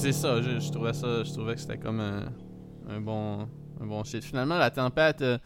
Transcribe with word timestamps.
c'est 0.00 0.12
ça, 0.12 0.40
je, 0.42 0.58
je 0.60 0.70
trouvais 0.70 0.92
ça, 0.92 1.22
je 1.24 1.32
trouvais 1.32 1.54
que 1.54 1.60
c'était 1.60 1.78
comme 1.78 2.00
un, 2.00 2.32
un 2.88 3.00
bon, 3.00 3.48
un 3.80 3.86
bon 3.86 4.02
shit. 4.04 4.24
Finalement, 4.24 4.58
la 4.58 4.70
tempête, 4.70 5.22
euh, 5.22 5.38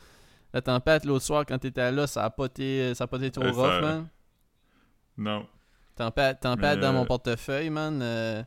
la 0.53 0.61
tempête 0.63 1.05
l'autre 1.05 1.25
soir 1.25 1.45
quand 1.47 1.59
t'étais 1.59 1.91
là, 1.91 2.07
ça 2.07 2.25
a 2.25 2.31
pas 2.31 2.47
été, 2.47 2.95
ça 2.95 3.05
a 3.05 3.07
pas 3.07 3.17
été 3.19 3.31
trop 3.31 3.45
rough, 3.51 3.71
ça- 3.71 3.81
man. 3.81 4.09
Non. 5.17 5.47
Tempête, 5.97 6.41
tempête 6.41 6.81
dans 6.81 6.89
euh, 6.89 6.93
mon 6.93 7.05
portefeuille, 7.07 7.71
man. 7.71 8.01
Euh, 8.03 8.43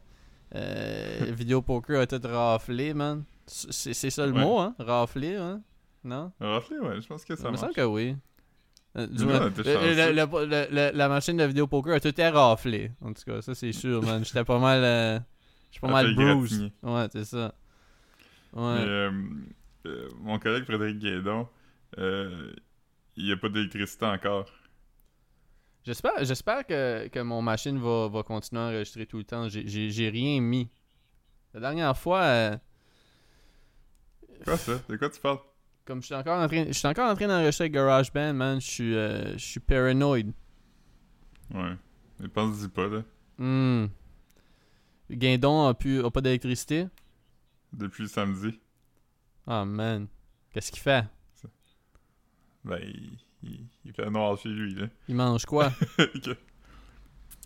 euh, 0.56 1.18
vidéo 1.36 1.62
poker 1.62 2.02
a 2.02 2.08
tout 2.08 2.20
raflé, 2.24 2.94
man. 2.94 3.24
C'est 3.46 3.94
c'est 3.94 4.10
ça 4.10 4.26
le 4.26 4.34
Ouais. 4.34 4.42
mot, 4.42 4.60
hein? 4.60 4.76
Raflé, 4.80 5.36
hein? 5.36 5.62
Non? 6.04 6.32
Raflé, 6.40 6.78
ouais, 6.80 7.00
je 7.02 7.08
pense 7.08 7.24
que 7.24 7.36
Ça 7.36 7.44
ça 7.44 7.52
me 7.52 7.56
semble 7.58 7.74
que 7.74 7.82
oui. 7.86 8.16
Euh, 8.98 9.08
du 9.08 9.24
Nous, 9.24 9.30
moins, 9.30 9.42
on 9.46 9.50
était 9.50 9.64
le- 9.64 9.70
le- 9.70 9.96
chanceux. 9.96 10.14
le- 10.14 10.46
le- 10.46 10.68
le- 10.92 10.98
la 10.98 11.08
machine 11.10 11.38
de 11.38 11.44
vidéo 11.46 11.68
poker 11.68 11.96
a 11.96 12.00
tout 12.00 12.08
été 12.10 12.28
raflé. 12.28 12.92
En 13.02 13.14
tout 13.14 13.24
cas, 13.26 13.42
ça 13.42 13.56
c'est 13.56 13.72
sûr, 13.72 14.02
man. 14.04 14.24
J'étais 14.26 14.44
pas 14.44 14.60
mal. 14.60 14.82
euh, 14.84 15.20
J'étais 15.72 15.82
pas 15.82 15.88
Ça 15.88 15.94
mal 15.94 16.16
gratigner. 16.16 16.74
Ouais, 16.84 17.08
c'est 17.12 17.26
ça. 17.26 17.54
Mais, 18.54 18.62
Ouais. 18.62 18.80
euh, 18.80 19.12
euh, 19.86 20.10
mon 20.22 20.40
collègue 20.40 20.64
Frédéric 20.66 21.00
Guédon, 21.00 21.48
euh, 21.98 22.54
il 23.16 23.26
n'y 23.26 23.32
a 23.32 23.38
pas 23.38 23.50
d'électricité 23.50 24.06
encore. 24.06 24.46
J'espère, 25.84 26.24
j'espère 26.24 26.66
que, 26.66 27.08
que 27.08 27.20
mon 27.20 27.42
machine 27.42 27.78
va, 27.80 28.08
va 28.10 28.24
continuer 28.24 28.62
à 28.62 28.66
enregistrer 28.68 29.06
tout 29.06 29.18
le 29.20 29.24
temps. 29.24 29.48
J'ai, 29.48 30.10
rien 30.10 30.42
mis. 30.42 30.70
La 31.54 31.60
dernière 31.62 31.98
fois, 31.98 32.22
euh, 32.24 32.58
Quoi 34.44 34.58
ça? 34.58 34.80
De 34.90 34.96
quoi 34.98 35.10
tu 35.10 35.20
parles? 35.20 35.40
comme 35.86 36.02
je 36.02 36.08
suis 36.08 36.16
encore 36.16 36.38
en 36.42 36.48
train, 36.50 36.66
je 36.68 36.74
suis 36.74 36.88
encore 36.88 37.10
en 37.10 37.16
train 37.16 37.28
d'enregistrer 37.28 37.64
avec 37.66 37.74
GarageBand, 37.74 38.34
man, 38.34 38.60
je 38.60 38.68
suis, 38.68 38.94
euh, 38.96 39.32
je 39.38 39.46
suis 39.46 39.60
paranoïde. 39.62 40.34
Ouais. 41.54 41.76
Mais 42.20 42.28
pense-y 42.28 42.68
pas, 42.68 42.88
là. 42.88 43.04
Hmm. 43.38 43.86
Guindon 45.10 45.68
a, 45.68 45.74
pu, 45.74 46.04
a 46.04 46.12
pas 46.12 46.22
d'électricité? 46.22 46.88
Depuis 47.74 48.08
samedi. 48.10 48.60
Ah, 49.46 49.64
man. 49.66 50.08
Qu'est-ce 50.52 50.72
qu'il 50.72 50.82
fait? 50.82 51.06
Ben, 52.64 52.80
il, 52.84 53.18
il, 53.44 53.66
il 53.86 53.94
fait 53.94 54.10
noir 54.10 54.38
chez 54.38 54.50
lui, 54.50 54.76
là. 54.76 54.88
Il 55.08 55.16
mange 55.16 55.46
quoi? 55.46 55.72
Ok. 56.00 56.36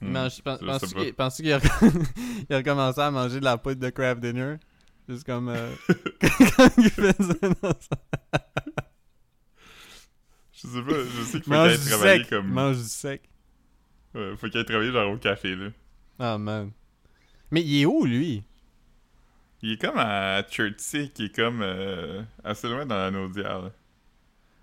Il 0.03 0.07
Hmm, 0.07 0.13
mange, 0.13 0.41
penses-tu 0.41 1.43
qu'il, 1.43 1.53
a, 1.53 1.59
il 2.49 2.55
a 2.55 2.63
commencé 2.63 2.99
à 2.99 3.11
manger 3.11 3.39
de 3.39 3.45
la 3.45 3.55
poudre 3.59 3.79
de 3.81 3.89
craft 3.91 4.19
dinner? 4.19 4.55
Juste 5.07 5.25
comme 5.25 5.49
euh, 5.49 5.71
quand 6.57 6.69
il 6.77 6.89
faisait 6.89 7.39
dans 7.61 7.73
Je 10.53 10.67
sais 10.67 10.81
pas, 10.81 11.03
je 11.05 11.23
sais 11.23 11.41
qu'il 11.41 11.53
faut 11.53 11.53
Mange 11.53 11.71
qu'il 11.73 11.79
du 11.79 11.87
aille 11.87 11.87
travailler 11.89 12.17
sec. 12.23 12.29
comme... 12.29 12.47
Mange 12.47 12.77
du 12.77 12.83
sec. 12.89 13.29
Ouais, 14.15 14.35
faut 14.37 14.47
qu'il 14.47 14.57
aille 14.57 14.65
travailler 14.65 14.91
genre 14.91 15.11
au 15.11 15.17
café, 15.17 15.55
là. 15.55 15.69
Ah, 16.19 16.37
man. 16.39 16.71
Mais 17.51 17.61
il 17.61 17.81
est 17.81 17.85
où, 17.85 18.05
lui? 18.05 18.43
Il 19.61 19.73
est 19.73 19.81
comme 19.81 19.97
à 19.97 20.41
Chertsey, 20.49 21.09
qui 21.09 21.25
est 21.25 21.35
comme 21.35 21.61
euh, 21.61 22.23
assez 22.43 22.67
loin 22.67 22.85
dans 22.85 22.95
la 22.95 23.11
Naudière, 23.11 23.61
là. 23.61 23.71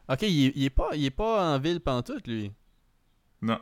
Ok, 0.09 0.23
il 0.23 0.47
est, 0.47 0.53
il 0.57 0.65
est 0.65 0.71
pas, 0.71 0.91
il 0.95 1.05
est 1.05 1.11
pas 1.11 1.55
en 1.55 1.59
ville 1.59 1.81
pantoute, 1.81 2.27
lui? 2.27 2.51
Non. 3.43 3.61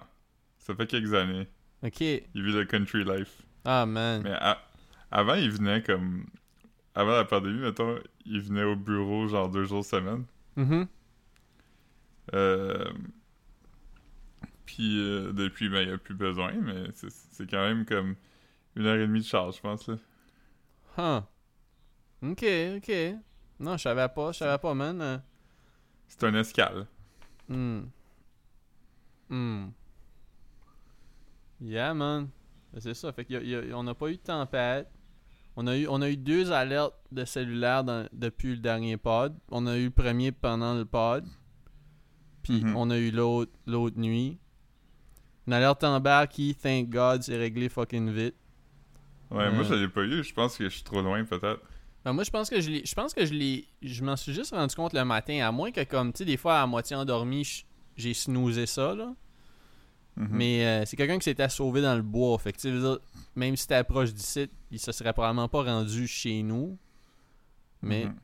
Ça 0.58 0.74
fait 0.74 0.86
quelques 0.86 1.12
années. 1.12 1.46
Ok. 1.82 2.00
Il 2.00 2.24
vit 2.34 2.52
le 2.52 2.64
country 2.64 3.04
life. 3.04 3.42
Ah, 3.64 3.84
man. 3.84 4.22
Mais 4.22 4.32
à- 4.32 4.62
avant, 5.10 5.34
il 5.34 5.50
venait 5.50 5.82
comme... 5.82 6.26
Avant 6.94 7.12
la 7.12 7.24
pandémie, 7.24 7.60
mettons, 7.60 7.98
il 8.24 8.40
venait 8.40 8.62
au 8.62 8.76
bureau 8.76 9.28
genre 9.28 9.50
deux 9.50 9.64
jours 9.64 9.84
semaine. 9.84 10.24
Mhm. 10.56 10.86
Euh... 12.34 12.90
Puis 14.64 14.98
euh, 14.98 15.32
depuis, 15.32 15.68
ben, 15.68 15.82
il 15.82 15.88
n'y 15.88 15.94
a 15.94 15.98
plus 15.98 16.14
besoin, 16.14 16.52
mais 16.52 16.86
c'est 16.92 17.48
quand 17.50 17.62
même 17.62 17.84
comme 17.84 18.16
une 18.76 18.86
heure 18.86 18.96
et 18.96 19.06
demie 19.06 19.20
de 19.20 19.24
charge, 19.24 19.56
je 19.56 19.60
pense, 19.60 19.88
là. 19.88 19.96
Huh. 20.98 21.22
Ok, 22.30 22.44
ok. 22.76 22.92
Non, 23.60 23.76
je 23.76 23.82
savais 23.82 24.08
pas, 24.08 24.32
je 24.32 24.38
savais 24.38 24.58
pas, 24.58 24.74
man. 24.74 25.22
C'est 26.08 26.24
un 26.24 26.34
escale. 26.34 26.86
Hmm. 27.48 27.82
Hmm. 29.28 29.68
Yeah, 31.60 31.94
man. 31.94 32.28
C'est 32.78 32.94
ça. 32.94 33.12
Fait 33.12 33.26
y 33.30 33.36
a- 33.36 33.40
il 33.40 33.48
y 33.48 33.54
a- 33.72 33.76
on 33.78 33.82
n'a 33.82 33.94
pas 33.94 34.08
eu 34.10 34.16
de 34.16 34.20
tempête. 34.22 34.88
On 35.56 35.66
a 35.66 35.76
eu, 35.76 35.86
on 35.88 36.02
a 36.02 36.10
eu 36.10 36.16
deux 36.18 36.52
alertes 36.52 36.94
de 37.10 37.24
cellulaire 37.24 37.82
dans- 37.82 38.06
depuis 38.12 38.50
le 38.50 38.58
dernier 38.58 38.98
pod. 38.98 39.34
On 39.50 39.66
a 39.66 39.76
eu 39.78 39.84
le 39.86 39.90
premier 39.90 40.32
pendant 40.32 40.74
le 40.74 40.84
pod. 40.84 41.24
Puis 42.42 42.62
Mhm. 42.62 42.76
on 42.76 42.90
a 42.90 42.98
eu 42.98 43.10
l'autre 43.10 43.52
l'autre 43.66 43.98
nuit. 43.98 44.38
Une 45.46 45.52
alerte 45.54 45.82
en 45.84 45.98
bas 46.00 46.26
qui, 46.26 46.54
thank 46.54 46.90
God, 46.90 47.22
s'est 47.22 47.36
réglée 47.38 47.68
fucking 47.70 48.10
vite. 48.10 48.34
Ouais, 49.30 49.50
moi, 49.50 49.62
je 49.64 49.74
l'ai 49.74 49.88
pas 49.88 50.02
eu. 50.02 50.22
Je 50.22 50.32
pense 50.32 50.56
que 50.56 50.64
je 50.64 50.68
suis 50.74 50.82
trop 50.84 51.02
loin, 51.02 51.24
peut-être. 51.24 51.60
Ben, 52.04 52.12
moi, 52.12 52.22
je 52.24 52.30
pense 52.30 52.48
que 52.48 52.60
je 52.60 52.70
l'ai. 52.70 52.84
Je 52.86 52.94
pense 52.94 53.12
que 53.12 53.24
je 53.26 53.32
l'ai. 53.34 53.64
Je 53.82 54.04
m'en 54.04 54.16
suis 54.16 54.32
juste 54.32 54.52
rendu 54.54 54.74
compte 54.74 54.92
le 54.92 55.04
matin, 55.04 55.40
à 55.46 55.50
moins 55.50 55.72
que, 55.72 55.82
comme, 55.84 56.12
tu 56.12 56.18
sais, 56.18 56.24
des 56.24 56.36
fois, 56.36 56.60
à 56.60 56.66
moitié 56.66 56.94
endormi, 56.96 57.64
j'ai 57.96 58.14
snoozé 58.14 58.66
ça, 58.66 58.94
là. 58.94 59.12
Mhm. 60.16 60.28
Mais 60.30 60.64
euh, 60.64 60.84
c'est 60.86 60.96
quelqu'un 60.96 61.18
qui 61.18 61.24
s'était 61.24 61.48
sauvé 61.48 61.82
dans 61.82 61.94
le 61.96 62.02
bois. 62.02 62.38
Fait 62.38 62.52
que, 62.52 62.58
dire, 62.60 62.98
même 63.34 63.56
si 63.56 63.62
c'était 63.62 63.82
proche 63.84 64.14
d'ici, 64.14 64.48
il 64.70 64.78
se 64.78 64.92
serait 64.92 65.12
probablement 65.12 65.48
pas 65.48 65.62
rendu 65.64 66.06
chez 66.06 66.42
nous. 66.42 66.78
Mais 67.82 68.04
Mhm. 68.06 68.14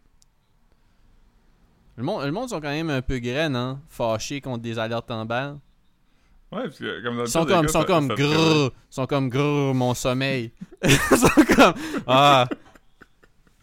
le, 1.97 2.03
monde, 2.05 2.25
le 2.25 2.33
monde 2.33 2.49
sont 2.49 2.61
quand 2.61 2.71
même 2.71 2.89
un 2.91 3.03
peu 3.03 3.19
graines, 3.19 3.57
hein, 3.57 3.81
fâchés 3.89 4.41
contre 4.41 4.63
des 4.63 4.79
alertes 4.79 5.11
en 5.11 5.27
bas. 5.27 5.59
Ouais, 6.53 6.65
parce 6.65 6.79
que 6.79 7.03
comme 7.03 7.17
dans 7.17 7.23
le 7.23 7.29
Ils 7.29 7.31
sont 7.31 7.47
comme, 7.47 7.69
sont 7.69 7.85
comme 7.85 8.09
grrr, 8.09 8.73
sont 8.91 9.07
comme 9.07 9.29
grrr, 9.31 9.75
mon 9.75 9.95
sommeil. 9.95 10.53
Ils 10.85 10.99
sont 11.17 11.55
comme, 11.57 11.75
ah. 12.07 12.47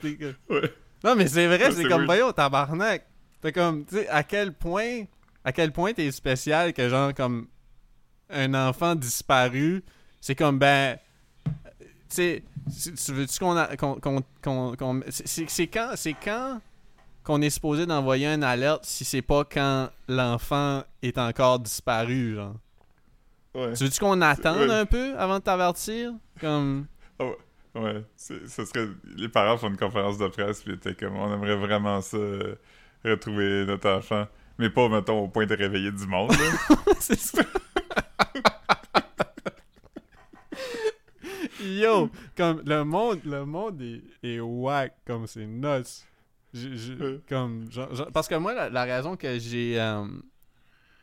Ouais. 0.04 0.74
Non, 1.04 1.16
mais 1.16 1.28
c'est 1.28 1.46
vrai, 1.46 1.72
c'est 1.72 1.84
comme, 1.86 2.06
voyons, 2.06 2.32
tabarnak. 2.32 3.06
T'es 3.42 3.52
comme, 3.52 3.86
tu 3.86 3.96
sais, 3.96 4.08
à 4.10 4.24
quel 4.24 4.54
point, 4.54 5.04
à 5.46 5.52
quel 5.52 5.72
point 5.72 5.94
t'es 5.94 6.12
spécial 6.12 6.74
que, 6.74 6.90
genre, 6.90 7.14
comme, 7.14 7.48
un 8.32 8.54
enfant 8.56 8.96
disparu, 8.96 9.84
c'est 10.20 10.36
comme, 10.36 10.58
ben, 10.58 10.98
tu 11.46 11.84
sais, 12.10 12.44
tu 13.04 13.12
veux-tu 13.14 13.40
qu'on 13.40 14.22
qu'on, 14.42 14.74
qu'on, 14.78 15.02
c'est 15.10 15.68
quand, 15.68 15.92
c'est 15.96 16.16
quand 16.24 16.60
qu'on 17.24 17.42
est 17.42 17.50
supposé 17.50 17.86
d'envoyer 17.86 18.28
une 18.28 18.44
alerte 18.44 18.86
si 18.86 19.06
c'est 19.06 19.22
pas 19.22 19.44
quand 19.44 19.90
l'enfant 20.08 20.84
est 21.04 21.18
encore 21.18 21.60
disparu, 21.60 22.36
genre? 22.36 22.56
Ouais. 23.56 23.74
Tu 23.74 23.84
veux-tu 23.86 24.00
qu'on 24.00 24.22
attende 24.22 24.60
ouais. 24.70 24.72
un 24.72 24.86
peu 24.86 25.18
avant 25.18 25.40
de 25.40 25.44
t'avertir? 25.44 26.14
Comme. 26.40 26.86
Ouais, 27.76 28.04
c'est- 28.16 28.48
ce 28.48 28.66
serait... 28.66 28.88
Les 29.16 29.30
parents 29.30 29.56
font 29.58 29.70
une 29.70 29.78
conférence 29.78 30.18
de 30.18 30.28
presse, 30.28 30.64
puis 30.64 30.74
étaient 30.74 30.96
comme, 30.96 31.16
on 31.16 31.32
aimerait 31.34 31.56
vraiment 31.56 32.02
ça, 32.02 32.18
euh, 32.18 32.56
retrouver 33.06 33.66
notre 33.66 33.90
enfant. 33.90 34.28
Mais 34.58 34.70
pas, 34.72 34.90
mettons, 34.90 35.20
au 35.20 35.28
point 35.28 35.46
de 35.46 35.56
réveiller 35.56 35.92
du 35.92 36.06
monde, 36.08 36.32
là. 36.32 36.76
c'est 37.00 37.18
ça. 37.20 37.44
Yo, 41.62 42.10
comme 42.36 42.62
le 42.66 42.84
monde, 42.84 43.20
le 43.26 43.46
monde 43.46 43.82
est, 43.82 44.02
est 44.24 44.40
whack, 44.40 44.94
comme 45.06 45.28
c'est 45.28 45.46
nuts. 45.46 45.68
Ouais. 46.54 47.20
comme, 47.30 47.72
genre- 47.72 47.94
genre- 47.94 48.12
parce 48.12 48.28
que 48.28 48.36
moi, 48.36 48.54
la, 48.54 48.70
la 48.70 48.84
raison 48.84 49.16
que 49.16 49.38
j'ai. 49.38 49.80
euh, 49.80 50.06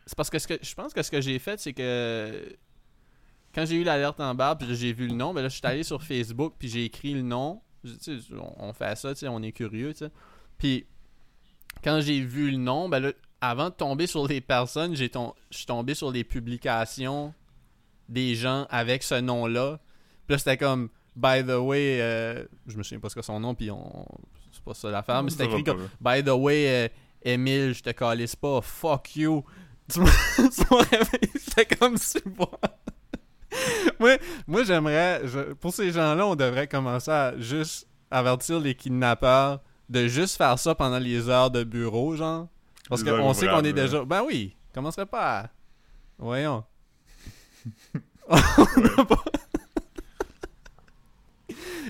c'est 0.07 0.17
parce 0.17 0.31
que, 0.31 0.39
ce 0.39 0.47
que 0.47 0.55
je 0.63 0.75
pense 0.75 0.93
que 0.95 1.03
ce 1.03 1.11
que 1.11 1.21
j'ai 1.21 1.39
fait, 1.39 1.59
c'est 1.61 1.73
que. 1.73 2.57
Quand 3.55 3.65
j'ai 3.65 3.77
eu 3.77 3.85
l'alerte 3.85 4.21
en 4.21 4.35
barre, 4.35 4.59
puis 4.59 4.67
j'ai 4.77 4.93
vu 4.93 5.07
le 5.09 5.15
nom, 5.15 5.33
ben 5.33 5.41
là, 5.43 5.49
je 5.49 5.57
suis 5.57 5.67
allé 5.67 5.83
sur 5.83 6.03
Facebook, 6.03 6.55
puis 6.59 6.69
j'ai 6.69 6.85
écrit 6.85 7.15
le 7.15 7.23
nom. 7.23 7.63
Je- 7.85 7.95
tu 7.95 8.21
sais, 8.21 8.35
on, 8.59 8.73
fait 8.75 8.95
ça, 8.99 9.15
tu 9.15 9.21
sais, 9.21 9.29
on 9.29 9.43
est 9.43 9.53
curieux, 9.53 9.93
tu 9.95 10.01
sais. 10.01 10.11
Puis, 10.59 10.85
quand 11.83 12.01
j'ai 12.03 12.21
vu 12.21 12.51
le 12.51 12.59
nom, 12.59 12.89
ben 12.91 13.01
là, 13.01 13.13
avant 13.41 13.71
de 13.71 13.75
tomber 13.75 14.07
sur 14.07 14.27
les 14.29 14.43
personnes, 14.43 14.95
j'ai 14.95 15.09
tom- 15.09 15.33
je 15.51 15.57
suis 15.59 15.67
tombé 15.67 15.95
sur 15.95 16.11
les 16.11 16.23
publications 16.23 17.33
des 18.11 18.35
gens 18.35 18.67
avec 18.69 19.03
ce 19.03 19.15
nom-là. 19.15 19.81
Puis 20.27 20.35
là, 20.35 20.39
c'était 20.39 20.57
comme, 20.59 20.91
by 21.15 21.43
the 21.43 21.57
way, 21.59 22.01
euh, 22.03 22.45
je 22.67 22.77
me 22.77 22.83
souviens 22.83 23.01
pas 23.01 23.09
ce 23.09 23.15
que 23.15 23.23
son 23.23 23.41
nom, 23.41 23.55
puis 23.55 23.71
on, 23.71 24.05
c'est 24.53 24.63
pas 24.63 24.75
ça 24.75 24.91
l'affaire, 24.91 25.23
mais 25.23 25.31
c'était 25.31 25.45
écrit 25.61 25.65
comme, 25.65 25.89
by 26.01 26.23
the 26.23 26.29
way, 26.35 26.69
euh, 26.69 26.89
Emile, 27.23 27.73
je 27.75 27.83
te 27.83 27.91
calisse 27.91 28.37
pas, 28.37 28.61
fuck 28.61 29.17
you. 29.17 29.45
Tu 29.93 30.01
m'as 30.01 30.11
tu 30.37 30.63
m'as 30.71 30.83
réveillé, 30.83 31.31
c'était 31.37 31.77
comme 31.77 31.97
si 31.97 32.19
moi. 32.37 32.51
moi, 34.01 34.17
moi 34.47 34.65
j'aimerais, 34.65 35.23
pour 35.61 35.73
ces 35.73 35.91
gens-là, 35.91 36.27
on 36.27 36.35
devrait 36.35 36.67
commencer 36.67 37.11
à 37.11 37.39
juste 37.39 37.87
avertir 38.11 38.61
les 38.61 38.75
kidnappeurs 38.75 39.61
de 39.89 40.09
juste 40.09 40.37
faire 40.37 40.59
ça 40.59 40.75
pendant 40.75 40.99
les 40.99 41.29
heures 41.29 41.51
de 41.51 41.63
bureau, 41.65 42.17
genre. 42.17 42.49
Parce 42.89 43.03
qu'on 43.03 43.35
sait 43.35 43.47
qu'on 43.49 43.63
est 43.65 43.73
déjà. 43.73 44.05
Ben 44.05 44.23
oui, 44.25 44.57
commencerait 44.73 45.07
pas 45.07 45.41
à. 45.41 45.51
Voyons. 46.19 46.65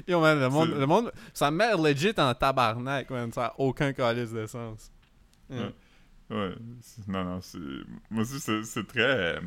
Yo, 0.08 0.20
man, 0.20 0.38
le 0.38 0.48
monde, 0.48 0.70
le 0.70 0.86
monde, 0.86 1.12
ça 1.34 1.50
legit 1.50 2.14
en 2.18 2.32
tabarnak, 2.34 3.10
man. 3.10 3.32
Ça 3.32 3.46
a 3.46 3.54
aucun 3.58 3.92
calice 3.92 4.30
de 4.32 4.46
sens. 4.46 4.92
Ouais. 5.50 5.74
Ouais, 6.30 6.54
non, 7.06 7.24
non, 7.24 7.40
c'est... 7.40 7.58
Moi 8.10 8.22
aussi, 8.22 8.40
c'est 8.40 8.62
c'est 8.64 8.86
très... 8.86 9.36
euh, 9.36 9.40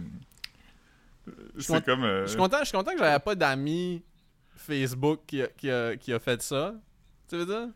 C'est 1.57 1.83
comme... 1.85 2.03
euh, 2.03 2.23
Je 2.23 2.29
suis 2.29 2.37
content, 2.37 2.59
je 2.59 2.65
suis 2.65 2.77
content 2.77 2.91
que 2.93 2.97
j'avais 2.99 3.19
pas 3.19 3.35
d'amis 3.35 4.03
Facebook 4.55 5.21
qui 5.27 5.41
a, 5.41 5.47
qui 5.47 5.69
a, 5.69 5.97
qui 5.97 6.13
a 6.13 6.19
fait 6.19 6.41
ça. 6.41 6.73
Tu 7.27 7.35
veux 7.37 7.45
dire? 7.45 7.67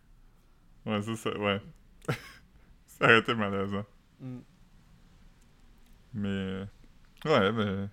Ouais, 0.86 1.02
c'est 1.02 1.16
ça, 1.16 1.38
ouais. 1.38 1.62
ça 2.88 3.06
aurait 3.06 3.20
été 3.20 3.34
malaisant. 3.36 3.86
Mm. 4.20 4.40
Mais. 6.14 6.28
euh, 6.30 6.66
Ouais, 7.26 7.52
mais. 7.54 7.88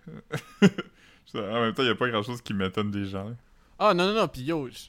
en 1.35 1.61
même 1.62 1.75
temps, 1.75 1.83
il 1.85 1.89
a 1.91 1.95
pas 1.95 2.09
grand 2.09 2.23
chose 2.23 2.43
qui 2.43 2.53
m'étonne 2.55 2.91
des 2.91 3.05
gens. 3.07 3.29
là. 3.29 3.37
Ah 3.79 3.95
non, 3.95 4.07
non, 4.09 4.15
non, 4.21 4.29
pis 4.29 4.43
yo, 4.43 4.69
je 4.69 4.89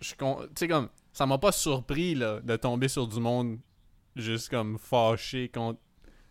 je 0.00 0.06
suis 0.08 0.16
con- 0.16 0.40
Tu 0.48 0.50
sais, 0.60 0.68
comme, 0.68 0.88
ça 1.12 1.26
m'a 1.26 1.38
pas 1.38 1.52
surpris, 1.52 2.14
là, 2.14 2.40
de 2.40 2.56
tomber 2.56 2.88
sur 2.88 3.06
du 3.08 3.18
monde 3.18 3.58
juste 4.22 4.48
comme 4.50 4.78
fâché 4.78 5.48
contre 5.48 5.80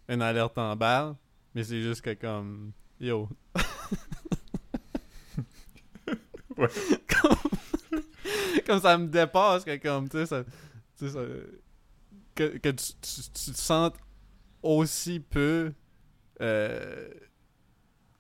une 0.10 0.22
alerte 0.22 0.58
en 0.58 0.76
balle. 0.76 1.16
Mais 1.56 1.64
c'est 1.64 1.82
juste 1.82 2.02
que, 2.02 2.14
comme, 2.14 2.72
yo. 3.00 3.30
Ouais. 6.58 6.68
comme, 7.22 7.38
comme 8.66 8.80
ça 8.82 8.98
me 8.98 9.08
dépasse, 9.08 9.64
que, 9.64 9.78
comme, 9.78 10.10
tu 10.10 10.18
sais, 10.18 10.26
ça. 10.26 10.44
Que, 12.36 12.58
que 12.58 12.70
tu, 12.70 12.94
tu, 13.02 13.22
tu 13.34 13.52
te 13.52 13.58
sentes 13.58 13.96
aussi 14.64 15.20
peu. 15.20 15.72
euh, 16.42 17.10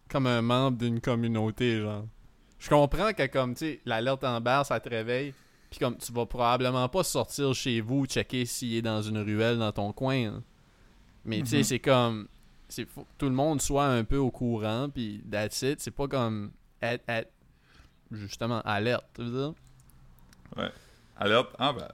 comme 0.09 0.27
un 0.27 0.41
membre 0.41 0.77
d'une 0.77 1.01
communauté, 1.01 1.81
genre. 1.81 2.05
Je 2.59 2.69
comprends 2.69 3.13
que 3.13 3.27
comme 3.27 3.53
tu 3.53 3.59
sais, 3.65 3.81
l'alerte 3.85 4.23
en 4.23 4.39
barre, 4.41 4.65
ça 4.65 4.79
te 4.79 4.89
réveille. 4.89 5.33
Puis 5.69 5.79
comme 5.79 5.97
tu 5.97 6.11
vas 6.13 6.25
probablement 6.25 6.87
pas 6.89 7.03
sortir 7.03 7.53
chez 7.53 7.81
vous 7.81 8.05
checker 8.05 8.45
s'il 8.45 8.73
est 8.75 8.81
dans 8.81 9.01
une 9.01 9.17
ruelle 9.17 9.57
dans 9.59 9.71
ton 9.71 9.91
coin. 9.91 10.15
hein. 10.27 10.43
Mais 11.25 11.39
tu 11.41 11.47
sais, 11.47 11.57
Mhm. 11.57 11.63
c'est 11.63 11.79
comme 11.79 12.27
c'est 12.69 12.85
faut 12.87 13.01
que 13.03 13.07
tout 13.17 13.25
le 13.27 13.35
monde 13.35 13.61
soit 13.61 13.85
un 13.87 14.03
peu 14.03 14.17
au 14.17 14.31
courant 14.31 14.89
puis 14.93 15.21
that's 15.29 15.61
it, 15.61 15.79
c'est 15.81 15.91
pas 15.91 16.07
comme 16.07 16.51
être, 16.81 17.03
être 17.07 17.31
justement 18.11 18.61
alerte, 18.61 19.05
tu 19.13 19.23
veux 19.23 19.31
dire? 19.31 19.53
Alerte 21.17 21.55
en 21.59 21.73
bas. 21.73 21.91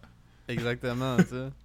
Exactement, 0.47 1.17
tu 1.17 1.29
sais. 1.29 1.49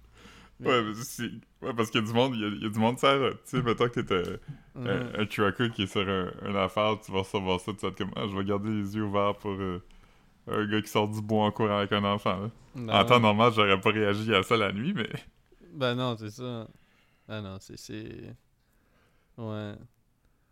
Ouais, 0.61 0.81
ouais, 0.81 1.73
parce 1.73 1.89
qu'il 1.89 2.01
y 2.01 2.03
a 2.03 2.07
du 2.07 2.11
monde, 2.13 2.35
il 2.35 2.41
y 2.41 2.43
a, 2.43 2.47
il 2.49 2.63
y 2.63 2.65
a 2.65 2.69
du 2.69 2.79
monde 2.79 2.99
sur. 2.99 3.31
Tu 3.45 3.57
sais, 3.57 3.61
mettons 3.61 3.87
que 3.87 4.01
t'es 4.01 4.13
euh, 4.13 4.37
un, 4.75 5.21
un 5.21 5.25
qui 5.69 5.83
est 5.83 5.87
sur 5.87 6.01
un, 6.01 6.33
une 6.45 6.57
affaire, 6.57 6.99
tu 6.99 7.13
vas 7.13 7.19
recevoir 7.19 7.61
ça, 7.61 7.71
tu 7.71 7.79
vas 7.79 7.87
être 7.87 7.97
comme, 7.97 8.11
ah, 8.17 8.25
je 8.29 8.35
vais 8.35 8.43
garder 8.43 8.69
les 8.69 8.93
yeux 8.93 9.05
ouverts 9.05 9.35
pour 9.37 9.51
euh, 9.51 9.81
un 10.51 10.65
gars 10.67 10.81
qui 10.81 10.89
sort 10.89 11.07
du 11.09 11.21
bois 11.21 11.45
en 11.45 11.51
courant 11.51 11.77
avec 11.79 11.91
un 11.91 12.03
enfant. 12.03 12.49
Ben 12.75 12.89
en 12.89 13.05
temps 13.05 13.19
normal, 13.19 13.51
j'aurais 13.55 13.79
pas 13.79 13.91
réagi 13.91 14.33
à 14.33 14.43
ça 14.43 14.55
la 14.57 14.71
nuit, 14.71 14.93
mais. 14.93 15.09
Ben 15.73 15.95
non, 15.95 16.15
c'est 16.17 16.29
ça. 16.29 16.67
Ah 17.27 17.41
non, 17.41 17.57
c'est. 17.59 18.35
Ouais. 19.37 19.73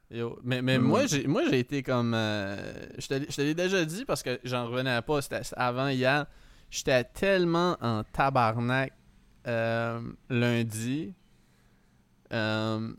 Yo, 0.10 0.40
Mais, 0.44 0.62
mais 0.62 0.80
moi, 0.80 1.06
j'ai 1.06 1.28
moi 1.28 1.44
j'ai 1.50 1.60
été 1.60 1.84
comme. 1.84 2.14
euh, 2.14 2.74
je 2.98 3.08
te 3.08 3.42
l'ai- 3.42 3.54
déjà 3.54 3.84
dit 3.84 4.06
parce 4.06 4.24
que 4.24 4.40
j'en 4.44 4.68
revenais 4.68 5.02
pas. 5.02 5.22
C'était 5.22 5.42
avant 5.58 5.90
hier. 5.90 6.26
J'étais 6.70 7.04
tellement 7.04 7.78
en 7.82 8.04
tabarnak 8.04 8.94
euh, 9.48 10.00
lundi. 10.30 11.14
Euh, 12.34 12.94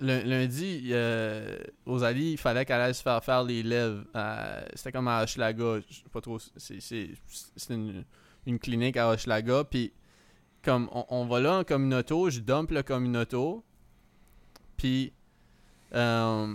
lundi, 0.00 0.88
euh, 0.92 1.56
Rosalie, 1.86 2.32
il 2.32 2.36
fallait 2.38 2.64
qu'elle 2.64 2.80
aille 2.80 2.94
se 2.94 3.02
faire 3.02 3.22
faire 3.24 3.42
les 3.44 3.62
lèvres. 3.62 4.04
C'était 4.74 4.92
comme 4.92 5.08
à 5.08 5.22
Hochelaga. 5.22 5.80
Je 5.88 5.94
sais 5.96 6.02
pas 6.12 6.20
trop. 6.20 6.38
C'est 6.38 6.80
c'est- 6.80 7.10
c'est 7.56 7.74
une, 7.74 8.04
une 8.46 8.58
clinique 8.58 8.96
à 8.96 9.08
Hochelaga. 9.10 9.64
Puis 9.64 9.92
comme 10.62 10.88
on, 10.92 11.04
on 11.10 11.26
va 11.26 11.40
là 11.40 11.58
en 11.58 11.64
communauto, 11.64 12.30
je 12.30 12.40
dump 12.40 12.70
le 12.70 12.82
communauto. 12.82 13.64
Puis 14.76 15.12
euh, 15.94 16.54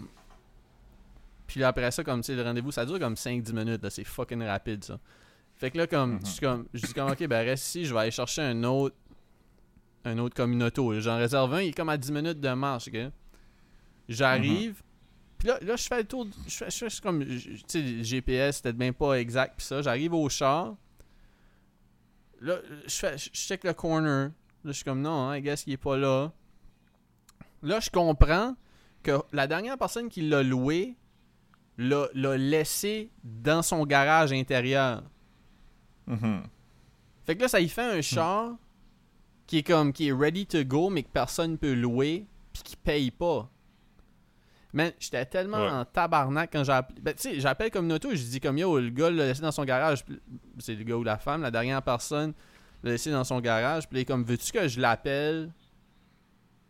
puis 1.47 1.63
après 1.63 1.89
ça, 1.91 2.03
comme 2.03 2.21
tu 2.21 2.27
sais, 2.27 2.35
le 2.35 2.43
rendez-vous, 2.43 2.71
ça 2.71 2.85
dure 2.85 2.99
comme 2.99 3.15
5-10 3.15 3.53
minutes, 3.53 3.81
là, 3.83 3.89
c'est 3.89 4.03
fucking 4.03 4.43
rapide 4.43 4.83
ça. 4.83 4.99
Fait 5.55 5.71
que 5.71 5.77
là, 5.77 5.87
comme, 5.87 6.13
Mhm. 6.13 6.19
je 6.25 6.29
suis 6.31 6.39
comme, 6.41 6.67
je 6.73 6.85
dis 6.85 6.93
comme, 6.93 7.09
ok, 7.11 7.25
ben 7.27 7.43
reste 7.45 7.65
ici, 7.67 7.85
je 7.85 7.93
vais 7.93 8.01
aller 8.01 8.11
chercher 8.11 8.41
un 8.43 8.63
autre, 8.63 8.95
un 10.05 10.17
autre 10.19 10.35
communauto. 10.35 10.99
J'en 10.99 11.17
réserve 11.17 11.53
un, 11.55 11.61
il 11.61 11.69
est 11.69 11.73
comme 11.73 11.89
à 11.89 11.97
10 11.97 12.11
minutes 12.11 12.39
de 12.39 12.49
marche? 12.53 12.89
J'arrive, 14.09 14.81
puis 15.37 15.47
là, 15.47 15.59
là, 15.61 15.75
je 15.75 15.83
fais 15.83 15.99
le 15.99 16.03
tour, 16.03 16.27
je 16.47 16.53
fais, 16.53 16.69
je 16.69 16.89
fais 16.89 17.01
comme, 17.01 17.23
tu 17.23 17.63
sais, 17.67 18.03
GPS, 18.03 18.57
c'était 18.57 18.73
bien 18.73 18.91
pas 18.91 19.13
exact, 19.13 19.53
puis 19.57 19.65
ça, 19.65 19.81
j'arrive 19.81 20.13
au 20.13 20.27
char, 20.29 20.75
là, 22.41 22.57
je 22.85 22.95
fais, 22.95 23.17
je 23.17 23.29
check 23.29 23.63
le 23.63 23.73
corner, 23.73 24.31
là, 24.31 24.31
je 24.65 24.71
suis 24.71 24.83
comme, 24.83 25.01
non, 25.01 25.29
hein, 25.29 25.37
I 25.37 25.41
guess 25.41 25.63
qu'il 25.63 25.73
est 25.73 25.77
pas 25.77 25.95
là. 25.95 26.31
Là, 27.61 27.79
je 27.79 27.89
comprends 27.89 28.55
que 29.03 29.11
la 29.31 29.47
dernière 29.47 29.77
personne 29.77 30.09
qui 30.09 30.21
l'a 30.21 30.43
loué 30.43 30.97
l'a 31.77 32.07
l'a 32.13 32.35
laissé 32.35 33.09
dans 33.23 33.61
son 33.61 33.85
garage 33.85 34.33
intérieur. 34.33 35.03
Mhm. 36.07 36.43
Fait 37.25 37.35
que 37.35 37.41
là, 37.41 37.47
ça 37.47 37.61
y 37.61 37.69
fait 37.69 37.97
un 37.99 38.01
char 38.01 38.57
qui 39.45 39.59
est 39.59 39.63
comme 39.63 39.93
qui 39.93 40.09
est 40.09 40.13
ready 40.13 40.45
to 40.45 40.63
go, 40.65 40.89
mais 40.89 41.03
que 41.03 41.09
personne 41.09 41.57
peut 41.57 41.73
louer, 41.73 42.25
puis 42.51 42.63
qui 42.63 42.75
paye 42.75 43.11
pas. 43.11 43.49
Man, 44.71 44.91
j'étais 44.99 45.25
tellement 45.25 45.57
Ouais. 45.57 45.69
en 45.71 45.85
tabarnak 45.85 46.51
quand 46.53 46.63
j'ai 46.63 46.71
appelé. 46.71 47.01
Ben, 47.01 47.13
tu 47.15 47.21
sais, 47.23 47.39
j'appelle 47.39 47.71
comme 47.71 47.89
auto, 47.91 48.09
je 48.11 48.17
dis 48.23 48.39
comme 48.39 48.57
yo, 48.57 48.79
le 48.79 48.89
gars 48.89 49.09
l'a 49.09 49.25
laissé 49.25 49.41
dans 49.41 49.51
son 49.51 49.65
garage. 49.65 50.05
C'est 50.59 50.75
le 50.75 50.83
gars 50.83 50.95
ou 50.95 51.03
la 51.03 51.17
femme, 51.17 51.41
la 51.41 51.49
dernière 51.51 51.81
personne 51.81 52.33
l'a 52.83 52.91
laissé 52.91 53.09
dans 53.11 53.23
son 53.23 53.39
garage. 53.39 53.87
Puis 53.89 53.97
il 53.97 54.01
est 54.01 54.05
comme, 54.05 54.23
veux-tu 54.23 54.51
que 54.51 54.67
je 54.67 54.79
l'appelle 54.79 55.51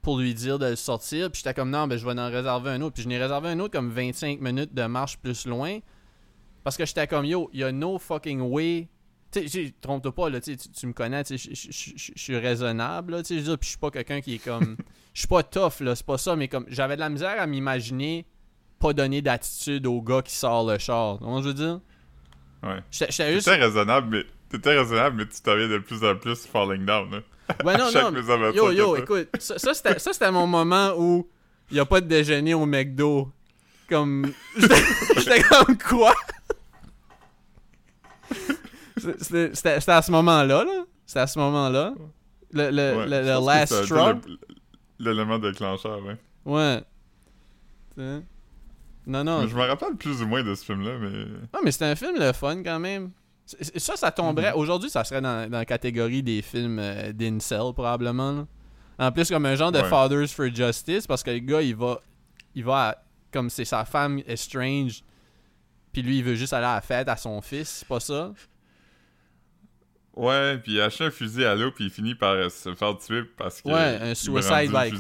pour 0.02 0.18
lui 0.18 0.34
dire 0.34 0.58
de 0.58 0.68
le 0.68 0.76
sortir? 0.78 1.30
Puis 1.30 1.42
j'étais 1.44 1.54
comme, 1.54 1.70
non, 1.72 1.88
ben 1.88 1.98
je 1.98 2.06
vais 2.06 2.18
en 2.18 2.30
réserver 2.30 2.72
un 2.72 2.82
autre. 2.82 2.94
Puis 2.94 3.04
je 3.04 3.10
n'ai 3.10 3.18
réservé 3.18 3.50
un 3.50 3.60
autre 3.60 3.74
comme 3.74 3.90
25 3.92 4.40
minutes 4.40 4.74
de 4.74 4.86
marche 4.86 5.18
plus 5.18 5.46
loin. 5.46 5.80
Parce 6.64 6.78
que 6.78 6.86
j'étais 6.86 7.06
comme, 7.08 7.26
yo, 7.26 7.50
il 7.54 7.60
y 7.60 7.64
a 7.66 7.72
no 7.74 7.98
fucking 8.00 8.40
way. 8.42 8.88
Tu 9.32 9.74
trompe-toi 9.74 10.16
pas, 10.16 10.30
là, 10.30 10.42
tu, 10.42 10.88
me 10.88 10.94
connais, 10.94 11.24
je- 11.30 12.12
suis 12.16 12.38
raisonnable, 12.38 13.14
là, 13.14 13.22
je 13.24 13.58
suis 13.62 13.78
pas 13.78 13.92
quelqu'un 13.92 14.22
qui 14.22 14.36
est 14.36 14.44
comme... 14.44 14.76
Je 15.12 15.22
suis 15.22 15.28
pas 15.28 15.44
tough, 15.44 15.82
là, 15.82 15.96
c'est 15.96 16.06
pas 16.06 16.20
ça, 16.20 16.36
mais 16.36 16.48
comme, 16.48 16.66
j'avais 16.70 16.96
de 16.96 17.02
la 17.02 17.10
misère 17.10 17.42
à 17.42 17.48
m'imaginer 17.48 18.26
pas 18.80 18.94
donner 18.94 19.22
d'attitude 19.22 19.86
au 19.86 20.02
gars 20.02 20.22
qui 20.22 20.34
sort 20.34 20.70
le 20.70 20.78
char. 20.78 21.20
Que 21.20 21.26
je 21.26 21.48
veux 21.48 21.54
dire? 21.54 21.80
Ouais. 22.64 22.80
J'étais 22.90 23.34
juste... 23.34 23.48
T'étais 23.48 23.62
raisonnable, 23.64 24.08
mais. 24.10 24.24
T'étais 24.50 24.78
raisonnable, 24.78 25.18
mais 25.18 25.26
tu 25.26 25.42
viens 25.46 25.68
de 25.68 25.78
plus 25.80 26.04
en 26.04 26.16
plus 26.16 26.46
falling 26.46 26.86
down, 26.86 27.12
là. 27.12 27.20
Ouais, 27.64 27.78
non, 27.78 28.12
mésaventure 28.12 28.72
yo, 28.72 28.72
yo, 28.72 28.96
écoute, 28.96 29.30
ça, 29.40 29.58
ça, 29.58 29.74
c'était 29.74 30.00
ça, 30.00 30.14
c'était 30.14 30.32
mon 30.32 30.48
moment 30.48 30.94
où 30.98 31.28
il 31.72 31.78
y 31.78 31.80
a 31.80 31.86
pas 31.86 32.00
de 32.02 32.08
déjeuner 32.08 32.54
au 32.54 32.66
McDo. 32.66 33.32
Comme... 33.90 34.32
J'étais 35.18 35.42
comme, 35.42 35.78
quoi? 35.78 36.14
C'était 39.00 39.92
à 39.92 40.02
ce 40.02 40.12
moment-là, 40.12 40.64
là? 40.64 40.84
C'était 41.06 41.20
à 41.22 41.28
ce 41.28 41.40
moment-là? 41.40 41.94
Le, 42.52 42.70
le, 42.72 42.98
Ouais, 42.98 43.06
le, 43.08 43.46
last 43.46 43.84
straw? 43.86 44.14
L'élément 45.00 45.40
déclencheur, 45.40 46.00
ouais. 46.04 46.18
Ouais. 46.46 46.82
Tu 47.96 48.02
sais? 48.04 48.22
Non, 49.08 49.24
non. 49.24 49.42
Mais 49.42 49.48
je 49.48 49.56
me 49.56 49.62
rappelle 49.66 49.96
plus 49.96 50.22
ou 50.22 50.28
moins 50.28 50.44
de 50.44 50.54
ce 50.56 50.66
film-là, 50.66 50.98
mais. 51.00 51.10
Non, 51.54 51.60
mais 51.64 51.72
c'était 51.72 51.86
un 51.86 51.96
film 51.96 52.18
le 52.20 52.32
fun 52.34 52.62
quand 52.64 52.80
même. 52.80 53.12
Ça, 53.46 53.96
ça 53.96 54.12
tomberait. 54.12 54.52
Mhm. 54.52 54.58
Aujourd'hui, 54.60 54.90
ça 54.90 55.04
serait 55.04 55.22
dans, 55.22 55.50
dans 55.50 55.58
la 55.58 55.66
catégorie 55.66 56.22
des 56.22 56.42
films 56.44 56.78
euh, 56.80 57.12
d'incel, 57.14 57.74
probablement. 57.74 58.32
là. 58.32 58.46
En 59.08 59.12
plus, 59.12 59.30
comme 59.30 59.46
un 59.46 59.56
genre 59.56 59.72
de 59.72 59.80
Ouais. 59.80 59.90
Fathers 59.90 60.28
for 60.30 60.48
Justice, 60.54 61.08
parce 61.08 61.24
que 61.24 61.32
le 61.32 61.40
gars, 61.40 61.62
il 61.62 61.76
va. 61.76 62.00
Il 62.56 62.64
va 62.64 62.90
à- 62.90 62.96
Comme 63.32 63.50
c'est 63.50 63.66
sa 63.66 63.86
femme 63.86 64.22
estranged, 64.28 65.04
puis 65.94 66.02
lui, 66.02 66.18
il 66.20 66.24
veut 66.24 66.36
juste 66.36 66.52
aller 66.54 66.66
à 66.66 66.76
la 66.76 66.82
fête 66.82 67.08
à 67.08 67.16
son 67.16 67.42
fils, 67.42 67.70
c'est 67.80 67.88
pas 67.88 68.00
ça? 68.00 68.32
Ouais, 70.20 70.58
puis 70.58 70.74
il 70.74 70.82
achète 70.82 71.08
un 71.08 71.12
fusil 71.12 71.46
à 71.46 71.56
l'eau, 71.56 71.72
puis 71.72 71.86
il 71.86 71.90
finit 71.90 72.14
par 72.16 72.32
euh, 72.34 72.50
se 72.50 72.74
faire 72.76 72.98
tuer 72.98 73.24
parce 73.38 73.62
que. 73.62 73.70
Ouais, 73.70 73.98
un 74.02 74.14
suicide 74.16 74.72
by 74.72 74.92
cop. 74.92 75.00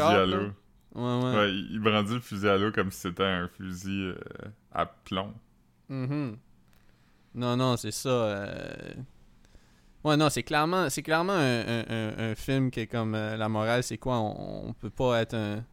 Ouais, 0.95 1.01
ouais. 1.23 1.35
Ouais, 1.37 1.51
il 1.53 1.79
brandit 1.79 2.13
le 2.15 2.19
fusil 2.21 2.47
à 2.47 2.57
l'eau 2.57 2.71
comme 2.71 2.89
si 2.91 3.01
c'était 3.01 3.23
un 3.25 3.47
fusil 3.47 4.13
euh, 4.15 4.15
à 4.71 4.85
plomb. 4.85 5.33
Mhm. 5.89 6.37
Non, 7.35 7.55
non, 7.57 7.77
c'est 7.77 7.91
ça. 7.91 8.09
euh. 8.09 8.93
Ouais, 10.03 10.15
non, 10.15 10.29
c'est 10.29 10.43
clairement, 10.43 10.89
c'est 10.89 11.03
clairement 11.03 11.33
un, 11.33 11.59
un- 11.67 11.85
un- 11.89 12.31
un 12.31 12.35
film 12.35 12.71
qui 12.71 12.79
est 12.79 12.87
comme 12.87 13.13
euh, 13.15 13.35
la 13.35 13.49
morale, 13.49 13.83
c'est 13.83 13.97
quoi? 13.97 14.17
On, 14.17 14.69
on 14.69 14.73
peut 14.73 14.89
pas 14.89 15.21
être 15.21 15.33
un. 15.35 15.63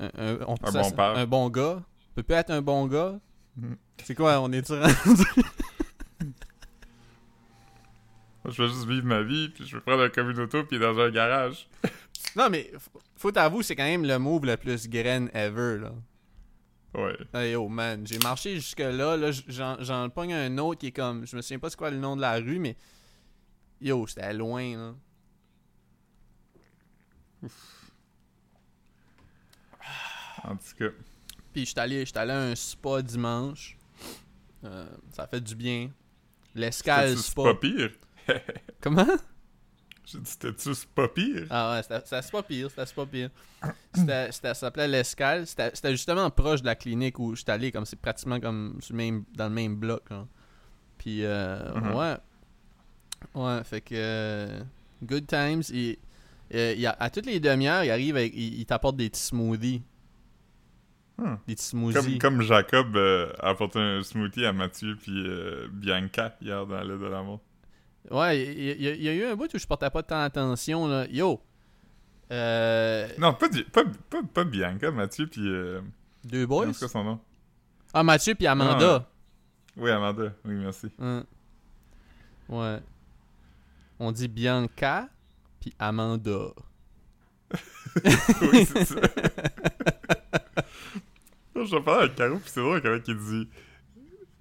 Un, 0.00 0.38
on- 0.48 0.56
ça, 0.70 0.82
bon 0.82 0.90
père. 0.90 1.16
Un 1.16 1.26
bon 1.26 1.48
gars. 1.50 1.76
On 2.10 2.14
peut 2.16 2.22
pas 2.24 2.36
être 2.38 2.50
un 2.50 2.60
bon 2.62 2.86
gars. 2.88 3.18
Mhm. 3.56 3.76
C'est 4.02 4.16
quoi, 4.16 4.40
on 4.40 4.50
est 4.50 4.68
rendu? 4.68 4.82
Je 8.46 8.62
vais 8.62 8.68
juste 8.68 8.86
vivre 8.86 9.06
ma 9.06 9.22
vie, 9.22 9.48
puis 9.48 9.66
je 9.66 9.76
vais 9.76 9.80
prendre 9.80 10.02
un 10.02 10.10
communauto, 10.10 10.64
puis 10.64 10.78
dans 10.78 10.98
un 10.98 11.10
garage. 11.10 11.68
Non, 12.36 12.48
mais 12.50 12.72
faut 13.16 13.30
t'avouer, 13.30 13.62
c'est 13.62 13.76
quand 13.76 13.84
même 13.84 14.04
le 14.04 14.18
move 14.18 14.46
le 14.46 14.56
plus 14.56 14.88
graine 14.88 15.30
ever, 15.34 15.78
là. 15.78 15.92
Ouais. 16.94 17.16
Hey, 17.32 17.54
oh 17.54 17.68
man, 17.68 18.04
j'ai 18.06 18.18
marché 18.18 18.54
jusque-là, 18.56 19.16
là, 19.16 19.30
j'en 19.80 20.08
pogne 20.10 20.32
un 20.32 20.58
autre 20.58 20.80
qui 20.80 20.88
est 20.88 20.92
comme. 20.92 21.26
Je 21.26 21.36
me 21.36 21.42
souviens 21.42 21.58
pas 21.58 21.70
c'est 21.70 21.76
quoi 21.76 21.90
le 21.90 21.98
nom 21.98 22.16
de 22.16 22.20
la 22.20 22.34
rue, 22.36 22.58
mais. 22.58 22.76
Yo, 23.80 24.06
c'était 24.06 24.32
loin, 24.32 24.76
là. 24.76 24.94
En 30.44 30.56
tout 30.56 30.76
cas. 30.78 30.90
Puis 31.52 31.66
j'étais 31.66 31.80
allé, 31.80 32.04
allé 32.14 32.32
à 32.32 32.40
un 32.40 32.54
spa 32.54 33.02
dimanche. 33.02 33.76
Euh, 34.64 34.86
ça 35.12 35.26
fait 35.26 35.40
du 35.40 35.54
bien. 35.54 35.90
L'escale 36.54 37.16
spa. 37.16 37.42
pas 37.42 37.54
pire? 37.54 37.90
Comment? 38.80 39.06
J'ai 40.06 40.18
dit, 40.18 40.30
c'était-tu 40.30 40.70
pas 40.94 41.08
pire? 41.08 41.46
Ah 41.48 41.72
ouais, 41.76 41.82
c'était 41.82 42.00
c'était 42.04 42.30
pas 42.30 42.42
pire, 42.42 42.68
c'était 42.70 42.94
pas 42.94 43.06
pire. 43.06 43.30
C'était, 43.94 44.32
c'était- 44.32 44.48
ça 44.48 44.54
s'appelait 44.54 44.86
l'escale. 44.88 45.46
C'était, 45.46 45.70
c'était 45.72 45.92
justement 45.92 46.28
proche 46.30 46.60
de 46.60 46.66
la 46.66 46.74
clinique 46.74 47.18
où 47.18 47.34
j'étais 47.34 47.52
allé, 47.52 47.72
comme 47.72 47.86
c'est 47.86 47.98
pratiquement 47.98 48.38
comme 48.38 48.76
sur 48.80 48.92
le 48.92 48.98
même, 48.98 49.24
dans 49.34 49.48
le 49.48 49.54
même 49.54 49.76
bloc. 49.76 50.02
hein. 50.10 50.26
Puis 50.98 51.24
euh, 51.24 51.72
Mhm. 51.74 51.94
ouais. 51.94 52.16
Ouais, 53.34 53.64
fait 53.64 53.80
que 53.80 53.94
euh, 53.96 54.60
good 55.02 55.26
times. 55.26 55.62
Et, 55.72 55.98
il 56.50 56.86
à 56.86 57.08
toutes 57.10 57.24
les 57.26 57.40
demi-heures, 57.40 57.82
il 57.84 57.90
arrive 57.90 58.16
avec, 58.16 58.34
il, 58.36 58.64
t'apporte 58.66 58.96
des 58.96 59.08
petits 59.08 59.22
smoothies. 59.22 59.82
Hmm. 61.16 61.36
Des 61.46 61.54
petits 61.54 61.64
smoothies. 61.64 62.18
Comme, 62.18 62.36
comme 62.36 62.42
Jacob 62.42 62.94
euh, 62.96 63.32
a 63.40 63.48
apporté 63.50 63.78
un 63.78 64.02
smoothie 64.02 64.44
à 64.44 64.52
Mathieu 64.52 64.96
puis 65.00 65.26
euh, 65.26 65.66
Bianca 65.72 66.36
hier 66.42 66.66
dans 66.66 66.82
l'aide 66.82 67.00
de 67.00 67.06
l'amour. 67.06 67.40
Ouais, 68.10 68.40
il 68.42 68.58
y, 68.60 68.82
y 68.82 68.88
a- 68.88 68.94
il 68.94 69.02
y 69.02 69.08
a 69.08 69.14
eu 69.14 69.24
un 69.24 69.34
bout 69.36 69.52
où 69.54 69.58
je 69.58 69.66
portais 69.66 69.90
pas 69.90 70.02
tant 70.02 70.20
attention. 70.20 70.86
Là. 70.86 71.06
Yo! 71.10 71.40
Euh, 72.30 73.08
Non, 73.18 73.34
pas, 73.34 73.48
pas, 73.72 73.84
pas, 74.10 74.22
pas 74.22 74.44
Bianca, 74.44 74.90
Mathieu 74.90 75.26
puis... 75.26 75.46
Euh, 75.46 75.80
deux 76.24 76.46
boys? 76.46 76.72
c'est 76.72 76.78
quoi 76.80 76.88
son 76.88 77.04
nom? 77.04 77.20
Ah, 77.92 78.02
Mathieu 78.02 78.34
puis 78.34 78.46
Amanda. 78.46 79.08
Oui, 79.76 79.90
Amanda. 79.90 80.32
Oui, 80.44 80.54
merci. 80.54 80.88
Hein. 80.98 81.24
Ouais. 82.48 82.80
On 83.98 84.10
dit 84.12 84.28
Bianca 84.28 85.08
puis 85.60 85.72
Amanda. 85.78 86.48
oui, 88.52 88.64
c'est 88.66 88.84
ça. 88.84 89.00
Je 91.56 91.76
vais 91.76 91.82
parler 91.82 92.04
avec 92.04 92.16
Caro, 92.16 92.36
puis 92.38 92.50
c'est 92.52 92.60
drôle 92.60 92.82
comment 92.82 92.98
il 93.06 93.16
dit... 93.16 93.48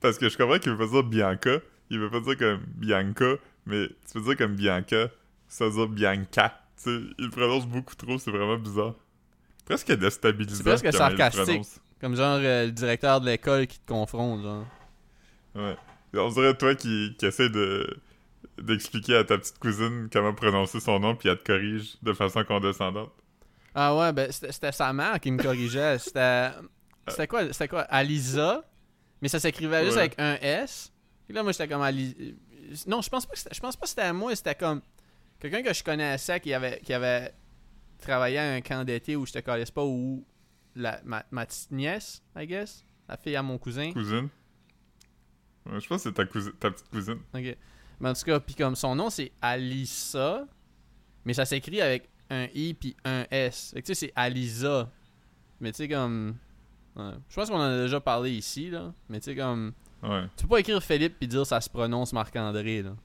Parce 0.01 0.17
que 0.17 0.27
je 0.27 0.37
comprends 0.37 0.57
qu'il 0.59 0.71
veut 0.73 0.77
pas 0.77 0.87
dire 0.91 1.03
Bianca, 1.03 1.59
il 1.89 1.99
veut 1.99 2.09
pas 2.09 2.19
dire 2.19 2.37
comme 2.37 2.61
Bianca, 2.75 3.35
mais 3.65 3.87
tu 4.11 4.17
veux 4.19 4.23
dire 4.23 4.37
comme 4.37 4.55
Bianca, 4.55 5.09
ça 5.47 5.65
veut 5.65 5.71
dire 5.71 5.87
Bianca. 5.87 6.59
Tu 6.77 6.83
sais, 6.83 6.99
il 7.17 7.25
le 7.25 7.29
prononce 7.29 7.65
beaucoup 7.67 7.95
trop, 7.95 8.17
c'est 8.17 8.31
vraiment 8.31 8.57
bizarre. 8.57 8.95
Presque 9.65 9.91
déstabilisant. 9.93 10.57
C'est 10.57 10.63
presque 10.63 10.93
sarcastique. 10.93 11.61
Comme 12.01 12.15
genre 12.15 12.39
euh, 12.41 12.65
le 12.65 12.71
directeur 12.71 13.21
de 13.21 13.27
l'école 13.27 13.65
qui 13.67 13.79
te 13.79 13.87
confronte, 13.87 14.41
genre. 14.43 14.65
Ouais. 15.55 15.77
On 16.15 16.29
dirait 16.29 16.55
toi 16.55 16.75
qui, 16.75 17.15
qui 17.17 17.25
essaie 17.25 17.49
de 17.49 17.97
d'expliquer 18.61 19.15
à 19.15 19.23
ta 19.23 19.37
petite 19.37 19.57
cousine 19.57 20.09
comment 20.11 20.33
prononcer 20.33 20.79
son 20.79 20.99
nom, 20.99 21.15
puis 21.15 21.29
elle 21.29 21.39
te 21.39 21.45
corrige 21.45 21.95
de 22.03 22.13
façon 22.13 22.43
condescendante. 22.43 23.11
Ah 23.73 23.95
ouais, 23.95 24.13
ben 24.13 24.31
c'était 24.31 24.51
c'était 24.51 24.71
sa 24.71 24.93
mère 24.93 25.19
qui 25.19 25.31
me 25.31 25.41
corrigeait. 25.41 25.97
C'était. 25.99 26.49
C'était 27.07 27.27
quoi 27.27 27.51
C'était 27.51 27.67
quoi 27.67 27.81
Alisa? 27.81 28.63
Mais 29.21 29.27
ça 29.29 29.39
s'écrivait 29.39 29.83
juste 29.85 29.95
Ouais. 29.95 30.01
avec 30.03 30.15
un 30.19 30.35
S. 30.41 30.91
Et 31.29 31.33
là, 31.33 31.41
moi, 31.41 31.51
j'étais 31.53 31.67
comme 31.67 31.81
Alisa. 31.81 32.13
Non, 32.87 33.01
je 33.01 33.09
pense 33.09 33.25
pas 33.25 33.33
que 33.33 33.39
c'était- 33.39 33.53
je 33.55 33.59
pense 33.59 33.75
pas 33.75 33.83
que 33.83 33.89
c'était 33.89 34.01
à 34.03 34.13
moi, 34.13 34.35
c'était 34.35 34.55
comme. 34.55 34.81
Quelqu'un 35.39 35.61
que 35.63 35.73
je 35.73 35.83
connaissais 35.83 36.39
qui 36.39 36.53
avait, 36.53 36.79
qui 36.81 36.93
avait 36.93 37.33
travaillé 37.99 38.37
à 38.37 38.53
un 38.53 38.61
camp 38.61 38.83
d'été 38.85 39.15
où 39.15 39.25
je 39.25 39.33
te 39.33 39.39
connaissais 39.39 39.71
pas, 39.71 39.83
ou 39.83 40.25
la, 40.75 41.01
ma, 41.03 41.25
ma 41.31 41.45
petite 41.45 41.71
nièce, 41.71 42.23
I 42.37 42.47
guess. 42.47 42.85
La 43.09 43.17
fille 43.17 43.35
à 43.35 43.43
mon 43.43 43.57
cousin. 43.57 43.91
Cousine? 43.91 44.29
Ouais, 45.65 45.79
je 45.79 45.87
pense 45.87 46.03
que 46.03 46.09
c'est 46.09 46.13
ta, 46.13 46.23
cousi- 46.25 46.53
ta 46.59 46.71
petite 46.71 46.89
cousine. 46.89 47.19
Ok. 47.33 47.57
Mais 47.99 48.09
en 48.09 48.13
tout 48.13 48.23
cas, 48.23 48.39
puis 48.39 48.55
comme 48.55 48.75
son 48.75 48.95
nom, 48.95 49.09
c'est 49.09 49.31
Alissa. 49.41 50.45
Mais 51.25 51.33
ça 51.33 51.45
s'écrit 51.45 51.81
avec 51.81 52.09
un 52.29 52.47
I 52.53 52.73
puis 52.73 52.95
un 53.05 53.25
S. 53.31 53.71
Fait 53.73 53.81
que 53.81 53.87
tu 53.87 53.95
sais, 53.95 54.07
c'est 54.07 54.13
Alisa. 54.15 54.89
Mais 55.59 55.71
tu 55.71 55.77
sais, 55.77 55.87
comme. 55.87 56.35
ouais. 56.95 57.11
Je 57.29 57.35
pense 57.35 57.49
qu'on 57.49 57.57
en 57.57 57.61
a 57.61 57.81
déjà 57.83 57.99
parlé 58.01 58.31
ici, 58.31 58.69
là. 58.69 58.93
Mais 59.09 59.19
tu 59.19 59.25
sais, 59.25 59.35
comme. 59.35 59.73
Ouais. 60.03 60.23
Tu 60.35 60.43
peux 60.43 60.49
pas 60.49 60.59
écrire 60.59 60.83
Philippe 60.83 61.17
puis 61.17 61.27
dire 61.27 61.45
ça 61.45 61.61
se 61.61 61.69
prononce 61.69 62.11
Marc-André, 62.13 62.81
là. 62.83 62.95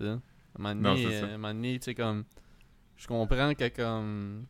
À 0.00 0.04
un 0.04 0.20
moment 0.58 0.74
donné, 0.74 1.06
euh, 1.06 1.22
à 1.22 1.26
un 1.26 1.30
moment 1.38 1.54
donné, 1.54 1.78
tu 1.78 1.84
sais, 1.86 1.94
comme. 1.94 2.24
Je 2.96 3.06
comprends 3.06 3.54
que, 3.54 3.68
comme. 3.68 4.46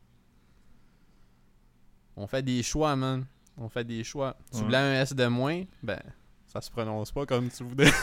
On 2.17 2.27
fait 2.27 2.43
des 2.43 2.63
choix, 2.63 2.97
man. 2.97 3.27
On 3.57 3.69
fait 3.69 3.85
des 3.85 4.03
choix. 4.05 4.37
Tu 4.51 4.59
Ouais. 4.59 4.65
voulais 4.65 4.77
un 4.79 4.93
S 5.03 5.15
de 5.15 5.27
moins, 5.27 5.65
ben. 5.83 6.01
Ça 6.47 6.61
se 6.61 6.71
prononce 6.71 7.13
pas 7.13 7.25
comme 7.27 7.49
tu 7.51 7.63
voudrais. 7.65 7.91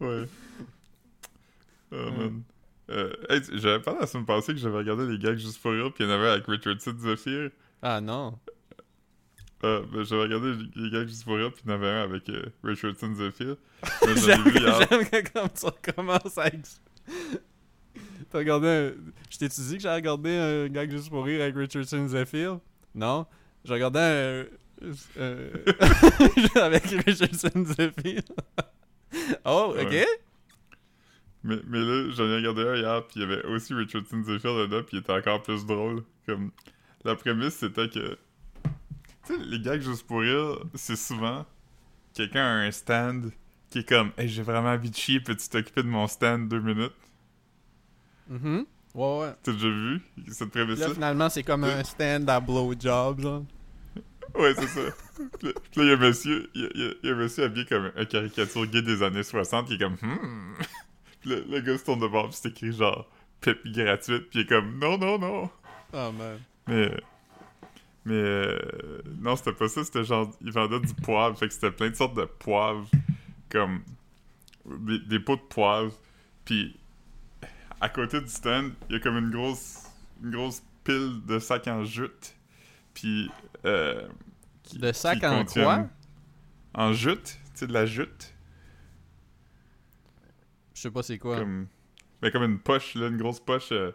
Ouais. 0.00 0.26
Oh, 1.92 1.96
Ouais. 1.96 2.10
man. 2.10 2.42
Euh, 2.90 3.12
hey, 3.30 3.40
j'avais 3.54 3.80
parlé 3.80 4.00
la 4.00 4.06
semaine 4.06 4.26
passée 4.26 4.52
que 4.52 4.58
j'avais 4.58 4.76
regardé 4.76 5.06
les 5.06 5.18
gags 5.18 5.38
juste 5.38 5.60
pour 5.62 5.72
rire, 5.72 5.90
puis 5.94 6.04
il 6.04 6.10
y 6.10 6.12
en 6.12 6.16
avait 6.16 6.28
avec 6.30 6.46
Richardson 6.46 6.94
Zephyr. 6.98 7.50
ah 7.80 8.00
non. 8.00 8.38
Euh, 9.64 9.82
ben, 9.90 10.02
j'avais 10.04 10.22
regardé 10.24 10.52
les 10.76 10.90
gags 10.90 11.08
juste 11.08 11.24
pour 11.24 11.36
rire, 11.36 11.50
puis 11.50 11.62
il 11.64 11.70
y 11.70 11.72
en 11.72 11.76
avait 11.76 11.88
un 11.88 12.02
avec 12.02 12.28
euh, 12.28 12.44
Richardson 12.62 13.14
Zephyr. 13.14 13.56
J'aime 14.16 14.44
que 14.44 15.32
comme 15.32 15.48
tu 15.48 15.64
recommences 15.64 16.36
avec. 16.38 16.60
T'as 18.30 18.38
regardé 18.38 18.68
un. 18.68 18.92
Je 19.30 19.38
t'ai-tu 19.38 19.60
dit 19.62 19.76
que 19.76 19.82
j'ai 19.82 19.90
regardé 19.90 20.36
un 20.36 20.68
gag 20.68 20.90
juste 20.90 21.08
pour 21.08 21.24
rire 21.24 21.40
avec 21.40 21.56
Richardson 21.56 22.06
Zephyr? 22.06 22.58
Non. 22.94 23.26
J'ai 23.64 23.72
regardé 23.72 23.98
un. 24.00 24.44
euh, 25.16 25.50
avec 26.56 26.84
Richardson 27.06 27.64
Zephyr. 27.64 28.20
oh, 29.46 29.74
ok. 29.78 29.90
Ouais. 29.90 30.06
Mais, 31.42 31.56
mais 31.66 31.78
là, 31.78 32.10
j'en 32.10 32.24
ai 32.24 32.36
regardé 32.36 32.62
un 32.62 32.76
hier, 32.76 33.06
puis 33.06 33.20
il 33.20 33.22
y 33.22 33.24
avait 33.24 33.44
aussi 33.46 33.72
Richardson 33.72 34.22
Zephyr 34.22 34.56
dedans, 34.56 34.82
puis 34.82 34.98
il 34.98 35.00
était 35.00 35.12
encore 35.12 35.42
plus 35.42 35.64
drôle. 35.64 36.02
Comme, 36.26 36.50
la 37.04 37.14
prémisse, 37.16 37.54
c'était 37.54 37.88
que... 37.88 38.18
Tu 39.26 39.34
sais, 39.34 39.42
les 39.44 39.60
gags 39.60 39.80
juste 39.80 40.06
pour 40.06 40.20
rire, 40.20 40.58
c'est 40.74 40.96
souvent... 40.96 41.46
Quelqu'un 42.14 42.44
a 42.44 42.50
un 42.66 42.70
stand 42.70 43.32
qui 43.70 43.80
est 43.80 43.88
comme 43.88 44.12
«Hey, 44.16 44.28
j'ai 44.28 44.42
vraiment 44.42 44.68
envie 44.68 44.90
de 44.90 44.94
chier, 44.94 45.18
peux-tu 45.20 45.48
t'occuper 45.48 45.82
de 45.82 45.88
mon 45.88 46.06
stand 46.06 46.48
deux 46.48 46.60
minutes? 46.60 46.92
Mhm. 48.28 48.66
Ouais, 48.94 49.18
ouais.» 49.18 49.32
T'as 49.42 49.52
déjà 49.52 49.68
vu 49.68 50.00
cette 50.30 50.50
prémisse-là? 50.50 50.88
Là, 50.88 50.94
finalement, 50.94 51.28
c'est 51.28 51.42
comme 51.42 51.64
un 51.64 51.82
stand 51.82 52.30
à 52.30 52.38
blowjob, 52.38 53.20
genre. 53.20 53.44
Ouais, 54.36 54.54
c'est 54.54 54.68
ça. 54.68 54.80
Puis 55.40 55.52
là, 55.52 55.52
il 55.76 55.86
y 55.86 55.90
a 55.90 55.94
un 55.94 55.96
monsieur, 55.96 56.50
il 56.54 56.62
y 56.62 56.64
a, 56.66 57.08
y 57.08 57.10
a- 57.10 57.14
un 57.14 57.18
monsieur 57.18 57.44
habillé 57.44 57.66
comme 57.66 57.90
un 57.96 58.04
caricature 58.04 58.66
gay 58.66 58.82
des 58.82 59.02
années 59.02 59.22
60 59.22 59.66
qui 59.66 59.74
est 59.74 59.78
comme 59.78 59.94
hmm. 60.00 60.54
Puis 61.20 61.30
là, 61.30 61.36
le 61.48 61.60
gars 61.60 61.78
se 61.78 61.84
tourne 61.84 62.00
de 62.00 62.06
bord 62.08 62.28
puis 62.28 62.38
c'est 62.40 62.48
écrit 62.50 62.72
genre 62.72 63.08
pipi 63.40 63.72
gratuite 63.72 64.30
puis 64.30 64.40
il 64.40 64.42
est 64.42 64.46
comme 64.46 64.78
non 64.78 64.98
non 64.98 65.18
non. 65.18 65.50
Oh 65.92 66.12
man. 66.12 66.38
Mais 66.66 66.90
mais 68.04 68.14
euh, 68.14 68.58
non, 69.20 69.36
c'était 69.36 69.52
pas 69.52 69.68
ça, 69.68 69.82
c'était 69.84 70.04
genre 70.04 70.30
il 70.40 70.52
vendait 70.52 70.80
du 70.80 70.94
poivre, 70.94 71.38
fait 71.38 71.48
que 71.48 71.54
c'était 71.54 71.70
plein 71.70 71.90
de 71.90 71.94
sortes 71.94 72.14
de 72.16 72.24
poivre 72.24 72.88
comme 73.50 73.82
des, 74.66 74.98
des 75.00 75.20
pots 75.20 75.36
de 75.36 75.40
poivre 75.42 75.92
puis 76.44 76.76
à 77.80 77.88
côté 77.88 78.20
du 78.20 78.28
stand, 78.28 78.72
il 78.88 78.94
y 78.94 78.96
a 78.96 79.00
comme 79.00 79.16
une 79.18 79.30
grosse 79.30 79.84
une 80.22 80.30
grosse 80.30 80.62
pile 80.84 81.20
de 81.26 81.38
sacs 81.38 81.68
en 81.68 81.84
jute. 81.84 82.34
Puis 82.94 83.30
euh, 83.64 84.06
qui- 84.62 84.78
De 84.78 84.92
sacs 84.92 85.22
en 85.24 85.44
quoi? 85.44 85.86
En 86.74 86.92
jute, 86.92 87.24
tu 87.24 87.50
sais, 87.54 87.66
de 87.66 87.72
la 87.72 87.86
jute. 87.86 88.34
Je 90.74 90.80
sais 90.80 90.90
pas 90.90 91.02
c'est 91.02 91.18
quoi. 91.18 91.38
Comme, 91.38 91.66
ben, 92.20 92.30
comme 92.30 92.42
une 92.44 92.58
poche, 92.58 92.94
là, 92.94 93.08
une 93.08 93.16
grosse 93.16 93.40
poche. 93.40 93.70
euh, 93.72 93.92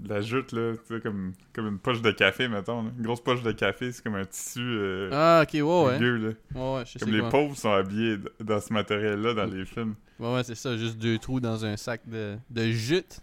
de 0.00 0.08
la 0.08 0.20
jute, 0.20 0.52
là, 0.52 0.72
tu 0.76 0.94
sais, 0.94 1.00
comme, 1.00 1.32
comme 1.52 1.66
une 1.68 1.78
poche 1.78 2.00
de 2.02 2.10
café, 2.10 2.48
mettons. 2.48 2.82
là. 2.82 2.90
Une 2.96 3.02
grosse 3.04 3.20
poche 3.22 3.42
de 3.42 3.52
café, 3.52 3.92
c'est 3.92 4.02
comme 4.02 4.14
un 4.16 4.24
tissu 4.24 4.60
euh, 4.60 5.10
Ah, 5.12 5.42
ok, 5.42 5.50
ouais, 5.54 5.62
ouais. 5.62 5.98
là. 6.00 6.28
Ouais, 6.54 6.74
ouais, 6.76 6.82
je 6.86 6.92
sais 6.92 6.98
Comme 6.98 7.10
les 7.12 7.20
quoi. 7.20 7.28
pauvres 7.30 7.56
sont 7.56 7.72
habillés 7.72 8.18
dans 8.40 8.60
ce 8.60 8.72
matériel-là 8.72 9.34
dans 9.34 9.44
les 9.46 9.64
films. 9.64 9.94
Ouais, 10.18 10.34
ouais, 10.34 10.44
c'est 10.44 10.54
ça. 10.54 10.76
Juste 10.76 10.98
deux 10.98 11.18
trous 11.18 11.40
dans 11.40 11.64
un 11.64 11.76
sac 11.76 12.00
de, 12.08 12.36
de 12.50 12.70
jute. 12.70 13.20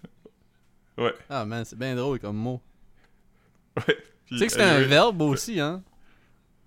Ouais. 0.98 1.14
Ah, 1.30 1.46
man, 1.46 1.64
c'est 1.66 1.78
bien 1.80 1.96
drôle 1.96 2.20
comme 2.20 2.36
mot. 2.38 2.62
Ouais. 3.78 3.98
Tu 4.28 4.38
sais 4.38 4.48
que 4.48 4.52
c'est 4.54 4.62
un 4.62 4.82
verbe 4.82 5.22
aussi, 5.22 5.60
hein? 5.60 5.82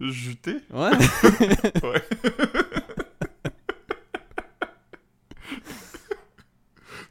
Juter? 0.00 0.56
Ouais. 0.70 0.90
Ouais. 1.82 2.02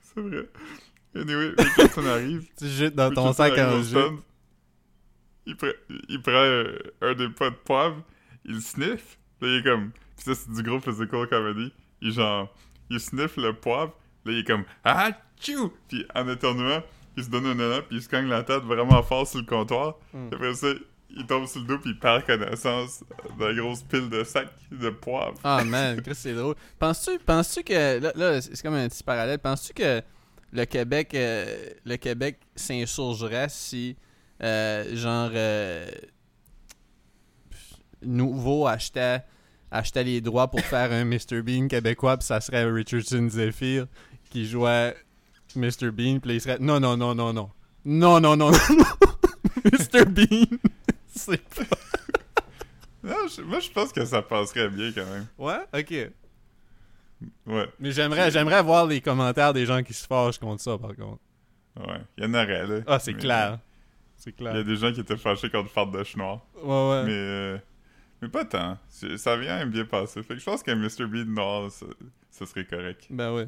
c'est 0.01 0.19
vrai. 0.21 0.49
Anyway, 1.15 1.51
Richardson 1.57 2.05
arrive. 2.05 2.47
tu 2.57 2.67
jutes 2.67 2.95
dans 2.95 3.11
ton 3.11 3.33
sac 3.33 3.53
jute. 3.55 3.83
stand. 3.85 4.19
Il, 5.45 5.55
pre- 5.55 5.75
il 6.09 6.21
prend 6.21 6.31
euh, 6.33 6.77
un 7.01 7.13
des 7.15 7.27
pots 7.29 7.49
de 7.49 7.55
poivre, 7.55 8.01
il 8.45 8.55
le 8.55 8.61
sniffe. 8.61 9.17
Là, 9.41 9.47
il 9.47 9.55
est 9.59 9.63
comme. 9.63 9.91
Pis 10.17 10.23
ça, 10.23 10.35
c'est 10.35 10.51
du 10.51 10.63
gros 10.63 10.79
physical 10.79 11.27
comedy. 11.27 11.73
Il 12.01 12.11
genre. 12.11 12.53
Il 12.89 12.99
sniffe 12.99 13.37
le 13.37 13.53
poivre. 13.53 13.93
Là, 14.25 14.31
il 14.33 14.39
est 14.39 14.43
comme. 14.47 14.63
Ah, 14.83 15.11
tchou! 15.39 15.73
Puis 15.89 16.05
en 16.13 16.27
éternuant, 16.29 16.83
il 17.17 17.23
se 17.23 17.29
donne 17.29 17.45
un 17.47 17.57
élan, 17.59 17.81
puis 17.87 17.97
il 17.97 18.01
se 18.03 18.07
cogne 18.09 18.27
la 18.27 18.43
tête 18.43 18.63
vraiment 18.63 19.01
fort 19.03 19.27
sur 19.27 19.39
le 19.39 19.45
comptoir. 19.45 19.95
Puis 20.11 20.29
après 20.33 20.53
ça, 20.53 20.67
il 21.09 21.25
tombe 21.25 21.45
sur 21.47 21.59
le 21.61 21.67
dos, 21.67 21.77
puis 21.79 21.89
il 21.89 21.99
perd 21.99 22.25
connaissance 22.25 23.03
de 23.37 23.45
la 23.45 23.53
grosse 23.53 23.81
pile 23.83 24.09
de 24.09 24.23
sacs 24.23 24.53
de 24.71 24.89
poivre. 24.91 25.33
Ah, 25.43 25.63
man, 25.65 26.01
Chris, 26.01 26.15
c'est 26.15 26.33
drôle. 26.33 26.55
Penses-tu 26.79 27.17
penses 27.19 27.59
que. 27.65 27.99
Là, 27.99 28.11
là, 28.15 28.41
c'est 28.41 28.61
comme 28.61 28.75
un 28.75 28.87
petit 28.87 29.03
parallèle. 29.03 29.39
Penses-tu 29.39 29.73
que 29.73 30.01
le 30.51 30.65
Québec, 30.65 31.13
euh, 31.15 31.69
le 31.85 31.95
Québec 31.97 32.39
s'insurgerait 32.55 33.47
si. 33.49 33.95
euh, 34.43 34.95
genre. 34.95 35.31
euh, 35.33 35.89
Nouveau 38.03 38.65
achetait, 38.65 39.21
achetait 39.69 40.03
les 40.03 40.21
droits 40.21 40.49
pour 40.49 40.61
faire 40.61 40.91
un 40.91 41.05
Mr. 41.05 41.43
Bean 41.43 41.67
québécois, 41.67 42.17
puis 42.17 42.25
ça 42.25 42.41
serait 42.41 42.65
Richardson 42.65 43.27
Zephyr 43.29 43.85
qui 44.31 44.47
jouait 44.47 44.95
Mr. 45.55 45.91
Bean, 45.91 46.19
puis 46.19 46.33
il 46.35 46.41
serait 46.41 46.57
non, 46.59 46.79
non, 46.79 46.97
non, 46.97 47.13
non, 47.13 47.31
non. 47.31 47.51
Non, 47.85 48.19
non, 48.19 48.35
non, 48.35 48.49
non, 48.69 48.75
non. 48.79 48.85
Mr. 49.65 50.05
Bean, 50.05 50.45
c'est 51.15 51.41
pas. 51.49 51.63
Non, 53.03 53.15
je- 53.35 53.41
moi, 53.43 53.59
je 53.59 53.69
pense 53.69 53.91
que 53.91 54.03
ça 54.05 54.21
passerait 54.23 54.69
bien 54.69 54.91
quand 54.93 55.05
même. 55.05 55.27
Ouais, 55.37 55.59
ok. 55.79 56.11
Ouais, 57.45 57.67
Mais 57.79 57.91
j'aimerais, 57.91 58.31
j'aimerais 58.31 58.63
voir 58.63 58.85
les 58.87 59.01
commentaires 59.01 59.53
des 59.53 59.65
gens 59.65 59.81
qui 59.83 59.93
se 59.93 60.05
fâchent 60.07 60.39
contre 60.39 60.61
ça, 60.61 60.77
par 60.77 60.95
contre. 60.95 61.19
ouais. 61.77 62.01
Il 62.17 62.23
y 62.23 62.27
en 62.27 62.33
aurait, 62.33 62.67
là. 62.67 62.79
Ah, 62.87 62.99
c'est 62.99 63.13
Mais- 63.13 63.19
clair. 63.19 63.59
C'est 64.17 64.35
Il 64.39 64.43
y 64.43 64.47
a 64.47 64.51
clair. 64.51 64.65
des 64.65 64.75
gens 64.75 64.91
qui 64.93 64.99
étaient 64.99 65.17
fâchés 65.17 65.49
contre 65.49 65.69
Fart 65.71 65.87
de 65.89 66.03
Noir. 66.17 66.45
Ouais, 66.61 66.89
ouais. 66.91 67.03
Mais, 67.05 67.11
euh, 67.11 67.57
mais 68.21 68.29
pas 68.29 68.45
tant. 68.45 68.77
Ça 69.17 69.35
vient 69.37 69.65
bien 69.65 69.85
passer. 69.85 70.21
Fait 70.21 70.35
que 70.35 70.39
je 70.39 70.45
pense 70.45 70.61
qu'un 70.61 70.75
Mr. 70.75 71.05
Bean 71.07 71.25
noir, 71.25 71.71
ça, 71.71 71.87
ça 72.29 72.45
serait 72.45 72.65
correct. 72.65 73.07
Ben 73.09 73.33
ouais. 73.33 73.47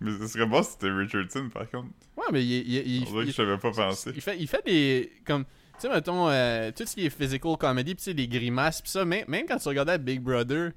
Mais 0.00 0.12
ce 0.18 0.26
serait 0.28 0.46
bon 0.46 0.62
si 0.62 0.72
c'était 0.72 0.90
Richardson, 0.90 1.48
par 1.52 1.68
contre. 1.70 1.88
Ouais, 2.16 2.24
mais 2.32 2.44
il, 2.44 2.52
il, 2.52 2.86
il, 2.88 3.02
On 3.08 3.10
dirait 3.12 3.24
que 3.24 3.30
je 3.30 3.36
savais 3.36 3.58
pas 3.58 3.70
penser. 3.72 4.12
il 4.14 4.20
fait, 4.22 4.36
il 4.38 4.46
fait 4.48 4.64
des. 4.64 5.12
Comme. 5.26 5.44
Tu 5.44 5.82
sais, 5.86 5.88
mettons, 5.90 6.28
euh, 6.28 6.70
tout 6.76 6.84
ce 6.86 6.94
qui 6.94 7.06
est 7.06 7.10
physical 7.10 7.56
comedy, 7.56 7.94
sais, 7.98 8.14
des 8.14 8.26
grimaces, 8.28 8.80
pis 8.82 8.90
ça, 8.90 9.04
même, 9.04 9.24
même 9.28 9.44
quand 9.46 9.58
tu 9.58 9.68
regardais 9.68 9.98
Big 9.98 10.20
Brother, 10.20 10.72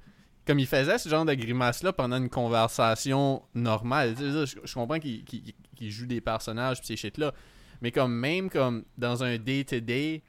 comme 0.46 0.60
il 0.60 0.68
faisait 0.68 0.98
ce 0.98 1.08
genre 1.10 1.26
de 1.26 1.34
grimaces-là 1.34 1.94
pendant 1.94 2.18
une 2.18 2.30
conversation 2.30 3.44
normale. 3.54 4.16
Je, 4.18 4.46
je 4.64 4.74
comprends 4.74 5.00
qu'il 5.00 5.92
joue 5.92 6.06
des 6.06 6.22
personnages, 6.22 6.80
pis 6.82 6.88
ces 6.88 6.96
shit-là. 6.98 7.34
Mais 7.82 7.92
comme, 7.92 8.14
même 8.14 8.50
comme 8.50 8.84
dans 8.98 9.24
un 9.24 9.38
day-to-day, 9.38 10.22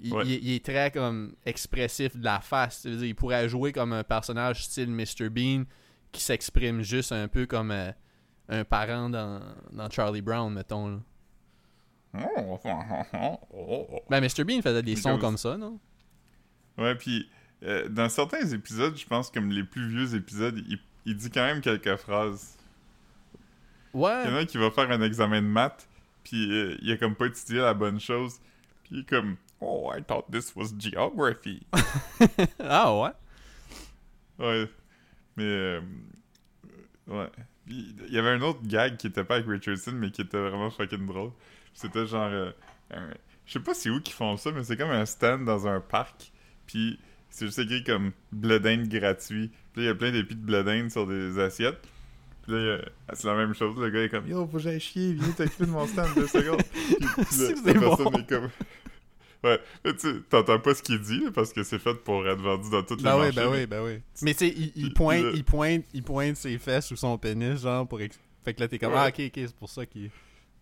il, 0.00 0.12
Ouais. 0.14 0.24
il- 0.26 0.44
il 0.44 0.50
est 0.54 0.64
très 0.64 0.90
comme 0.90 1.34
expressif 1.44 2.16
de 2.16 2.24
la 2.24 2.40
face. 2.40 2.86
Dire, 2.86 3.04
il 3.04 3.14
pourrait 3.14 3.48
jouer 3.48 3.72
comme 3.72 3.92
un 3.92 4.04
personnage 4.04 4.64
style 4.64 4.90
Mr. 4.90 5.28
Bean 5.30 5.64
qui 6.12 6.20
s'exprime 6.22 6.82
juste 6.82 7.12
un 7.12 7.28
peu 7.28 7.46
comme 7.46 7.70
euh, 7.70 7.90
un 8.48 8.64
parent 8.64 9.10
dans, 9.10 9.40
dans 9.72 9.90
Charlie 9.90 10.22
Brown, 10.22 10.52
mettons. 10.52 10.88
là. 10.88 10.98
Oh, 12.14 12.58
oh, 12.64 13.38
oh. 13.52 14.00
Ben, 14.08 14.20
Mr. 14.20 14.44
Bean 14.44 14.62
faisait 14.62 14.82
des 14.82 14.96
sons 14.96 15.10
comme- 15.12 15.20
comme 15.20 15.36
ça, 15.36 15.56
non? 15.56 15.78
Ouais, 16.78 16.94
puis 16.94 17.28
euh, 17.64 17.88
dans 17.88 18.08
certains 18.08 18.46
épisodes, 18.48 18.96
je 18.96 19.06
pense 19.06 19.30
comme 19.30 19.50
les 19.50 19.64
plus 19.64 19.88
vieux 19.88 20.14
épisodes, 20.14 20.58
il, 20.68 20.78
il 21.06 21.16
dit 21.16 21.30
quand 21.30 21.44
même 21.44 21.60
quelques 21.60 21.96
phrases. 21.96 22.56
Il 23.94 24.00
y 24.00 24.04
en 24.04 24.06
Ouais. 24.06 24.10
a 24.12 24.36
un 24.36 24.44
qui 24.44 24.58
va 24.58 24.70
faire 24.70 24.90
un 24.90 25.00
examen 25.02 25.40
de 25.42 25.46
maths, 25.46 25.88
puis 26.22 26.52
euh, 26.52 26.76
il 26.82 26.92
a 26.92 26.96
comme 26.96 27.14
pas 27.14 27.26
étudié 27.26 27.58
la 27.58 27.74
bonne 27.74 27.98
chose, 28.00 28.38
puis 28.84 28.96
il 28.96 29.00
est 29.00 29.08
comme 29.08 29.36
Oh, 29.60 29.90
I 29.92 30.02
thought 30.04 30.30
this 30.30 30.54
was 30.54 30.68
geography. 30.78 31.66
ah 32.60 32.94
ouais? 32.96 33.10
ouais. 34.38 34.70
Mais 35.36 35.44
euh, 35.44 35.80
ouais. 37.08 37.28
Il 37.66 37.94
y 38.10 38.18
avait 38.18 38.30
un 38.30 38.40
autre 38.42 38.60
gag 38.62 38.96
qui 38.96 39.08
était 39.08 39.24
pas 39.24 39.36
avec 39.36 39.46
Richardson, 39.48 39.92
mais 39.94 40.10
qui 40.10 40.22
était 40.22 40.38
vraiment 40.38 40.70
fucking 40.70 41.06
drôle. 41.06 41.32
C'était 41.74 42.06
genre 42.06 42.28
euh, 42.30 42.50
un- 42.92 43.10
je 43.46 43.52
sais 43.54 43.60
pas 43.60 43.74
c'est 43.74 43.90
où 43.90 44.00
qu'ils 44.00 44.14
font 44.14 44.36
ça, 44.36 44.52
mais 44.52 44.62
c'est 44.64 44.76
comme 44.76 44.90
un 44.90 45.04
stand 45.06 45.44
dans 45.44 45.66
un 45.66 45.80
parc, 45.80 46.32
puis 46.66 46.98
c'est 47.30 47.46
juste 47.46 47.58
écrit 47.58 47.84
comme 47.84 48.12
blé 48.32 48.58
d'Inde 48.60 48.88
gratuit. 48.88 49.50
Puis 49.72 49.82
là, 49.82 49.82
il 49.82 49.86
y 49.86 49.88
a 49.90 49.94
plein 49.94 50.10
d'épis 50.12 50.34
de 50.34 50.40
blé 50.44 50.62
d'Inde 50.64 50.90
sur 50.90 51.06
des 51.06 51.38
assiettes. 51.38 51.80
Puis 52.42 52.52
là, 52.52 52.58
il 52.60 52.66
y 52.66 52.70
a- 52.70 53.14
c'est 53.14 53.26
la 53.26 53.34
même 53.34 53.54
chose. 53.54 53.76
Le 53.78 53.90
gars 53.90 54.02
est 54.02 54.08
comme 54.08 54.26
Yo, 54.28 54.46
faut 54.46 54.56
que 54.56 54.62
j'aille 54.62 54.80
chier, 54.80 55.12
viens 55.14 55.30
t'occuper 55.32 55.66
de 55.66 55.70
mon 55.70 55.86
stand 55.86 56.08
deux 56.16 56.26
secondes. 56.26 56.62
Puis, 56.72 56.96
C'est 57.30 57.54
la, 57.66 57.72
bon. 57.74 57.96
personne 57.96 58.20
est 58.22 58.28
comme. 58.28 58.48
Ouais, 59.44 59.60
mais 59.84 59.92
tu 59.94 60.00
sais, 60.00 60.14
t'entends 60.28 60.58
pas 60.58 60.74
ce 60.74 60.82
qu'il 60.82 60.98
dit 61.00 61.20
là, 61.20 61.30
parce 61.32 61.52
que 61.52 61.62
c'est 61.62 61.78
fait 61.78 61.94
pour 61.94 62.26
être 62.26 62.40
vendu 62.40 62.70
dans 62.70 62.82
toutes 62.82 62.98
les 62.98 63.04
Ben 63.04 63.14
oui, 63.14 63.20
marchés. 63.26 63.36
ben 63.36 63.50
mais- 63.52 63.56
oui, 63.60 63.66
ben 63.66 63.82
oui. 63.84 64.00
Mais 64.22 64.34
tu 64.34 64.48
sais, 64.48 64.54
il, 64.74 64.92
pointe, 64.92 65.26
il- 65.32 65.44
pointe, 65.44 65.84
il 65.94 66.02
pointe 66.02 66.36
ses 66.36 66.58
fesses 66.58 66.90
ou 66.90 66.96
son 66.96 67.16
pénis, 67.18 67.60
genre, 67.62 67.86
pour... 67.86 68.00
ex- 68.00 68.18
Fait 68.44 68.52
que 68.52 68.60
là, 68.60 68.66
t'es 68.66 68.80
comme, 68.80 68.94
Ouais. 68.94 68.98
ah, 68.98 69.08
ok, 69.10 69.20
ok, 69.26 69.32
c'est 69.36 69.54
pour 69.54 69.70
ça 69.70 69.86
qu'il... 69.86 70.10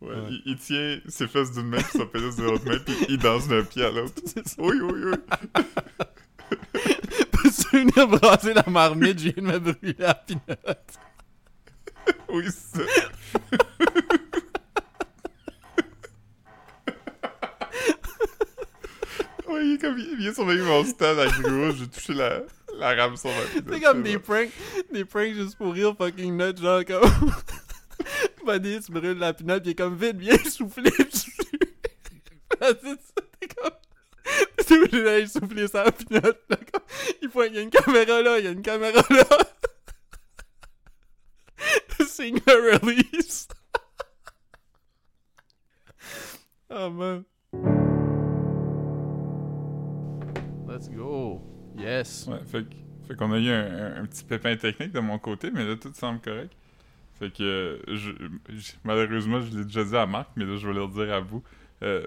Ouais, 0.03 0.11
Ouais. 0.11 0.17
Il, 0.29 0.43
il 0.45 0.57
tient 0.59 1.01
ses 1.09 1.27
fesses 1.27 1.53
d'une 1.53 1.69
main 1.69 1.79
puis 1.79 1.99
son 1.99 2.07
pénis 2.07 2.37
de 2.37 2.43
l'autre 2.43 2.67
main, 2.67 2.77
puis 2.85 2.95
il 3.09 3.17
danse 3.17 3.49
d'un 3.49 3.65
pied 3.65 3.83
à 3.83 3.91
l'autre. 3.93 4.13
Oui, 4.59 4.77
oui, 4.83 5.01
oui. 5.07 5.63
Peux-tu 7.77 7.93
venir 7.95 8.09
brasser 8.09 8.55
la 8.55 8.65
marmite? 8.69 9.19
Je 9.19 9.31
viens 9.31 9.43
de 9.43 9.49
me 9.49 9.59
brûler 9.59 9.97
la 9.99 10.15
pinotte. 10.15 10.99
Oui, 12.29 12.45
c'est 12.47 12.79
ça. 12.79 12.83
Ouais, 19.49 19.65
il 19.65 19.75
est 19.75 19.79
comme, 19.79 19.97
il 19.97 20.17
vient 20.17 20.35
surveiller 20.35 20.63
mon 20.63 20.85
stand 20.85 21.21
avec 21.21 21.41
gros, 21.41 21.71
j'ai 21.71 21.87
touché 21.87 22.15
la, 22.15 22.41
la 22.79 22.95
rame 22.95 23.17
sur 23.17 23.31
ma 23.31 23.43
pinotte. 23.43 23.75
C'est 23.75 23.81
comme 23.81 24.03
des 24.03 24.19
pranks, 24.19 24.51
des 24.93 25.05
pranks 25.05 25.35
juste 25.35 25.57
pour 25.57 25.73
rire 25.73 25.95
fucking 25.97 26.37
nuts, 26.37 26.61
genre 26.61 26.85
comme... 26.85 27.09
Buddy 28.45 28.83
se 28.83 28.91
brûle 28.91 29.19
la 29.19 29.33
pinotte, 29.33 29.63
pis 29.63 29.69
il 29.69 29.73
est 29.73 29.75
comme, 29.77 29.97
vite, 29.97 30.17
viens 30.17 30.37
souffler 30.51 30.91
dessus 30.91 31.33
c'est 32.61 32.83
ça, 32.83 33.23
t'es 33.39 33.49
comme... 33.49 33.71
Sa 35.69 35.91
pinotte, 35.93 36.41
là, 36.51 36.57
comme... 36.57 36.83
Il 37.23 37.29
faut, 37.31 37.45
il 37.45 37.55
y 37.55 37.59
a 37.59 37.63
une 37.63 37.71
caméra 37.71 38.21
là, 38.23 38.39
il 38.39 38.45
y 38.45 38.49
a 38.49 38.51
une 38.51 38.63
caméra 38.63 39.01
là. 39.11 39.25
Signe 42.07 42.39
le 42.47 42.77
release. 42.79 43.49
oh 46.71 46.91
man. 46.91 47.25
Let's 50.69 50.89
go. 50.91 51.41
Yes. 51.79 52.27
Ouais, 52.29 52.41
fait, 52.47 52.67
fait 53.07 53.17
qu'on 53.17 53.33
a 53.33 53.39
eu 53.39 53.51
un, 53.51 53.67
un- 53.97 54.03
un 54.03 54.07
petit 54.07 54.25
pépin 54.25 54.57
technique 54.57 54.93
de 54.93 55.01
mon 55.01 55.19
côté, 55.19 55.51
mais 55.51 55.65
là, 55.65 55.77
tout 55.77 55.93
semble 55.95 56.21
correct. 56.21 56.53
Fait 57.19 57.33
que, 57.33 57.81
je, 57.89 58.11
je- 58.49 58.73
malheureusement, 58.85 59.41
je 59.41 59.57
l'ai 59.59 59.65
déjà 59.65 59.85
dit 59.85 59.97
à 59.97 60.07
Marc, 60.07 60.31
mais 60.37 60.45
là, 60.45 60.57
je 60.57 60.67
vais 60.67 60.75
le 60.75 60.83
redire 60.83 61.15
à 61.15 61.21
vous. 61.21 61.43
Euh, 61.83 62.07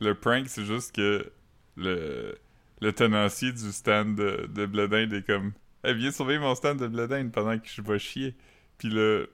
le 0.00 0.14
prank, 0.14 0.48
c'est 0.48 0.64
juste 0.64 0.94
que 0.94 1.30
le, 1.76 2.36
le 2.80 2.92
tenancier 2.92 3.52
du 3.52 3.72
stand 3.72 4.16
de, 4.16 4.46
de 4.52 4.66
blé 4.66 4.88
d'Inde 4.88 5.12
est 5.12 5.26
comme 5.26 5.52
hey, 5.84 5.94
viens 5.94 6.10
surveiller 6.10 6.38
mon 6.38 6.54
stand 6.54 6.78
de 6.80 6.86
blé 6.88 7.06
d'Inde 7.08 7.32
pendant 7.32 7.58
que 7.58 7.68
je 7.68 7.82
vais 7.82 7.98
chier. 7.98 8.34
Puis 8.78 8.88
le, 8.88 9.30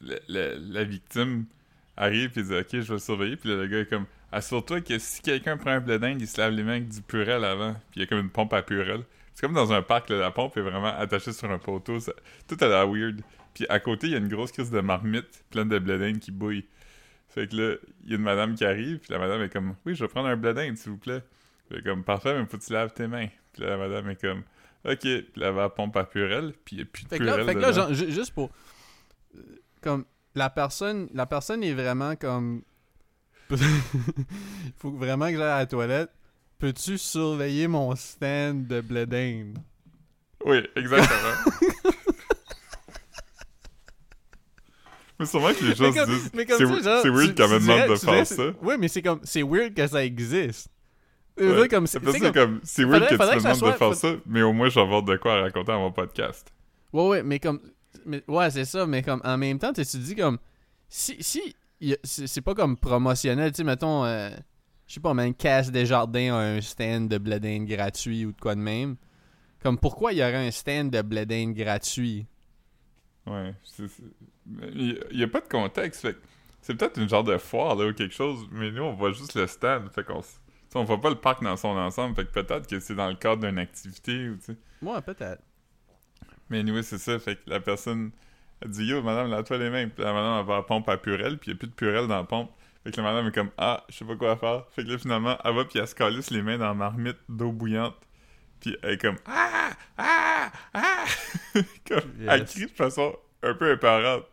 le- 0.00 0.56
la 0.72 0.84
victime 0.84 1.44
arrive 1.96 2.32
et 2.38 2.42
dit 2.42 2.54
Ok, 2.54 2.68
je 2.72 2.78
vais 2.80 2.92
le 2.94 2.98
surveiller. 2.98 3.36
Puis 3.36 3.48
le 3.48 3.66
gars 3.66 3.80
est 3.80 3.88
comme 3.88 4.06
Assure-toi 4.34 4.80
que 4.80 4.98
si 4.98 5.20
quelqu'un 5.20 5.58
prend 5.58 5.72
un 5.72 5.80
blé 5.80 5.98
d'Inde, 5.98 6.20
il 6.20 6.26
se 6.26 6.40
lave 6.40 6.52
les 6.54 6.62
mains 6.62 6.72
avec 6.72 6.88
du 6.88 7.02
purel 7.02 7.44
avant. 7.44 7.74
Puis 7.90 7.96
il 7.96 8.00
y 8.00 8.02
a 8.04 8.06
comme 8.06 8.18
une 8.20 8.30
pompe 8.30 8.54
à 8.54 8.62
purel. 8.62 9.02
C'est 9.34 9.42
comme 9.46 9.54
dans 9.54 9.72
un 9.72 9.82
parc, 9.82 10.08
là, 10.08 10.18
la 10.18 10.30
pompe 10.30 10.56
est 10.56 10.62
vraiment 10.62 10.94
attachée 10.96 11.32
sur 11.32 11.50
un 11.50 11.58
poteau. 11.58 11.98
tout 12.48 12.56
a 12.60 12.68
l'air 12.68 12.88
weird. 12.88 13.20
Puis 13.54 13.66
à 13.68 13.78
côté, 13.78 14.06
il 14.06 14.12
y 14.12 14.14
a 14.14 14.18
une 14.18 14.28
grosse 14.28 14.52
crise 14.52 14.70
de 14.70 14.80
marmite 14.80 15.44
pleine 15.50 15.68
de 15.68 15.78
blé 15.78 15.98
d'Inde 15.98 16.18
qui 16.18 16.30
bouille. 16.32 16.64
Fait 17.28 17.46
que 17.46 17.56
là, 17.56 17.76
il 18.04 18.10
y 18.10 18.12
a 18.14 18.16
une 18.16 18.22
madame 18.22 18.54
qui 18.54 18.64
arrive, 18.64 18.98
puis 18.98 19.12
la 19.12 19.18
madame 19.18 19.42
est 19.42 19.48
comme 19.50 19.74
Oui, 19.84 19.94
je 19.94 20.02
vais 20.04 20.08
prendre 20.08 20.28
un 20.28 20.36
blé 20.36 20.54
d'Inde, 20.54 20.76
s'il 20.78 20.92
vous 20.92 20.98
plaît. 20.98 21.22
Fait 21.72 21.82
comme 21.82 22.04
Parfait, 22.04 22.38
mais 22.38 22.46
faut 22.46 22.58
que 22.58 22.62
tu 22.64 22.72
laves 22.72 22.92
tes 22.92 23.06
mains. 23.06 23.28
Puis 23.52 23.62
là, 23.62 23.70
la 23.70 23.76
madame 23.76 24.08
est 24.10 24.20
comme 24.20 24.42
Ok, 24.84 24.98
puis 25.00 25.26
là, 25.36 25.48
elle 25.48 25.54
va 25.54 25.64
à 25.64 25.68
pompe 25.70 25.96
à 25.96 26.04
purel, 26.04 26.54
puis 26.64 26.76
il 26.76 26.78
n'y 26.78 26.82
a 26.82 26.86
plus 26.86 27.04
de 27.04 27.08
Fait 27.08 27.18
que 27.18 27.24
là, 27.24 27.44
fait 27.44 27.54
que 27.54 27.60
là 27.60 27.70
dedans. 27.70 27.72
genre, 27.72 27.94
ju- 27.94 28.10
juste 28.10 28.32
pour. 28.34 28.50
euh, 29.36 29.40
Comme. 29.80 30.04
La 30.34 30.48
personne, 30.50 31.08
la 31.12 31.26
personne 31.26 31.62
est 31.62 31.74
vraiment 31.74 32.16
comme. 32.16 32.62
Faut 34.78 34.90
vraiment 34.90 35.26
que 35.26 35.32
j'aille 35.36 35.42
à 35.42 35.58
la 35.58 35.66
toilette. 35.66 36.10
Peux-tu 36.58 36.96
surveiller 36.96 37.68
mon 37.68 37.94
stand 37.96 38.66
de 38.66 38.80
blé 38.80 39.04
d'Inde? 39.04 39.58
Oui, 40.44 40.66
exactement. 40.74 41.60
mais 45.18 45.26
sûrement 45.26 45.52
que 45.52 45.64
les 45.64 45.74
gens 45.74 45.92
se 45.92 46.04
disent 46.06 46.30
C'est 47.02 47.10
weird 47.10 47.34
qu'elle 47.34 47.50
me 47.50 47.60
demande 47.60 47.90
de 47.90 47.96
faire 47.96 48.26
ça. 48.26 48.50
Ouais, 48.62 48.78
mais 48.78 48.88
c'est 48.88 49.02
comme. 49.02 49.20
C'est 49.22 49.42
weird 49.42 49.74
que 49.74 49.86
ça 49.86 50.04
existe. 50.04 50.71
Ouais. 51.38 51.68
comme. 51.68 51.86
C'est 51.86 51.98
ça, 52.18 52.30
comme. 52.32 52.60
c'est 52.62 52.84
weird 52.84 53.04
que 53.04 53.08
tu 53.08 53.14
me 53.14 53.18
demandes 53.18 53.72
de 53.72 53.76
faire 53.78 53.94
ça, 53.94 54.12
mais 54.26 54.42
au 54.42 54.52
moins 54.52 54.68
je 54.68 54.74
vais 54.74 54.80
avoir 54.82 55.02
de 55.02 55.16
quoi 55.16 55.40
raconter 55.40 55.72
à 55.72 55.78
mon 55.78 55.90
podcast. 55.92 56.52
Ouais, 56.92 57.08
ouais, 57.08 57.22
mais 57.22 57.38
comme. 57.38 57.60
mais- 58.04 58.22
ouais, 58.28 58.50
c'est 58.50 58.64
ça, 58.66 58.86
mais 58.86 59.02
comme 59.02 59.20
en 59.24 59.38
même 59.38 59.58
temps, 59.58 59.72
tu 59.72 59.82
te 59.84 59.96
dis 59.96 60.14
comme. 60.14 60.38
Si. 60.88 61.16
si 61.22 61.54
y 61.80 61.96
c'est 62.04 62.42
pas 62.42 62.54
comme 62.54 62.76
promotionnel, 62.76 63.50
tu 63.50 63.56
sais, 63.58 63.64
mettons. 63.64 64.04
euh, 64.04 64.30
je 64.86 64.94
sais 64.94 65.00
pas, 65.00 65.14
mais 65.14 65.32
Casse 65.32 65.70
Desjardins 65.72 66.34
a 66.34 66.38
un 66.38 66.60
stand 66.60 67.08
de 67.08 67.16
blé 67.18 67.40
d'Inde 67.40 67.64
gratuit 67.66 68.26
ou 68.26 68.32
de 68.32 68.40
quoi 68.40 68.54
de 68.54 68.60
même. 68.60 68.96
Comme 69.62 69.78
pourquoi 69.78 70.12
il 70.12 70.18
y 70.18 70.22
aurait 70.22 70.46
un 70.46 70.50
stand 70.50 70.90
de 70.90 71.00
blé 71.02 71.24
d'Inde 71.24 71.54
gratuit? 71.54 72.26
Ouais. 73.26 73.54
Il 74.74 75.00
n'y 75.14 75.22
a 75.22 75.28
pas 75.28 75.40
de 75.40 75.48
contexte. 75.48 76.02
Fait 76.02 76.12
que 76.14 76.18
c'est 76.60 76.74
peut-être 76.76 77.00
une 77.00 77.08
genre 77.08 77.24
de 77.24 77.38
foire 77.38 77.74
là, 77.76 77.86
ou 77.86 77.94
quelque 77.94 78.14
chose, 78.14 78.46
mais 78.50 78.70
nous, 78.70 78.82
on 78.82 78.92
voit 78.92 79.12
juste 79.12 79.34
le 79.34 79.46
stand. 79.46 79.88
Fait 79.94 80.04
qu'on 80.04 80.18
s- 80.20 80.40
tu 80.72 80.78
sais, 80.78 80.78
on 80.78 80.84
voit 80.84 81.00
pas 81.00 81.10
le 81.10 81.16
parc 81.16 81.42
dans 81.42 81.56
son 81.58 81.68
ensemble. 81.68 82.16
Fait 82.16 82.24
que 82.24 82.30
peut-être 82.30 82.66
que 82.66 82.80
c'est 82.80 82.94
dans 82.94 83.08
le 83.08 83.14
cadre 83.14 83.46
d'une 83.46 83.58
activité. 83.58 84.30
Ou, 84.30 84.38
tu. 84.38 84.56
Ouais, 84.80 85.02
peut-être. 85.02 85.42
mais 86.48 86.62
nous, 86.62 86.82
c'est 86.82 86.96
ça. 86.96 87.18
Fait 87.18 87.36
que 87.36 87.42
la 87.50 87.60
personne 87.60 88.10
elle 88.62 88.70
dit 88.70 88.84
Yo, 88.84 89.02
madame, 89.02 89.30
lave-toi 89.30 89.58
les 89.58 89.68
mains. 89.70 89.88
Puis 89.88 90.02
la 90.02 90.12
madame, 90.12 90.40
elle 90.40 90.46
va 90.46 90.54
à 90.54 90.56
la 90.58 90.62
pompe 90.62 90.88
à 90.88 90.96
purel, 90.96 91.36
puis 91.36 91.50
il 91.50 91.54
n'y 91.54 91.56
a 91.56 91.58
plus 91.58 91.68
de 91.68 91.74
purel 91.74 92.06
dans 92.06 92.16
la 92.16 92.24
pompe. 92.24 92.50
Fait 92.84 92.90
que 92.90 92.96
la 92.96 93.02
madame 93.02 93.26
est 93.26 93.32
comme 93.32 93.50
Ah, 93.58 93.84
je 93.90 93.96
sais 93.96 94.04
pas 94.06 94.16
quoi 94.16 94.36
faire. 94.36 94.64
Fait 94.70 94.82
que 94.82 94.88
là, 94.88 94.98
finalement, 94.98 95.36
elle 95.44 95.54
va 95.54 95.64
puis 95.66 95.78
elle 95.78 95.86
se 95.86 95.94
calisse 95.94 96.30
les 96.30 96.42
mains 96.42 96.56
dans 96.56 96.68
la 96.68 96.74
marmite 96.74 97.18
d'eau 97.28 97.52
bouillante. 97.52 97.96
Puis 98.60 98.76
elle 98.82 98.92
est 98.92 98.98
comme 98.98 99.16
Ah! 99.26 99.70
Ah! 99.98 100.52
Ah! 100.72 101.04
comme, 101.88 102.12
Elle 102.26 102.44
crie 102.46 102.66
de 102.66 102.70
façon 102.70 103.14
un 103.42 103.54
peu 103.54 103.72
épeurante. 103.72 104.24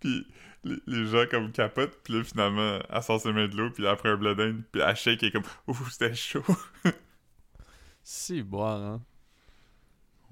Puis 0.00 0.26
les, 0.64 0.76
les 0.86 1.06
gens 1.06 1.24
comme 1.30 1.52
capotent. 1.52 1.98
Puis 2.02 2.14
là, 2.14 2.24
finalement, 2.24 2.78
elle 2.88 3.02
sort 3.02 3.20
ses 3.20 3.32
mains 3.32 3.48
de 3.48 3.56
l'eau. 3.56 3.70
Puis 3.70 3.86
après 3.86 4.08
un 4.08 4.16
bledin. 4.16 4.60
Puis 4.72 4.80
elle 4.80 4.96
shake 4.96 5.22
et 5.22 5.26
est 5.26 5.30
comme 5.30 5.44
Ouh, 5.68 5.76
c'était 5.90 6.14
chaud. 6.14 6.44
Si, 8.02 8.42
boire, 8.42 8.82
hein. 8.82 9.02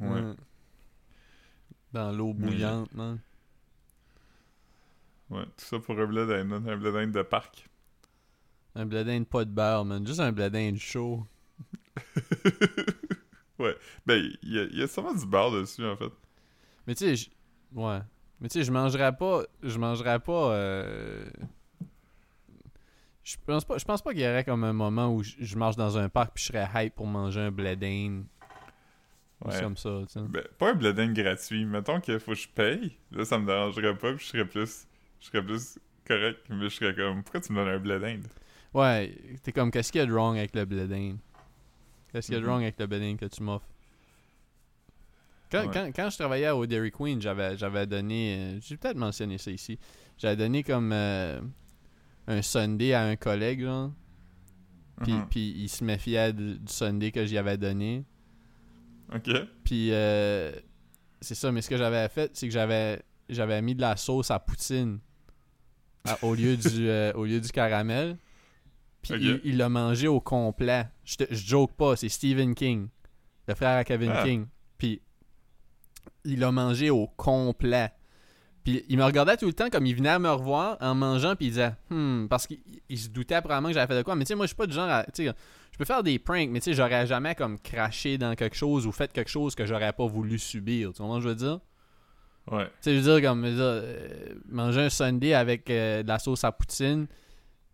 Ouais. 0.00 0.20
Mm. 0.20 0.36
Dans 1.92 2.12
l'eau 2.12 2.32
bouillante, 2.32 2.92
man. 2.94 3.20
Ouais, 5.30 5.44
tout 5.44 5.64
ça 5.64 5.78
pour 5.78 5.98
un 5.98 6.06
bledin, 6.06 6.44
là, 6.44 6.56
un 6.56 6.76
bledin 6.76 7.06
de 7.06 7.22
parc. 7.22 7.68
Un 8.74 8.86
bledin 8.86 9.20
de 9.20 9.24
pas 9.24 9.44
de 9.44 9.50
beurre, 9.50 9.84
man. 9.84 10.06
Juste 10.06 10.20
un 10.20 10.32
bledin 10.32 10.72
de 10.72 10.78
chaud. 10.78 11.26
ouais. 13.58 13.76
Ben, 14.06 14.30
il 14.42 14.70
y, 14.72 14.78
y 14.78 14.82
a 14.82 14.88
sûrement 14.88 15.14
du 15.14 15.26
beurre 15.26 15.52
dessus, 15.52 15.84
en 15.84 15.96
fait. 15.96 16.12
Mais 16.86 16.94
tu 16.94 17.16
sais, 17.16 17.30
ouais. 17.72 18.00
Mais 18.42 18.48
tu 18.48 18.58
sais, 18.58 18.64
je 18.64 18.72
mangerais 18.72 19.16
pas. 19.16 19.44
Je 19.62 19.78
mangerais 19.78 20.18
pas. 20.18 20.52
euh, 20.52 21.24
Je 23.24 23.36
pense 23.46 23.64
pas, 23.64 23.78
je 23.78 23.84
pense 23.84 24.02
pas 24.02 24.12
qu'il 24.12 24.22
y 24.22 24.26
aurait 24.26 24.42
comme 24.44 24.64
un 24.64 24.72
moment 24.72 25.14
où 25.14 25.22
je, 25.22 25.36
je 25.38 25.56
marche 25.56 25.76
dans 25.76 25.96
un 25.96 26.08
parc 26.08 26.34
puis 26.34 26.42
je 26.42 26.48
serais 26.52 26.68
hype 26.86 26.96
pour 26.96 27.06
manger 27.06 27.40
un 27.40 27.50
bledin. 27.52 28.24
Ou 29.44 29.48
Ouais. 29.48 29.60
comme 29.60 29.76
ça, 29.76 30.00
tu 30.06 30.12
sais. 30.14 30.20
Ben, 30.28 30.42
pas 30.58 30.70
un 30.70 30.74
bledin 30.74 31.12
gratuit. 31.12 31.64
Mettons 31.64 32.00
qu'il 32.00 32.18
faut 32.20 32.32
que 32.32 32.38
je 32.38 32.48
paye. 32.48 32.96
Là, 33.12 33.24
ça 33.24 33.38
me 33.38 33.46
dérangerait 33.46 33.96
pas. 33.96 34.12
Puis 34.14 34.24
je 34.26 34.30
serais 34.30 34.44
plus. 34.44 34.86
Je 35.20 35.26
serais 35.26 35.42
plus 35.44 35.78
correct. 36.06 36.40
Mais 36.50 36.64
je 36.68 36.74
serais 36.76 36.94
comme. 36.94 37.22
Pourquoi 37.22 37.40
tu 37.40 37.52
me 37.52 37.58
donnes 37.64 37.74
un 37.74 37.78
bledin? 37.78 38.20
Ouais, 38.74 39.16
t'es 39.44 39.52
comme, 39.52 39.70
qu'est-ce 39.70 39.92
qu'il 39.92 40.00
y 40.00 40.02
a 40.02 40.06
de 40.06 40.12
wrong 40.12 40.36
avec 40.36 40.54
le 40.56 40.64
bledin? 40.64 41.16
Qu'est-ce 42.10 42.26
qu'il 42.26 42.34
y 42.34 42.38
a 42.38 42.40
de 42.40 42.44
Mhm. 42.44 42.50
wrong 42.50 42.62
avec 42.62 42.78
le 42.80 42.86
bledin 42.86 43.16
que 43.16 43.26
tu 43.26 43.42
m'offres? 43.42 43.66
Quand, 45.52 45.66
Ouais. 45.66 45.70
quand, 45.72 45.90
quand 45.94 46.08
je 46.10 46.16
travaillais 46.16 46.48
au 46.50 46.64
Dairy 46.66 46.90
Queen, 46.90 47.20
j'avais, 47.20 47.56
j'avais 47.58 47.86
donné, 47.86 48.36
euh, 48.38 48.58
j'ai 48.62 48.76
peut-être 48.78 48.96
mentionné 48.96 49.36
ça 49.38 49.50
ici, 49.50 49.78
j'avais 50.18 50.36
donné 50.36 50.62
comme 50.62 50.90
euh, 50.92 51.40
un 52.26 52.40
Sunday 52.42 52.94
à 52.94 53.02
un 53.04 53.16
collègue, 53.16 53.60
genre, 53.62 53.92
puis, 55.02 55.12
Mhm. 55.12 55.26
puis 55.28 55.54
il 55.58 55.68
se 55.68 55.84
méfiait 55.84 56.32
du, 56.32 56.58
du 56.58 56.72
Sunday 56.72 57.10
que 57.12 57.26
j'y 57.26 57.36
avais 57.36 57.58
donné. 57.58 58.04
Ok. 59.14 59.28
Puis 59.64 59.90
euh, 59.92 60.52
c'est 61.20 61.34
ça, 61.34 61.52
mais 61.52 61.60
ce 61.60 61.68
que 61.68 61.76
j'avais 61.76 62.08
fait, 62.08 62.30
c'est 62.34 62.46
que 62.48 62.52
j'avais, 62.54 63.02
j'avais 63.28 63.60
mis 63.60 63.74
de 63.74 63.80
la 63.82 63.96
sauce 63.96 64.30
à 64.30 64.38
poutine 64.38 65.00
à- 66.04 66.18
au, 66.24 66.34
lieu 66.34 66.56
du, 66.56 66.62
euh, 66.88 67.12
au 67.14 67.24
lieu 67.26 67.40
du 67.40 67.48
caramel. 67.50 68.16
Puis 69.02 69.14
il- 69.20 69.40
il 69.44 69.56
l'a 69.58 69.68
mangé 69.68 70.08
au 70.08 70.20
complet. 70.20 70.86
Je, 71.04 71.16
te- 71.16 71.34
je 71.34 71.46
joke 71.46 71.72
pas, 71.74 71.96
c'est 71.96 72.08
Stephen 72.08 72.54
King, 72.54 72.88
le 73.48 73.54
frère 73.54 73.76
à 73.76 73.84
Kevin 73.84 74.12
Ah. 74.14 74.22
King. 74.24 74.46
Puis 74.78 75.02
il 76.24 76.40
l'a 76.40 76.52
mangé 76.52 76.90
au 76.90 77.08
complet. 77.16 77.92
Puis 78.64 78.84
il 78.88 78.96
me 78.96 79.04
regardait 79.04 79.36
tout 79.36 79.46
le 79.46 79.52
temps 79.52 79.70
comme 79.70 79.86
il 79.86 79.96
venait 79.96 80.10
à 80.10 80.18
me 80.18 80.30
revoir 80.30 80.76
en 80.80 80.94
mangeant, 80.94 81.34
puis 81.34 81.46
il 81.46 81.50
disait 81.50 81.74
Hmm, 81.90 82.26
parce 82.28 82.46
qu'il 82.46 82.60
il 82.88 82.98
se 82.98 83.08
doutait 83.08 83.40
probablement 83.40 83.68
que 83.68 83.74
j'avais 83.74 83.92
fait 83.92 83.98
de 83.98 84.02
quoi. 84.02 84.14
Mais 84.14 84.24
tu 84.24 84.28
sais, 84.28 84.34
moi, 84.34 84.46
je 84.46 84.48
suis 84.48 84.56
pas 84.56 84.66
du 84.66 84.74
genre 84.74 84.88
à. 84.88 85.04
Tu 85.04 85.24
sais, 85.24 85.34
je 85.72 85.78
peux 85.78 85.84
faire 85.84 86.02
des 86.02 86.18
pranks, 86.18 86.50
mais 86.50 86.60
tu 86.60 86.66
sais, 86.66 86.74
j'aurais 86.74 87.06
jamais 87.06 87.34
comme 87.34 87.58
craché 87.58 88.18
dans 88.18 88.34
quelque 88.34 88.56
chose 88.56 88.86
ou 88.86 88.92
fait 88.92 89.12
quelque 89.12 89.30
chose 89.30 89.54
que 89.54 89.66
j'aurais 89.66 89.92
pas 89.92 90.06
voulu 90.06 90.38
subir. 90.38 90.92
Tu 90.92 91.02
vois 91.02 91.10
ce 91.12 91.16
que 91.16 91.22
je 91.22 91.28
veux 91.28 91.34
dire? 91.34 91.60
Ouais. 92.50 92.66
Tu 92.66 92.70
sais, 92.82 92.94
je 92.94 93.00
veux 93.00 93.20
dire, 93.20 93.28
comme 93.28 93.44
je 93.44 93.50
veux 93.50 93.56
dire, 93.56 93.64
euh, 93.64 94.34
manger 94.48 94.82
un 94.82 94.90
Sunday 94.90 95.34
avec 95.34 95.68
euh, 95.70 96.02
de 96.02 96.08
la 96.08 96.18
sauce 96.18 96.44
à 96.44 96.52
poutine. 96.52 97.06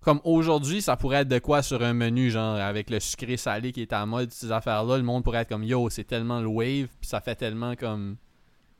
Comme 0.00 0.20
aujourd'hui, 0.24 0.80
ça 0.80 0.96
pourrait 0.96 1.18
être 1.18 1.28
de 1.28 1.40
quoi 1.40 1.60
sur 1.60 1.82
un 1.82 1.92
menu, 1.92 2.30
genre 2.30 2.56
avec 2.56 2.88
le 2.88 3.00
sucré 3.00 3.36
salé 3.36 3.72
qui 3.72 3.82
est 3.82 3.92
en 3.92 4.06
mode, 4.06 4.30
ces 4.30 4.52
affaires-là. 4.52 4.96
Le 4.96 5.02
monde 5.02 5.24
pourrait 5.24 5.40
être 5.40 5.48
comme 5.48 5.64
yo, 5.64 5.90
c'est 5.90 6.04
tellement 6.04 6.40
le 6.40 6.46
wave, 6.46 6.88
puis 7.00 7.08
ça 7.08 7.20
fait 7.20 7.34
tellement 7.34 7.74
comme 7.74 8.16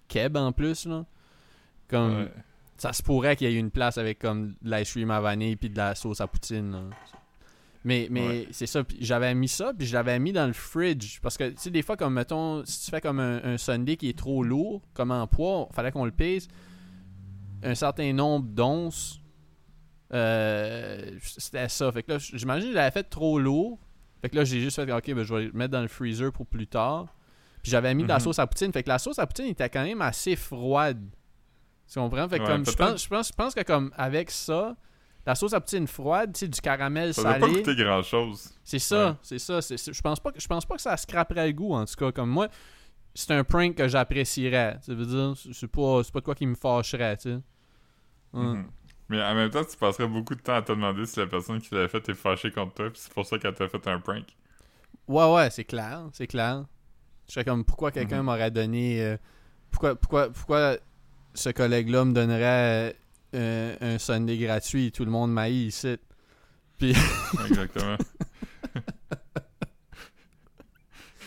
keb 0.08 0.36
en 0.36 0.52
plus, 0.52 0.86
là. 0.86 1.04
Comme 1.88 2.16
Ouais. 2.22 2.32
ça 2.76 2.92
se 2.92 3.02
pourrait 3.02 3.36
qu'il 3.36 3.50
y 3.50 3.54
ait 3.54 3.58
une 3.58 3.70
place 3.70 3.96
avec 3.98 4.18
comme 4.18 4.54
de 4.62 4.70
l'ice 4.76 4.90
cream 4.92 5.10
à 5.10 5.20
vanille 5.20 5.56
puis 5.56 5.70
de 5.70 5.76
la 5.76 5.94
sauce 5.94 6.20
à 6.20 6.26
poutine. 6.26 6.72
là. 6.72 6.80
Mais, 7.84 8.08
mais 8.10 8.26
Ouais. 8.26 8.48
c'est 8.50 8.66
ça, 8.66 8.82
j'avais 9.00 9.34
mis 9.34 9.48
ça, 9.48 9.72
puis 9.72 9.86
je 9.86 9.94
l'avais 9.94 10.18
mis 10.18 10.32
dans 10.32 10.46
le 10.46 10.52
fridge. 10.52 11.20
Parce 11.20 11.38
que, 11.38 11.48
tu 11.50 11.54
sais, 11.58 11.70
des 11.70 11.82
fois, 11.82 11.96
comme 11.96 12.14
mettons, 12.14 12.64
si 12.64 12.84
tu 12.84 12.90
fais 12.90 13.00
comme 13.00 13.20
un, 13.20 13.42
un 13.44 13.56
Sunday 13.56 13.96
qui 13.96 14.08
est 14.08 14.18
trop 14.18 14.42
lourd, 14.42 14.82
comme 14.94 15.12
en 15.12 15.26
poids, 15.26 15.68
fallait 15.72 15.92
qu'on 15.92 16.04
le 16.04 16.10
pèse. 16.10 16.48
Un 17.62 17.74
certain 17.74 18.12
nombre 18.12 18.46
d'onces, 18.48 19.20
euh, 20.12 21.18
c'était 21.22 21.68
ça. 21.68 21.90
Fait 21.92 22.02
que 22.02 22.12
là, 22.12 22.18
j'imagine 22.18 22.68
que 22.68 22.72
je 22.72 22.76
l'avais 22.76 22.90
fait 22.90 23.04
trop 23.04 23.38
lourd. 23.38 23.78
Fait 24.22 24.28
que 24.28 24.36
là, 24.36 24.44
j'ai 24.44 24.60
juste 24.60 24.76
fait, 24.76 24.90
ok, 24.92 25.14
ben, 25.14 25.22
je 25.22 25.34
vais 25.34 25.44
le 25.46 25.52
mettre 25.52 25.70
dans 25.72 25.82
le 25.82 25.88
freezer 25.88 26.32
pour 26.32 26.46
plus 26.46 26.66
tard. 26.66 27.06
Puis 27.62 27.70
j'avais 27.70 27.94
mis 27.94 28.02
de 28.04 28.08
la 28.08 28.14
Mhm. 28.16 28.20
sauce 28.20 28.38
à 28.38 28.46
poutine. 28.46 28.72
Fait 28.72 28.82
que 28.82 28.88
la 28.88 28.98
sauce 28.98 29.18
à 29.18 29.26
poutine 29.26 29.46
était 29.46 29.68
quand 29.68 29.82
même 29.84 30.00
assez 30.02 30.36
froide. 30.36 31.02
Tu 31.92 31.98
comprends? 31.98 32.28
Fait 32.28 32.38
que 32.38 32.42
Ouais, 32.44 32.48
comme, 32.50 32.66
je 32.66 32.72
pense, 32.72 33.02
je, 33.02 33.08
pense, 33.08 33.28
je 33.28 33.32
pense 33.32 33.54
que 33.54 33.62
comme 33.62 33.90
avec 33.96 34.30
ça, 34.30 34.76
la 35.26 35.34
sauce 35.34 35.52
à 35.54 35.60
poutine 35.60 35.86
froide, 35.86 36.32
tu 36.34 36.40
sais, 36.40 36.48
du 36.48 36.60
caramel 36.60 37.12
Ça 37.14 37.22
doit 37.22 37.34
pas 37.34 37.40
salé. 37.40 37.62
coûter 37.62 37.74
grand 37.82 38.02
chose. 38.02 38.50
C'est 38.64 38.78
ça, 38.78 39.10
Ouais. 39.10 39.14
c'est 39.22 39.38
ça. 39.38 39.60
je 39.60 40.00
pense 40.02 40.20
pas 40.20 40.32
que 40.32 40.40
je 40.40 40.46
pense 40.46 40.64
pas 40.66 40.76
que 40.76 40.82
ça 40.82 40.96
scraperait 40.96 41.46
le 41.46 41.52
goût 41.52 41.74
en 41.74 41.84
tout 41.86 41.94
cas. 41.96 42.12
Comme 42.12 42.30
moi, 42.30 42.48
c'est 43.14 43.32
un 43.32 43.42
prank 43.44 43.74
que 43.74 43.88
j'apprécierais. 43.88 44.78
Ça 44.82 44.94
veut 44.94 45.06
dire, 45.06 45.34
c'est 45.52 45.66
pas, 45.66 46.02
c'est 46.04 46.12
pas 46.12 46.20
de 46.20 46.24
quoi 46.24 46.34
qui 46.34 46.46
me 46.46 46.54
fâcherait, 46.54 47.16
tu 47.16 47.30
sais. 47.30 47.38
Mhm. 48.34 48.66
Mais 49.08 49.22
en 49.22 49.34
même 49.34 49.48
temps, 49.50 49.64
tu 49.64 49.74
passerais 49.78 50.06
beaucoup 50.06 50.34
de 50.34 50.40
temps 50.42 50.56
à 50.56 50.62
te 50.62 50.70
demander 50.72 51.06
si 51.06 51.18
la 51.18 51.26
personne 51.26 51.60
qui 51.62 51.74
l'avait 51.74 51.88
fait 51.88 52.06
est 52.10 52.14
fâchée 52.14 52.50
contre 52.50 52.74
toi, 52.74 52.90
puis 52.90 53.00
c'est 53.02 53.12
pour 53.12 53.24
ça 53.24 53.38
qu'elle 53.38 53.54
t'a 53.54 53.66
fait 53.68 53.86
un 53.88 53.98
prank. 54.00 54.24
Ouais, 55.08 55.32
ouais, 55.34 55.48
c'est 55.50 55.64
clair, 55.64 56.02
c'est 56.12 56.26
clair. 56.26 56.66
Je 57.28 57.34
serais 57.34 57.44
comme, 57.44 57.64
pourquoi 57.64 57.90
quelqu'un 57.92 58.18
Mhm. 58.18 58.24
m'aurait 58.26 58.50
donné... 58.50 59.02
euh, 59.02 59.16
pourquoi, 59.70 59.94
pourquoi, 59.96 60.30
pourquoi 60.30 60.76
ce 61.34 61.50
collègue-là 61.50 62.04
me 62.06 62.12
donnerait 62.14 62.96
euh, 63.34 63.76
un, 63.80 63.94
un 63.94 63.98
Sunday 63.98 64.38
gratuit 64.38 64.86
et 64.86 64.90
tout 64.90 65.04
le 65.04 65.10
monde 65.10 65.32
m'haït 65.32 65.66
ici? 65.68 65.96
Exactement. 66.80 67.96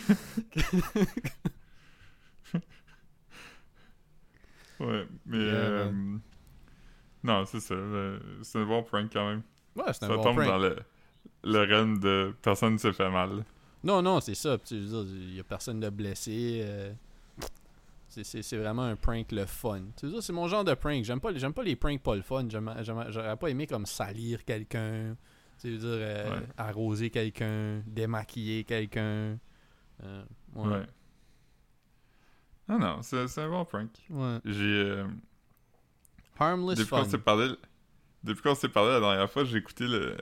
ouais, 4.80 5.06
mais... 5.26 5.38
Yeah, 5.38 5.52
euh, 5.54 5.92
non, 7.22 7.44
c'est 7.46 7.60
ça. 7.60 7.74
C'est 8.42 8.58
un 8.58 8.64
bon 8.66 8.82
prank 8.82 9.10
quand 9.12 9.28
même. 9.28 9.42
Ouais, 9.76 9.84
c'est 9.88 10.00
Ça 10.00 10.06
un 10.06 10.16
bon 10.16 10.22
tombe 10.22 10.36
prank. 10.36 10.48
dans 10.48 10.58
le, 10.58 10.76
le 11.44 11.58
run 11.60 11.96
de 11.98 12.34
personne 12.42 12.74
ne 12.74 12.78
se 12.78 12.92
fait 12.92 13.10
mal. 13.10 13.44
Non, 13.84 14.00
non, 14.02 14.20
c'est 14.20 14.34
ça. 14.34 14.58
Il 14.70 15.34
y 15.34 15.40
a 15.40 15.44
personne 15.44 15.80
de 15.80 15.88
blessé. 15.90 16.60
euh, 16.64 16.92
c'est- 18.08 18.22
vraiment 18.56 18.82
un 18.82 18.94
prank 18.96 19.32
le 19.32 19.46
fun. 19.46 19.82
C'est 20.20 20.32
mon 20.32 20.46
genre 20.48 20.64
de 20.64 20.74
prank. 20.74 21.02
J'aime 21.04 21.20
pas, 21.20 21.32
pas 21.52 21.62
les 21.62 21.76
pranks 21.76 22.02
pas 22.02 22.14
le 22.14 22.22
fun. 22.22 22.46
J'aurais 22.48 23.36
pas 23.36 23.48
aimé 23.48 23.66
comme 23.66 23.86
salir 23.86 24.44
quelqu'un. 24.44 25.16
Dire, 25.64 25.78
euh, 25.84 26.40
Ouais. 26.40 26.46
arroser 26.58 27.08
quelqu'un, 27.10 27.82
démaquiller 27.86 28.64
quelqu'un. 28.64 29.38
Euh, 30.02 30.24
ouais. 30.56 30.66
Ouais. 30.68 30.86
Ah 32.68 32.78
non, 32.78 33.02
c'est 33.02 33.28
c'est 33.28 33.42
un 33.42 33.48
bon 33.48 33.64
prank. 33.64 33.90
Ouais. 34.10 34.38
J'ai... 34.44 35.04
Harmless 36.38 36.78
Depuis 36.78 36.88
fun. 36.90 37.02
qu'on 37.04 37.08
parlé, 37.18 37.50
depuis 38.24 38.42
qu'on 38.42 38.54
s'est 38.56 38.68
parlé 38.68 38.90
la 38.90 39.00
dernière 39.00 39.30
fois, 39.30 39.44
j'ai 39.44 39.58
écouté 39.58 39.86
le, 39.86 40.16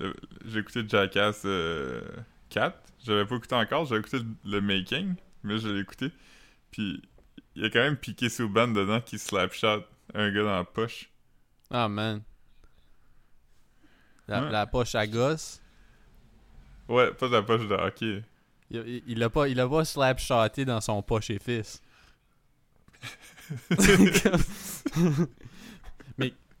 le- 0.00 0.14
j'ai 0.46 0.58
écouté 0.58 0.82
Jackass 0.88 1.42
euh, 1.44 2.02
4. 2.50 2.76
J'avais 3.04 3.24
pas 3.24 3.36
écouté 3.36 3.54
encore, 3.54 3.86
j'avais 3.86 4.00
écouté 4.00 4.18
le, 4.44 4.60
making, 4.60 5.14
mais 5.42 5.58
je 5.58 5.68
l'ai 5.68 5.80
écouté. 5.80 6.10
Puis 6.70 7.02
il 7.54 7.62
y 7.62 7.64
a 7.64 7.70
quand 7.70 7.80
même 7.80 7.96
piqué 7.96 8.28
Souban 8.28 8.68
dedans 8.68 9.00
qui 9.00 9.18
slapshot 9.18 9.84
un 10.14 10.30
gars 10.30 10.42
dans 10.42 10.56
la 10.56 10.64
poche. 10.64 11.10
Ah, 11.70 11.88
man. 11.88 12.22
La, 14.28 14.42
Ouais. 14.44 14.50
la 14.50 14.66
poche 14.66 14.94
à 14.94 15.06
gosse. 15.06 15.60
Ouais, 16.88 17.12
pas 17.12 17.28
de 17.28 17.32
la 17.32 17.42
poche 17.42 17.66
de 17.66 17.74
hockey. 17.74 18.22
Il, 18.70 18.78
il, 18.86 19.02
il 19.06 19.22
a 19.22 19.30
pas, 19.30 19.48
il 19.48 19.58
a 19.58 19.68
pas 19.68 19.84
slap-shoté 19.84 20.64
dans 20.64 20.80
son 20.80 21.02
poche 21.02 21.30
et 21.30 21.38
fils. 21.38 21.80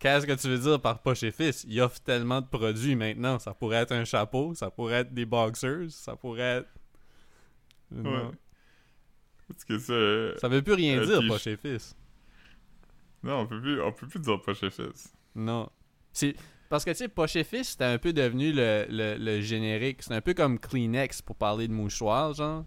Qu'est-ce 0.00 0.26
que 0.26 0.32
tu 0.32 0.48
veux 0.48 0.58
dire 0.58 0.80
par 0.80 1.00
poche 1.02 1.22
et 1.22 1.30
fils? 1.30 1.64
Il 1.68 1.80
offre 1.80 2.00
tellement 2.00 2.40
de 2.40 2.46
produits 2.46 2.96
maintenant. 2.96 3.38
Ça 3.38 3.52
pourrait 3.54 3.76
être 3.76 3.92
un 3.92 4.04
chapeau, 4.04 4.54
ça 4.54 4.70
pourrait 4.70 5.00
être 5.00 5.14
des 5.14 5.26
boxers, 5.26 5.90
ça 5.90 6.16
pourrait 6.16 6.58
être. 6.60 6.68
Non. 7.92 8.32
Parce 9.48 9.64
que 9.64 9.78
ça. 9.78 9.92
euh, 9.92 10.34
Ça 10.38 10.48
veut 10.48 10.62
plus 10.62 10.72
rien 10.74 10.98
Euh, 11.00 11.06
dire, 11.06 11.28
poche 11.28 11.46
et 11.48 11.56
fils. 11.56 11.94
Non, 13.22 13.40
on 13.40 13.46
peut 13.46 13.60
plus, 13.60 13.80
on 13.82 13.92
peut 13.92 14.06
plus 14.06 14.20
dire 14.20 14.40
poche 14.40 14.62
et 14.62 14.70
fils. 14.70 15.12
Non. 15.34 15.68
C'est. 16.12 16.34
Parce 16.70 16.84
que 16.84 16.90
tu 16.92 16.96
sais, 16.98 17.08
poche 17.08 17.36
et 17.36 17.44
fils, 17.44 17.70
c'était 17.70 17.84
un 17.84 17.98
peu 17.98 18.12
devenu 18.12 18.52
le, 18.52 18.86
le, 18.88 19.16
le 19.18 19.40
générique. 19.40 20.02
C'est 20.02 20.14
un 20.14 20.20
peu 20.20 20.34
comme 20.34 20.58
Kleenex 20.58 21.20
pour 21.20 21.36
parler 21.36 21.66
de 21.68 21.72
mouchoir, 21.72 22.32
genre. 22.32 22.64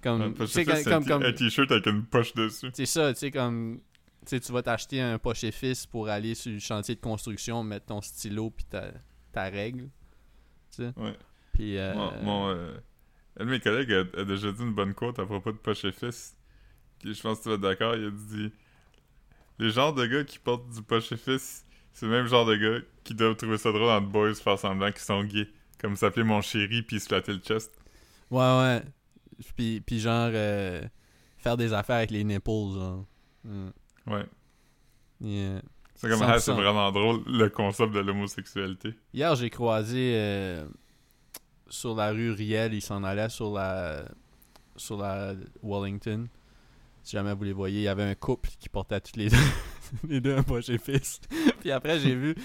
Comme. 0.00 0.32
Poche 0.34 0.50
sais, 0.50 0.62
et 0.62 0.64
fils, 0.64 0.84
comme- 0.84 1.02
c'est 1.02 1.08
comme- 1.10 1.22
un 1.24 1.32
t-shirt 1.32 1.70
avec 1.72 1.86
une 1.86 2.06
poche 2.06 2.32
dessus. 2.34 2.70
C'est 2.72 2.86
ça, 2.86 3.12
tu 3.12 3.18
sais, 3.18 3.30
comme. 3.32 3.80
Sais, 4.30 4.40
tu 4.40 4.52
vas 4.52 4.62
t'acheter 4.62 5.00
un 5.00 5.18
poche 5.18 5.48
fils 5.50 5.86
pour 5.86 6.08
aller 6.08 6.34
sur 6.34 6.52
le 6.52 6.58
chantier 6.58 6.94
de 6.94 7.00
construction, 7.00 7.62
mettre 7.62 7.86
ton 7.86 8.00
stylo 8.00 8.50
puis 8.50 8.64
ta, 8.64 8.92
ta 9.32 9.44
règle. 9.44 9.88
Ouais. 10.78 11.16
Puis, 11.52 11.76
euh, 11.76 11.94
Mon, 11.94 12.22
mon, 12.22 12.48
euh, 12.50 12.76
un 13.38 13.44
de 13.44 13.50
mes 13.50 13.60
collègues 13.60 13.92
a, 13.92 14.20
a 14.20 14.24
déjà 14.24 14.52
dit 14.52 14.62
une 14.62 14.74
bonne 14.74 14.94
quote 14.94 15.18
à 15.18 15.26
propos 15.26 15.52
de 15.52 15.56
poche 15.56 15.90
fils. 15.90 16.36
Je 17.04 17.20
pense 17.20 17.38
que 17.38 17.42
tu 17.44 17.48
vas 17.48 17.54
être 17.56 17.60
d'accord. 17.60 17.94
Il 17.96 18.06
a 18.06 18.10
dit 18.10 18.52
Les 19.58 19.70
genres 19.70 19.94
de 19.94 20.06
gars 20.06 20.24
qui 20.24 20.38
portent 20.38 20.68
du 20.68 20.82
poche 20.82 21.14
fils, 21.14 21.64
c'est 21.92 22.06
le 22.06 22.12
même 22.12 22.26
genre 22.26 22.46
de 22.46 22.56
gars 22.56 22.84
qui 23.04 23.14
doivent 23.14 23.36
trouver 23.36 23.58
ça 23.58 23.72
drôle 23.72 23.90
entre 23.90 24.08
boys 24.08 24.34
faire 24.34 24.58
semblant 24.58 24.90
qu'ils 24.90 25.00
sont 25.00 25.24
gays. 25.24 25.48
Comme 25.80 25.94
s'appeler 25.94 26.24
mon 26.24 26.40
chéri 26.40 26.82
puis 26.82 26.98
se 26.98 27.06
flatter 27.06 27.32
le 27.32 27.38
chest. 27.38 27.72
Ouais, 28.30 28.40
ouais. 28.40 28.82
Puis, 29.56 29.80
puis 29.80 30.00
genre, 30.00 30.30
euh, 30.32 30.82
faire 31.38 31.56
des 31.56 31.72
affaires 31.72 31.96
avec 31.96 32.10
les 32.10 32.24
nipples, 32.24 32.50
genre. 32.50 33.06
Mm. 33.44 33.68
Ouais. 34.08 34.26
Yeah. 35.20 35.62
C'est 35.94 36.08
comme 36.08 36.20
100%. 36.20 36.24
ah, 36.28 36.38
c'est 36.38 36.52
vraiment 36.52 36.92
drôle 36.92 37.22
le 37.26 37.48
concept 37.48 37.92
de 37.92 37.98
l'homosexualité. 37.98 38.94
Hier, 39.12 39.34
j'ai 39.34 39.50
croisé 39.50 40.14
euh, 40.14 40.64
sur 41.68 41.94
la 41.94 42.10
rue 42.10 42.30
Riel, 42.30 42.72
il 42.72 42.80
s'en 42.80 43.02
allait 43.02 43.28
sur 43.28 43.52
la 43.52 44.04
sur 44.76 44.96
la 44.96 45.34
Wellington. 45.62 46.28
Si 47.02 47.12
jamais 47.12 47.34
vous 47.34 47.44
les 47.44 47.52
voyez, 47.52 47.80
il 47.80 47.84
y 47.84 47.88
avait 47.88 48.04
un 48.04 48.14
couple 48.14 48.50
qui 48.60 48.68
portait 48.68 49.00
tous 49.00 49.16
les 49.16 49.28
deux, 49.30 49.36
les 50.08 50.20
deux 50.20 50.36
un 50.36 50.42
poche 50.42 50.68
et 50.68 50.78
fils. 50.78 51.20
Puis 51.60 51.72
après, 51.72 51.98
j'ai 51.98 52.14
vu, 52.14 52.36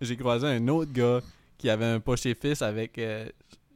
j'ai 0.00 0.16
croisé 0.16 0.46
un 0.46 0.68
autre 0.68 0.92
gars 0.92 1.20
qui 1.56 1.70
avait 1.70 1.86
un 1.86 2.00
poche 2.00 2.26
et 2.26 2.34
fils 2.34 2.60
avec. 2.62 2.98
Euh, 2.98 3.28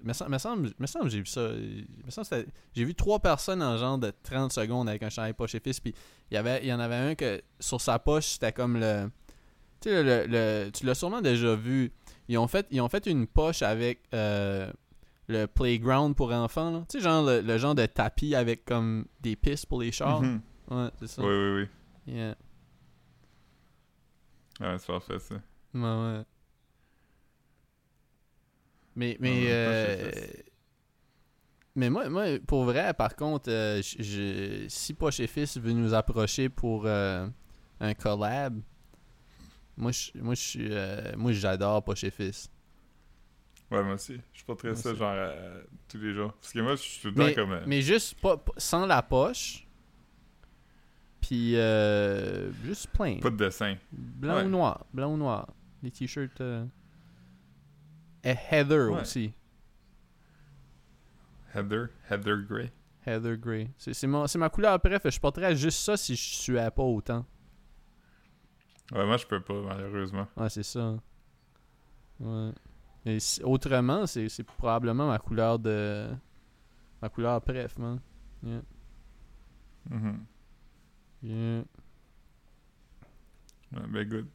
me 0.02 0.12
semble, 0.12 0.30
me 0.32 0.38
semble, 0.38 0.70
me 0.78 0.86
semble 0.86 1.04
que 1.06 1.10
j'ai 1.10 1.20
vu 1.20 1.26
ça. 1.26 1.40
Me 1.50 2.10
semble 2.10 2.46
j'ai 2.74 2.84
vu 2.84 2.94
trois 2.94 3.18
personnes 3.20 3.62
en 3.62 3.76
genre 3.76 3.98
de 3.98 4.12
30 4.22 4.52
secondes 4.52 4.88
avec 4.88 5.02
un 5.02 5.10
chandail 5.10 5.32
poche 5.34 5.54
et 5.54 5.60
fils. 5.60 5.80
Puis 5.80 5.94
il 6.30 6.34
y, 6.34 6.36
avait, 6.36 6.60
il 6.62 6.66
y 6.68 6.72
en 6.72 6.80
avait 6.80 6.94
un 6.94 7.14
que 7.14 7.40
sur 7.60 7.80
sa 7.80 7.98
poche, 7.98 8.26
c'était 8.26 8.52
comme 8.52 8.78
le. 8.78 9.10
Tu 9.80 9.88
sais, 9.88 10.02
le, 10.02 10.26
le- 10.28 10.70
tu 10.70 10.86
l'as 10.86 10.94
sûrement 10.94 11.20
déjà 11.20 11.54
vu. 11.56 11.92
Ils 12.28 12.38
ont 12.38 12.46
fait, 12.46 12.66
ils 12.70 12.80
ont 12.80 12.88
fait 12.88 13.06
une 13.06 13.26
poche 13.26 13.62
avec 13.62 14.02
euh, 14.14 14.70
le 15.28 15.46
playground 15.46 16.14
pour 16.14 16.32
enfants. 16.32 16.84
Tu 16.88 16.98
sais, 16.98 17.04
genre 17.04 17.24
le, 17.24 17.40
le 17.40 17.58
genre 17.58 17.74
de 17.74 17.86
tapis 17.86 18.34
avec 18.34 18.64
comme 18.64 19.06
des 19.20 19.34
pistes 19.36 19.66
pour 19.66 19.80
les 19.82 19.90
chars. 19.92 20.20
Mhm. 20.22 20.40
Ouais, 20.70 20.88
c'est 21.00 21.08
ça. 21.08 21.22
Oui, 21.22 21.28
oui, 21.28 21.68
oui. 22.06 22.14
Yeah. 22.14 22.34
Ouais, 24.60 24.76
c'est 24.78 24.86
parfait 24.86 25.18
ça. 25.18 25.34
Ouais, 25.74 25.80
ouais. 25.80 26.22
Mais, 28.94 29.16
mais, 29.20 29.44
euh, 29.48 30.10
mais 31.74 31.88
moi, 31.88 32.08
moi, 32.10 32.24
pour 32.46 32.64
vrai, 32.64 32.92
par 32.94 33.16
contre, 33.16 33.50
euh, 33.50 33.80
je- 33.82 34.02
je- 34.02 34.68
si 34.68 34.92
Poche 34.92 35.20
et 35.20 35.26
Fils 35.26 35.56
veut 35.58 35.72
nous 35.72 35.94
approcher 35.94 36.48
pour 36.50 36.82
euh, 36.86 37.26
un 37.80 37.94
collab, 37.94 38.60
moi, 39.76 39.90
je, 39.92 40.10
moi, 40.20 40.34
je 40.34 40.40
suis, 40.40 40.68
euh, 40.70 41.12
moi, 41.16 41.32
j'adore 41.32 41.82
Poche 41.82 42.04
et 42.04 42.10
Fils. 42.10 42.50
Ouais, 43.70 43.82
moi 43.82 43.94
aussi. 43.94 44.20
Je 44.34 44.44
porterais 44.44 44.74
ça 44.74 44.90
aussi. 44.90 44.98
genre 44.98 45.14
euh, 45.14 45.62
tous 45.88 45.96
les 45.96 46.12
jours. 46.12 46.34
Parce 46.34 46.52
que 46.52 46.60
moi, 46.60 46.76
je 46.76 46.82
suis 46.82 47.00
tout 47.00 47.08
le 47.08 47.14
temps 47.14 47.24
Mais, 47.24 47.34
comme. 47.34 47.52
euh, 47.52 47.64
mais 47.66 47.80
juste 47.80 48.20
pas, 48.20 48.36
sans 48.58 48.84
la 48.84 49.00
poche, 49.02 49.66
puis 51.22 51.56
euh, 51.56 52.52
juste 52.64 52.88
plain. 52.88 53.18
Pas 53.22 53.30
de 53.30 53.36
dessin. 53.36 53.76
Blanc 53.90 54.36
Ouais. 54.36 54.44
ou 54.44 54.48
noir, 54.50 54.84
blanc 54.92 55.14
ou 55.14 55.16
noir. 55.16 55.48
Les 55.82 55.90
t-shirts. 55.90 56.42
Et 58.24 58.34
Heather 58.50 58.90
Ouais. 58.90 59.00
aussi. 59.00 59.32
Heather. 61.54 61.90
Heather 62.10 62.42
Gray. 62.48 62.70
Heather 63.06 63.36
Grey. 63.36 63.68
C'est 63.76 63.94
c'est 63.94 64.06
mon- 64.06 64.26
c'est 64.26 64.38
ma 64.38 64.48
couleur 64.48 64.78
préf. 64.80 65.02
Je 65.08 65.20
porterais 65.20 65.56
juste 65.56 65.78
ça 65.80 65.96
si 65.96 66.14
je 66.14 66.22
suais 66.22 66.70
pas 66.70 66.82
autant. 66.82 67.26
Ouais, 68.92 69.04
moi, 69.06 69.16
je 69.16 69.26
peux 69.26 69.40
pas, 69.40 69.60
malheureusement. 69.62 70.28
Ouais, 70.36 70.48
c'est 70.50 70.62
ça. 70.62 70.96
Ouais. 72.20 72.52
Et 73.04 73.18
autrement, 73.42 74.06
c'est 74.06 74.28
c'est 74.28 74.44
probablement 74.44 75.08
ma 75.08 75.18
couleur 75.18 75.58
de. 75.58 76.08
Ma 77.00 77.08
couleur 77.08 77.40
préf, 77.42 77.76
man. 77.78 78.00
Yeah. 78.44 78.62
Mhm. 79.90 80.24
Yeah. 81.22 81.64
Ouais, 83.72 83.86
ben, 83.88 84.08
good. 84.08 84.28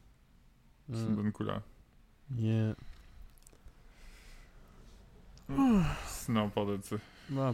C'est 0.92 0.98
une 1.00 1.12
Mm. 1.12 1.16
bonne 1.16 1.32
couleur. 1.32 1.62
Yeah. 2.36 2.74
Sinon, 6.06 6.50
pas 6.50 6.64
de 6.64 6.78
ça. 6.82 6.96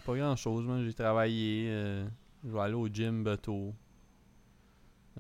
Pas 0.05 0.17
grand 0.17 0.37
chose, 0.37 0.65
man. 0.65 0.85
J'ai 0.85 0.95
travaillé. 0.95 1.67
euh, 1.69 2.07
je 2.45 2.51
vais 2.51 2.61
aller 2.61 2.75
au 2.75 2.89
gym 2.89 3.23
bientôt. 3.25 3.75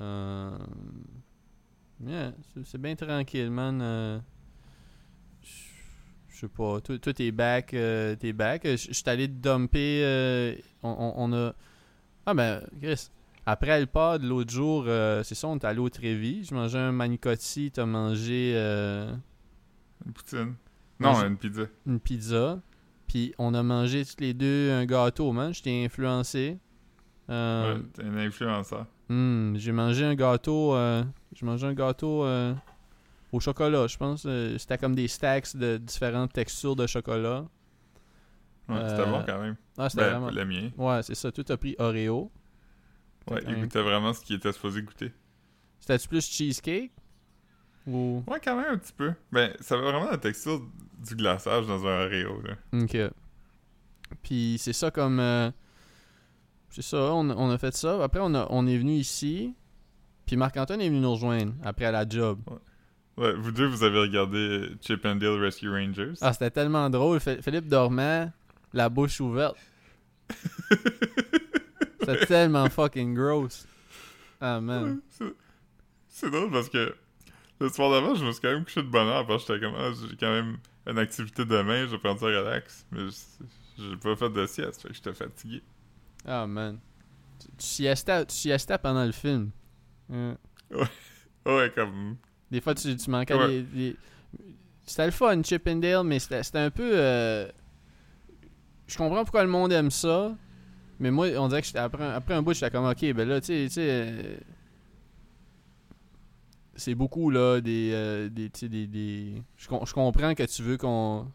Euh, 0.00 0.58
yeah, 2.04 2.32
c'est- 2.64 2.78
bien 2.78 2.96
tranquille, 2.96 3.50
man. 3.50 3.80
Euh, 3.80 4.18
je 6.28 6.36
sais 6.40 6.48
pas. 6.48 6.80
Toi, 6.80 6.98
toi, 6.98 7.12
t'es 7.14 7.30
back. 7.30 7.74
euh, 7.74 8.16
t'es 8.16 8.32
back. 8.32 8.62
Je 8.64 8.76
je 8.76 8.92
suis 8.92 9.04
allé 9.08 9.28
te 9.28 9.32
dumper. 9.34 10.02
euh, 10.04 10.54
on, 10.82 10.90
on- 10.98 11.14
on 11.16 11.32
a. 11.32 11.54
Ah, 12.26 12.34
ben, 12.34 12.62
Chris. 12.80 13.08
Après 13.46 13.78
le 13.78 13.86
pod, 13.86 14.22
l'autre 14.22 14.50
jour, 14.52 14.84
euh, 14.86 15.22
c'est 15.22 15.34
ça, 15.34 15.46
on 15.48 15.56
est 15.58 15.64
allé 15.66 15.78
au 15.78 15.90
Trévis. 15.90 16.44
Je 16.44 16.54
mangeais 16.54 16.78
un 16.78 16.92
manicotti. 16.92 17.70
T'as 17.70 17.84
mangé. 17.86 18.54
euh, 18.56 19.14
Une 20.06 20.12
poutine. 20.12 20.54
Non, 21.00 21.14
une 21.26 21.36
pizza. 21.36 21.62
une 21.86 22.00
pizza. 22.00 22.60
Puis 23.06 23.34
on 23.38 23.52
a 23.54 23.62
mangé 23.62 24.04
tous 24.04 24.16
les 24.20 24.32
deux 24.34 24.70
un 24.72 24.86
gâteau, 24.86 25.32
man. 25.32 25.52
Je 25.52 25.62
t'ai 25.62 25.84
influencé. 25.84 26.58
Euh, 27.30 27.76
Ouais, 27.76 27.82
t'es 27.92 28.02
un 28.04 28.16
influenceur. 28.16 28.86
hmm, 29.08 29.56
j'ai 29.56 29.72
mangé 29.72 30.04
un 30.04 30.14
gâteau. 30.14 30.74
euh, 30.74 31.02
j'ai 31.34 31.44
mangé 31.46 31.66
un 31.66 31.74
gâteau 31.74 32.24
euh, 32.24 32.54
au 33.32 33.40
chocolat, 33.40 33.86
je 33.86 33.96
pense. 33.96 34.26
C'était 34.58 34.78
comme 34.78 34.94
des 34.94 35.08
stacks 35.08 35.56
de 35.56 35.76
différentes 35.78 36.32
textures 36.32 36.76
de 36.76 36.86
chocolat. 36.86 37.44
Ouais, 38.68 38.88
c'était 38.88 39.04
bon 39.04 39.22
quand 39.26 39.40
même. 39.40 39.56
Ah, 39.76 39.90
c'était 39.90 40.04
Ben, 40.04 40.10
vraiment. 40.20 40.30
le 40.30 40.44
mien. 40.46 40.70
Ouais, 40.78 41.02
c'est 41.02 41.14
ça. 41.14 41.30
Tout 41.30 41.44
a 41.48 41.56
pris 41.56 41.74
Oreo. 41.78 42.30
Ouais, 43.30 43.42
il 43.48 43.60
goûtait 43.60 43.82
vraiment 43.82 44.12
ce 44.12 44.20
qu'il 44.22 44.36
était 44.36 44.52
supposé 44.52 44.82
goûter. 44.82 45.12
C'était-tu 45.80 46.08
plus 46.08 46.26
cheesecake? 46.26 46.92
Ou. 47.86 48.22
Ouais, 48.26 48.40
quand 48.42 48.56
même 48.56 48.72
un 48.74 48.78
petit 48.78 48.92
peu. 48.92 49.12
Ben, 49.32 49.52
ça 49.60 49.74
avait 49.74 49.84
vraiment 49.90 50.10
la 50.10 50.18
texture 50.18 50.60
du 51.06 51.14
glaçage 51.16 51.66
dans 51.66 51.86
un 51.86 52.06
Oreo, 52.06 52.40
là. 52.42 52.54
Ok. 52.82 52.96
Puis 54.22 54.56
c'est 54.58 54.72
ça 54.72 54.90
comme. 54.90 55.20
euh, 55.20 55.50
c'est 56.70 56.82
ça, 56.82 56.96
on, 57.12 57.28
on 57.30 57.50
a 57.50 57.58
fait 57.58 57.74
ça. 57.74 58.02
Après, 58.02 58.20
on, 58.22 58.34
a, 58.34 58.46
on 58.50 58.66
est 58.66 58.78
venu 58.78 58.92
ici. 58.92 59.54
Puis 60.26 60.36
Marc-Antoine 60.36 60.80
est 60.80 60.88
venu 60.88 61.00
nous 61.00 61.12
rejoindre 61.12 61.52
après 61.62 61.84
à 61.84 61.92
la 61.92 62.08
job. 62.08 62.38
Ouais, 63.16 63.32
vous 63.34 63.52
deux, 63.52 63.66
vous 63.66 63.84
avez 63.84 63.98
regardé 64.00 64.70
Chip 64.80 65.04
and 65.04 65.16
Dale 65.16 65.38
Rescue 65.40 65.68
Rangers. 65.70 66.14
Ah, 66.22 66.32
c'était 66.32 66.50
tellement 66.50 66.88
drôle. 66.90 67.20
Phi- 67.20 67.40
Philippe 67.42 67.68
dormait, 67.68 68.28
la 68.72 68.88
bouche 68.88 69.20
ouverte. 69.20 69.56
c'était 72.00 72.26
tellement 72.26 72.68
fucking 72.68 73.14
gross. 73.14 73.66
Ah, 74.40 74.60
man. 74.60 75.00
Ouais, 75.20 75.26
C'est 76.08 76.30
drôle 76.30 76.50
parce 76.50 76.68
que 76.68 76.94
le 77.64 77.70
soir 77.72 77.90
d'avant, 77.90 78.14
je 78.14 78.24
me 78.24 78.32
suis 78.32 78.40
quand 78.40 78.52
même 78.52 78.64
couché 78.64 78.82
de 78.82 78.88
bonne 78.88 79.06
heure 79.08 79.26
parce 79.26 79.44
que 79.44 79.54
j'étais 79.54 79.66
comme, 79.66 79.74
ah, 79.78 79.90
j'ai 80.08 80.16
quand 80.16 80.30
même 80.32 80.56
une 80.86 80.98
activité 80.98 81.44
demain, 81.44 81.86
je 81.86 81.92
vais 81.92 81.98
prendre 81.98 82.20
ça 82.20 82.26
relax. 82.26 82.86
Mais 82.92 83.00
j'ai 83.78 83.96
pas 83.96 84.16
fait 84.16 84.30
de 84.30 84.46
sieste, 84.46 84.82
fait 84.82 84.88
que 84.88 84.94
j'étais 84.94 85.12
fatigué. 85.14 85.62
Ah, 86.26 86.46
man. 86.46 86.78
Tu, 87.40 87.46
tu 87.58 87.66
siestais, 87.66 88.24
tu 88.26 88.34
siestais 88.34 88.78
pendant 88.78 89.04
le 89.04 89.12
film. 89.12 89.50
Hein. 90.12 90.36
Ouais, 91.46 91.72
comme. 91.74 92.16
Des 92.50 92.60
fois, 92.60 92.74
tu, 92.74 92.94
tu 92.96 93.10
manquais 93.10 93.34
Ouais. 93.34 93.64
les- 93.74 93.96
C'était 94.86 95.06
le 95.06 95.12
fun, 95.12 95.42
Chip 95.42 95.66
and 95.66 95.76
Dale, 95.76 96.04
mais 96.04 96.18
c'était 96.18 96.58
un 96.58 96.70
peu... 96.70 96.90
euh, 96.94 97.48
Je 98.86 98.96
comprends 98.96 99.22
pourquoi 99.24 99.42
le 99.42 99.48
monde 99.50 99.72
aime 99.72 99.90
ça, 99.90 100.36
mais 101.00 101.10
moi, 101.10 101.26
on 101.38 101.48
dirait 101.48 101.62
que 101.62 101.78
après, 101.78 102.04
un- 102.04 102.10
après 102.12 102.34
un 102.34 102.42
bout, 102.42 102.52
j'étais 102.52 102.70
comme, 102.70 102.84
OK, 102.86 103.00
ben 103.14 103.26
là, 103.28 103.40
tu 103.40 103.68
sais... 103.70 104.38
C'est 106.76 106.94
beaucoup, 106.94 107.30
là, 107.30 107.60
des... 107.60 107.90
euh, 107.92 108.28
des, 108.28 108.48
des, 108.48 108.86
des... 108.86 109.42
Je, 109.56 109.68
com- 109.68 109.82
je 109.86 109.92
comprends 109.92 110.34
que 110.34 110.42
tu 110.44 110.62
veux 110.62 110.76
qu'on 110.76 111.30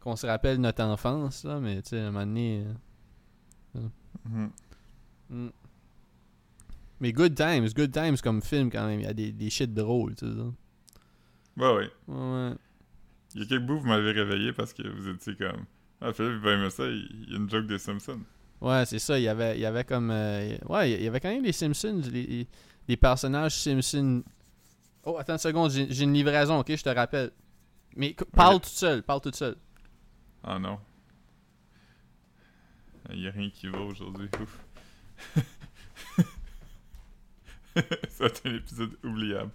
qu'on 0.00 0.14
se 0.16 0.26
rappelle 0.26 0.60
notre 0.60 0.84
enfance, 0.84 1.42
là, 1.44 1.58
mais 1.58 1.82
tu 1.82 1.90
sais, 1.90 2.00
à 2.00 2.08
un 2.08 2.10
moment 2.12 2.26
donné... 2.26 2.64
euh, 3.76 3.80
Mhm. 4.28 4.50
mm. 5.30 5.48
Mais 7.00 7.12
Good 7.12 7.34
Times, 7.34 7.68
Good 7.74 7.92
Times 7.92 8.16
comme 8.22 8.40
film, 8.40 8.70
quand 8.70 8.86
même, 8.86 9.00
il 9.00 9.04
y 9.04 9.08
a 9.08 9.12
des, 9.12 9.32
des 9.32 9.50
shit 9.50 9.72
drôles, 9.74 10.14
tu 10.14 10.26
sais. 10.26 10.32
ça. 10.34 10.44
Ouais, 11.56 11.74
ouais. 11.76 11.90
Ouais. 12.08 12.52
Il 13.34 13.42
y 13.42 13.44
a 13.44 13.46
quelques 13.46 13.62
bouts, 13.66 13.80
vous 13.80 13.86
m'avez 13.88 14.12
réveillé 14.12 14.52
parce 14.52 14.72
que 14.72 14.86
vous 14.88 15.08
étiez 15.10 15.34
comme. 15.36 15.64
Ah, 16.00 16.12
Philippe, 16.12 16.34
il 16.36 16.40
va 16.40 16.52
aimer 16.52 16.70
ça, 16.70 16.84
il 16.86 17.26
y 17.30 17.34
a 17.34 17.36
une 17.36 17.50
joke 17.50 17.66
des 17.66 17.78
Simpsons. 17.78 18.20
Ouais, 18.60 18.84
c'est 18.86 18.98
ça. 18.98 19.18
Il 19.18 19.22
y 19.24 19.28
avait, 19.28 19.56
il 19.56 19.60
y 19.60 19.66
avait 19.66 19.84
comme. 19.84 20.10
euh, 20.10 20.56
ouais, 20.68 20.92
il 20.92 21.02
y 21.02 21.08
avait 21.08 21.20
quand 21.20 21.28
même 21.30 21.44
les 21.44 21.52
Simpsons, 21.52 22.00
les, 22.10 22.46
les 22.88 22.96
personnages 22.96 23.56
Simpsons. 23.56 24.22
Oh, 25.06 25.16
attends 25.18 25.34
une 25.34 25.38
seconde, 25.38 25.70
j'ai 25.70 26.02
une 26.02 26.12
livraison, 26.12 26.58
ok, 26.58 26.74
je 26.74 26.82
te 26.82 26.88
rappelle. 26.88 27.30
Mais 27.94 28.16
parle 28.34 28.60
toute 28.60 28.72
seule, 28.72 29.04
parle 29.04 29.20
toute 29.20 29.36
seule. 29.36 29.56
Ah 30.42 30.58
non. 30.58 30.80
Il 33.10 33.20
y 33.20 33.28
a 33.28 33.30
rien 33.30 33.48
qui 33.48 33.68
va 33.68 33.78
aujourd'hui. 33.78 34.28
Ouf. 34.40 34.58
ça 37.76 37.82
va 38.18 38.26
être 38.26 38.46
un 38.46 38.54
épisode 38.56 38.98
oubliable. 39.04 39.52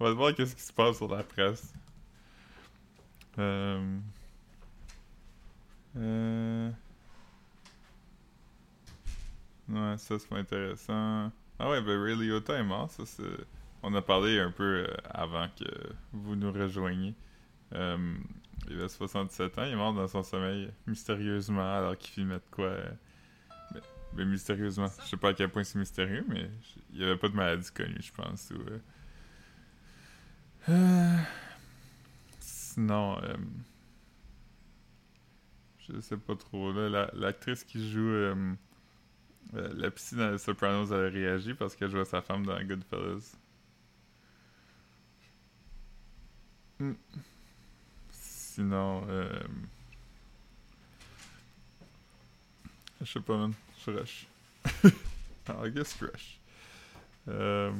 On 0.00 0.04
va 0.06 0.12
voir 0.14 0.34
qu'est-ce 0.34 0.56
qui 0.56 0.62
se 0.62 0.72
passe 0.72 0.96
sur 0.96 1.14
la 1.14 1.22
presse. 1.24 1.74
Euh... 3.38 3.98
Euh... 5.98 6.70
Ouais, 9.68 9.98
ça 9.98 10.18
c'est 10.18 10.26
pas 10.26 10.38
intéressant. 10.38 11.30
Ah 11.58 11.68
ouais, 11.68 11.82
ben 11.82 12.02
Ray 12.02 12.16
Liotta 12.16 12.54
est 12.54 12.64
mort, 12.64 12.90
ça 12.90 13.04
c'est... 13.04 13.24
On 13.82 13.94
a 13.94 14.02
parlé 14.02 14.38
un 14.38 14.50
peu 14.50 14.84
euh, 14.86 14.94
avant 15.08 15.48
que 15.58 15.64
vous 16.12 16.36
nous 16.36 16.52
rejoigniez. 16.52 17.14
Euh, 17.74 18.14
il 18.68 18.80
a 18.80 18.88
67 18.88 19.58
ans, 19.58 19.64
il 19.64 19.72
est 19.72 19.76
mort 19.76 19.94
dans 19.94 20.06
son 20.06 20.22
sommeil 20.22 20.70
mystérieusement 20.86 21.76
alors 21.76 21.96
qu'il 21.96 22.10
filmait 22.10 22.34
de 22.34 22.42
quoi. 22.50 22.66
euh, 22.66 22.90
mais, 24.14 24.24
mystérieusement. 24.24 24.88
Je 25.04 25.08
sais 25.08 25.16
pas 25.16 25.30
à 25.30 25.34
quel 25.34 25.48
point 25.48 25.64
c'est 25.64 25.78
mystérieux, 25.78 26.24
mais 26.28 26.50
il 26.92 27.00
y 27.00 27.04
avait 27.04 27.16
pas 27.16 27.28
de 27.28 27.34
maladie 27.34 27.70
connue, 27.72 28.00
je 28.00 28.12
pense. 28.12 28.50
Ou, 28.50 28.58
Sinon, 32.40 33.18
je 35.78 36.00
sais 36.00 36.16
pas 36.16 36.36
trop. 36.36 36.72
L'actrice 36.72 37.64
qui 37.64 37.90
joue 37.90 38.12
la 39.52 39.90
psy 39.92 40.16
dans 40.16 40.32
les 40.32 40.38
Sopranos, 40.38 40.90
elle 40.92 41.06
a 41.06 41.08
réagi 41.08 41.54
parce 41.54 41.74
qu'elle 41.74 41.90
jouait 41.90 42.04
sa 42.04 42.20
femme 42.20 42.44
dans 42.44 42.60
Goodfellas. 42.62 43.36
Hmm. 46.80 46.94
Sinon, 48.10 49.04
euh... 49.10 49.38
je 53.02 53.12
sais 53.12 53.20
pas, 53.20 53.36
man. 53.36 53.52
Je 53.84 53.90
rush. 53.90 54.26
I 54.84 55.70
guess 55.70 55.94
rush. 56.00 56.40
Euh... 57.28 57.70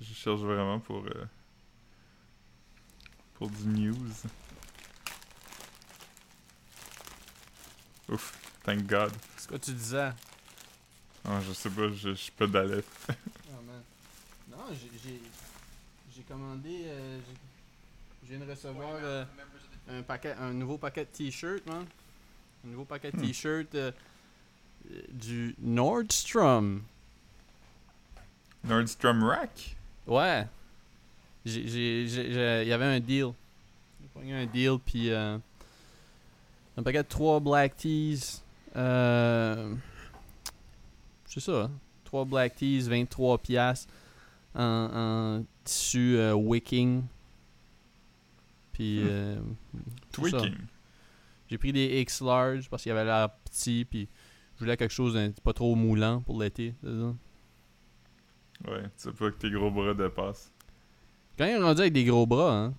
Je 0.00 0.14
cherche 0.14 0.40
vraiment 0.40 0.78
pour 0.78 1.04
euh, 1.06 1.26
pour 3.34 3.50
du 3.50 3.66
news. 3.66 3.96
Ouf, 8.12 8.32
thank 8.64 8.86
God. 8.86 9.12
C'est 9.36 9.48
quoi 9.48 9.58
tu 9.58 9.72
disais? 9.72 10.10
Ah, 11.24 11.40
je 11.46 11.52
sais 11.52 11.70
pas, 11.70 11.88
je, 11.92 12.14
je 12.14 12.30
pédalais. 12.32 12.82
Ah, 13.08 13.58
man. 13.66 13.82
Non, 14.50 14.64
j'ai- 14.72 14.90
j'ai 15.02 15.20
j'ai 16.14 16.22
commandé. 16.22 16.82
euh, 16.86 17.18
j'ai- 17.26 18.28
je 18.28 18.34
viens 18.36 18.44
de 18.44 18.50
recevoir 18.50 18.90
euh, 19.02 19.24
un 19.88 20.02
paquet, 20.02 20.34
un 20.38 20.52
nouveau 20.52 20.76
paquet 20.78 21.04
de 21.04 21.10
t-shirts, 21.10 21.66
man. 21.66 21.86
Un 22.64 22.68
nouveau 22.68 22.84
paquet 22.84 23.10
de 23.12 23.16
Hmm. 23.16 23.22
t-shirts 23.22 23.74
euh, 23.74 23.92
euh, 24.90 25.00
du 25.10 25.54
Nordstrom. 25.58 26.82
Nordstrom 28.64 29.24
Rack? 29.24 29.76
Ouais. 30.06 30.46
J'ai- 31.44 31.66
j'ai- 31.68 32.08
j'ai- 32.08 32.32
j'ai- 32.32 32.62
Il 32.62 32.68
y 32.68 32.72
avait 32.72 32.84
un 32.84 33.00
deal. 33.00 33.32
J'ai 34.00 34.08
pogné 34.08 34.34
un 34.34 34.46
deal, 34.46 34.78
puis 34.84 35.10
euh, 35.10 35.38
un 36.76 36.82
paquet 36.82 37.02
de 37.02 37.08
3 37.08 37.40
Black 37.40 37.76
Tees. 37.76 38.42
Euh, 38.76 39.74
c'est 41.26 41.40
ça. 41.40 41.70
3 42.04 42.24
Black 42.24 42.56
Tees, 42.56 42.82
23 42.88 43.38
piastres 43.38 43.92
en, 44.54 44.60
en 45.40 45.44
tissu 45.64 46.16
euh, 46.16 46.34
wicking. 46.34 47.02
Puis 48.72 49.00
Hmm. 49.02 49.06
euh. 49.08 49.40
Tweaking. 50.12 50.54
J'ai 51.48 51.58
pris 51.58 51.72
des 51.72 52.00
X 52.00 52.22
large 52.22 52.70
parce 52.70 52.82
qu'il 52.82 52.92
avait 52.92 53.04
l'air 53.04 53.28
petit, 53.44 53.84
puis 53.84 54.08
je 54.54 54.60
voulais 54.60 54.76
quelque 54.76 54.92
chose 54.94 55.12
d'un 55.14 55.30
pas 55.44 55.52
trop 55.52 55.74
moulant 55.74 56.22
pour 56.22 56.40
l'été. 56.42 56.74
Ouais, 56.82 58.82
tu 58.84 58.90
sais 58.96 59.12
pas 59.12 59.30
que 59.30 59.36
tes 59.36 59.50
gros 59.50 59.70
bras 59.70 59.92
dépassent. 59.92 60.50
Quand 61.36 61.44
il 61.44 61.50
est 61.50 61.58
rendu 61.58 61.80
avec 61.82 61.92
des 61.92 62.04
gros 62.04 62.26
bras, 62.26 62.54
hein. 62.56 62.74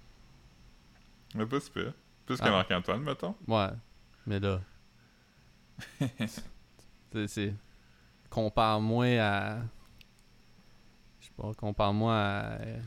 Mais 1.35 1.45
pas 1.45 1.59
super. 1.59 1.93
Plus 2.25 2.37
que 2.37 2.45
Ah. 2.45 2.51
Marc-Antoine, 2.51 3.01
mettons. 3.01 3.35
Ouais, 3.47 3.69
mais 4.25 4.39
là. 4.39 4.61
c'est- 7.11 7.27
c'est. 7.27 7.53
Compare-moi 8.29 9.05
à. 9.19 9.57
Je 11.19 11.25
sais 11.27 11.31
pas, 11.35 11.51
compare-moi 11.55 12.13
à. 12.15 12.43
euh, 12.61 12.79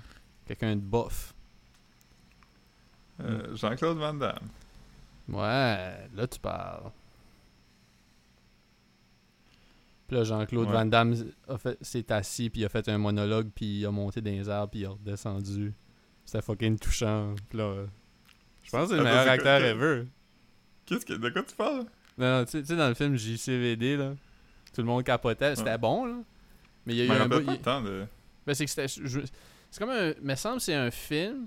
Quelqu'un 0.47 0.77
de 0.77 0.81
bof. 0.81 1.35
Euh, 3.21 3.55
Jean-Claude 3.57 3.99
Van 3.99 4.15
Damme. 4.15 4.49
Ouais, 5.29 6.09
là 6.15 6.27
tu 6.31 6.39
parles. 6.39 6.91
Puis 10.07 10.17
là, 10.17 10.23
Jean-Claude 10.23 10.69
Ouais. 10.69 10.73
Van 10.73 10.85
Damme 10.85 11.15
a 11.49 11.59
fait- 11.59 11.83
s'est 11.83 12.13
assis, 12.13 12.49
puis 12.49 12.61
il 12.61 12.65
a 12.65 12.69
fait 12.69 12.89
un 12.89 12.99
monologue, 12.99 13.51
puis 13.53 13.81
il 13.81 13.87
a 13.87 13.91
monté 13.91 14.21
dans 14.21 14.31
les 14.31 14.49
arbres, 14.49 14.71
puis 14.71 14.81
il 14.81 14.87
a 14.87 14.91
redescendu. 14.91 15.75
C'était 16.25 16.43
fucking 16.43 16.79
touchant. 16.79 17.35
Puis 17.49 17.59
là, 17.59 17.87
je 18.67 18.71
pense 18.71 18.83
que 18.83 18.89
c'est 18.91 18.97
le 18.97 19.05
meilleur 19.05 19.29
acteur 19.29 19.63
ever. 19.63 20.05
Qu'est-ce 20.85 21.07
que. 21.07 21.15
De 21.15 21.31
quoi 21.31 21.43
tu 21.43 21.55
parles? 21.55 21.85
Non, 22.19 22.39
non, 22.39 22.45
tu 22.45 22.65
sais- 22.65 22.77
dans 22.77 22.89
le 22.89 22.95
film 22.95 23.17
JCVD, 23.17 23.97
là, 23.97 24.15
tout 24.75 24.81
le 24.83 24.87
monde 24.87 25.05
capotait. 25.05 25.55
C'était 25.57 25.71
Ouais. 25.71 25.79
bon, 25.79 26.07
là. 26.07 26.15
Mais 26.87 26.95
il 26.95 26.99
y 26.99 27.03
a 27.03 27.05
eu 27.15 27.19
un 27.19 27.29
bout- 27.29 27.41
de. 27.41 28.07
Ben, 28.47 28.55
c'est 28.55 28.65
que 28.65 28.71
c'était. 28.71 28.89
je- 28.89 29.21
C'est 29.71 29.81
comme 29.81 29.91
un. 29.91 30.13
Me 30.23 30.35
semble 30.37 30.57
que 30.59 30.63
c'est 30.63 30.75
un 30.75 30.91
film. 30.91 31.47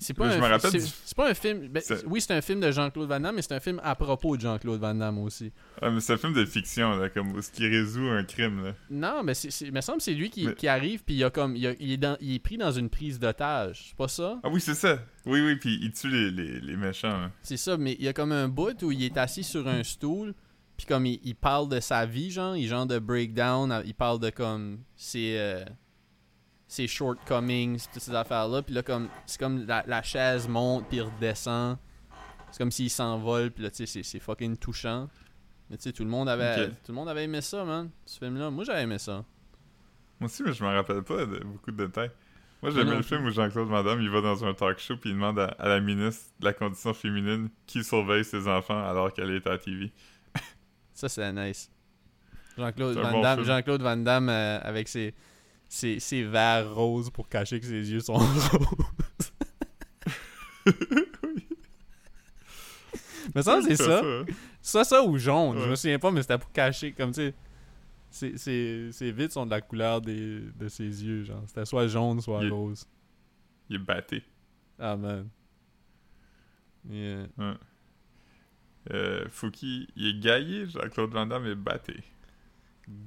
C'est 0.00 0.14
pas 0.14 0.30
je 0.30 0.36
un 0.36 0.40
me 0.40 0.46
rappelle 0.46 0.70
c'est- 0.70 0.78
du- 0.78 0.92
C'est 1.04 1.16
pas 1.16 1.28
un 1.30 1.34
film. 1.34 1.68
ben, 1.68 1.82
C'est- 1.84 2.04
oui, 2.06 2.20
c'est 2.20 2.32
un 2.32 2.40
film 2.40 2.60
de 2.60 2.70
Jean-Claude 2.70 3.08
Van 3.08 3.18
Damme, 3.18 3.34
mais 3.34 3.42
c'est 3.42 3.54
un 3.54 3.60
film 3.60 3.80
à 3.82 3.94
propos 3.96 4.36
de 4.36 4.42
Jean-Claude 4.42 4.80
Van 4.80 4.94
Damme 4.94 5.18
aussi. 5.18 5.50
Ah, 5.82 5.90
mais 5.90 6.00
c'est 6.00 6.12
un 6.12 6.16
film 6.16 6.32
de 6.34 6.44
fiction, 6.44 6.96
là, 6.96 7.08
comme 7.08 7.42
ce 7.42 7.50
qui 7.50 7.66
résout 7.66 8.06
un 8.08 8.22
crime, 8.24 8.62
là. 8.64 8.74
Non, 8.90 9.22
mais 9.24 9.34
c'est, 9.34 9.50
c'est- 9.50 9.66
il 9.66 9.72
me 9.72 9.80
semble 9.80 9.98
que 9.98 10.04
c'est 10.04 10.14
lui 10.14 10.30
qui, 10.30 10.46
Mais- 10.46 10.54
qui 10.54 10.68
arrive, 10.68 11.02
puis 11.04 11.16
il, 11.16 11.24
a 11.24 11.30
comme, 11.30 11.56
il, 11.56 11.66
a- 11.66 11.74
il 11.80 11.90
est 11.92 11.96
dans- 11.96 12.16
il 12.20 12.34
est 12.34 12.38
pris 12.38 12.56
dans 12.58 12.70
une 12.70 12.88
prise 12.88 13.18
d'otage. 13.18 13.86
C'est 13.88 13.96
pas 13.96 14.08
ça? 14.08 14.38
Ah 14.44 14.48
oui, 14.50 14.60
c'est 14.60 14.74
ça. 14.74 15.00
Oui, 15.26 15.40
oui, 15.40 15.56
puis 15.56 15.78
il 15.82 15.90
tue 15.92 16.08
les, 16.08 16.30
les, 16.30 16.60
les 16.60 16.76
méchants. 16.76 17.08
hein. 17.10 17.32
C'est 17.42 17.56
ça, 17.56 17.76
mais 17.76 17.94
il 17.98 18.04
y 18.04 18.08
a 18.08 18.12
comme 18.12 18.32
un 18.32 18.48
bout 18.48 18.80
où 18.84 18.92
il 18.92 19.02
est 19.02 19.16
assis 19.16 19.42
sur 19.42 19.66
un 19.66 19.82
stool, 19.82 20.32
puis 20.76 20.86
comme 20.86 21.06
il, 21.06 21.18
il 21.24 21.34
parle 21.34 21.68
de 21.68 21.80
sa 21.80 22.06
vie, 22.06 22.30
genre, 22.30 22.56
il 22.56 22.68
genre 22.68 22.86
de 22.86 23.00
breakdown, 23.00 23.82
il 23.84 23.94
parle 23.94 24.20
de 24.20 24.30
comme 24.30 24.78
ses, 24.94 25.34
euh, 25.38 25.64
ses 26.68 26.86
shortcomings, 26.86 27.80
toutes 27.92 28.02
ces 28.02 28.14
affaires-là, 28.14 28.62
puis 28.62 28.74
là, 28.74 28.82
comme, 28.82 29.08
c'est 29.26 29.40
comme 29.40 29.66
la, 29.66 29.82
la 29.86 30.02
chaise 30.02 30.46
monte, 30.46 30.86
puis 30.88 31.00
redescend. 31.00 31.78
C'est 32.50 32.58
comme 32.58 32.70
s'il 32.70 32.90
s'envole, 32.90 33.50
puis 33.50 33.64
là, 33.64 33.70
tu 33.70 33.78
sais, 33.78 33.86
c'est, 33.86 34.02
c'est 34.02 34.20
fucking 34.20 34.56
touchant. 34.56 35.08
Mais 35.70 35.76
tu 35.76 35.84
sais, 35.84 35.92
tout 35.92 36.04
le 36.04 36.10
monde 36.10 36.28
avait, 36.28 36.68
tout 36.68 36.90
le 36.90 36.94
monde 36.94 37.08
avait 37.08 37.24
aimé 37.24 37.40
ça, 37.40 37.64
man, 37.64 37.90
ce 38.04 38.18
film-là. 38.18 38.50
Moi, 38.50 38.64
j'avais 38.64 38.82
aimé 38.82 38.98
ça. 38.98 39.24
Moi 40.20 40.28
aussi, 40.28 40.42
mais 40.42 40.52
je 40.52 40.62
me 40.62 40.68
rappelle 40.68 41.02
pas 41.02 41.26
de 41.26 41.38
beaucoup 41.44 41.70
de 41.70 41.86
détails. 41.86 42.10
Moi, 42.60 42.72
j'aimais 42.72 42.96
le 42.96 43.02
film 43.02 43.24
où 43.24 43.30
Jean-Claude 43.30 43.68
Van 43.68 43.84
Damme, 43.84 44.00
il 44.00 44.10
va 44.10 44.20
dans 44.20 44.44
un 44.44 44.52
talk 44.52 44.78
show 44.80 44.96
puis 44.96 45.10
il 45.10 45.12
demande 45.14 45.38
à, 45.38 45.46
à 45.58 45.68
la 45.68 45.80
ministre 45.80 46.32
de 46.40 46.44
la 46.44 46.52
condition 46.52 46.92
féminine 46.92 47.50
qui 47.66 47.84
surveille 47.84 48.24
ses 48.24 48.48
enfants 48.48 48.82
alors 48.84 49.12
qu'elle 49.12 49.30
est 49.30 49.46
à 49.46 49.50
la 49.50 49.58
TV. 49.58 49.92
Ça, 50.92 51.08
c'est 51.08 51.32
nice. 51.32 51.70
Jean-Claude 52.56 52.96
Van, 52.96 53.20
Damme. 53.20 53.44
Jean-Claude 53.44 53.82
Van 53.82 53.96
Damme 53.96 54.28
euh, 54.28 54.58
avec 54.62 54.88
ses, 54.88 55.14
ses, 55.68 56.00
ses 56.00 56.22
verres 56.24 56.74
roses 56.74 57.10
pour 57.10 57.28
cacher 57.28 57.60
que 57.60 57.66
ses 57.66 57.90
yeux 57.92 58.00
sont 58.00 58.14
roses. 58.16 58.50
Mais 63.34 63.42
ça, 63.42 63.60
c'est 63.62 63.76
ça. 63.76 64.00
hein. 64.02 64.24
Ça, 64.62 64.84
ça 64.84 65.02
ou 65.04 65.18
jaune. 65.18 65.58
Je 65.60 65.68
me 65.68 65.74
souviens 65.76 65.98
pas, 65.98 66.10
mais 66.10 66.22
c'était 66.22 66.38
pour 66.38 66.50
cacher. 66.52 66.92
Comme 66.92 67.12
tu 67.12 67.20
sais, 67.20 67.34
ses, 68.10 68.38
ses, 68.38 68.88
ses 68.92 69.12
vitres 69.12 69.34
sont 69.34 69.44
de 69.46 69.50
la 69.50 69.60
couleur 69.60 70.00
des, 70.00 70.40
de 70.58 70.68
ses 70.68 70.84
yeux. 71.04 71.24
genre. 71.24 71.42
C'était 71.46 71.64
soit 71.66 71.86
jaune, 71.88 72.20
soit 72.20 72.40
Il 72.42 72.48
est- 72.48 72.50
rose. 72.50 72.86
Il 73.68 73.76
est 73.76 73.80
batté. 73.80 74.22
Ah, 74.78 74.96
man. 74.96 75.28
Yeah. 76.88 77.26
Ouais. 77.36 77.54
Euh, 78.92 79.26
Fouki, 79.28 79.86
il 79.96 80.06
est 80.06 80.18
gaillé, 80.20 80.66
Jean-Claude 80.66 81.10
Van 81.12 81.26
Damme 81.26 81.44
est 81.46 81.54
batté. 81.54 81.96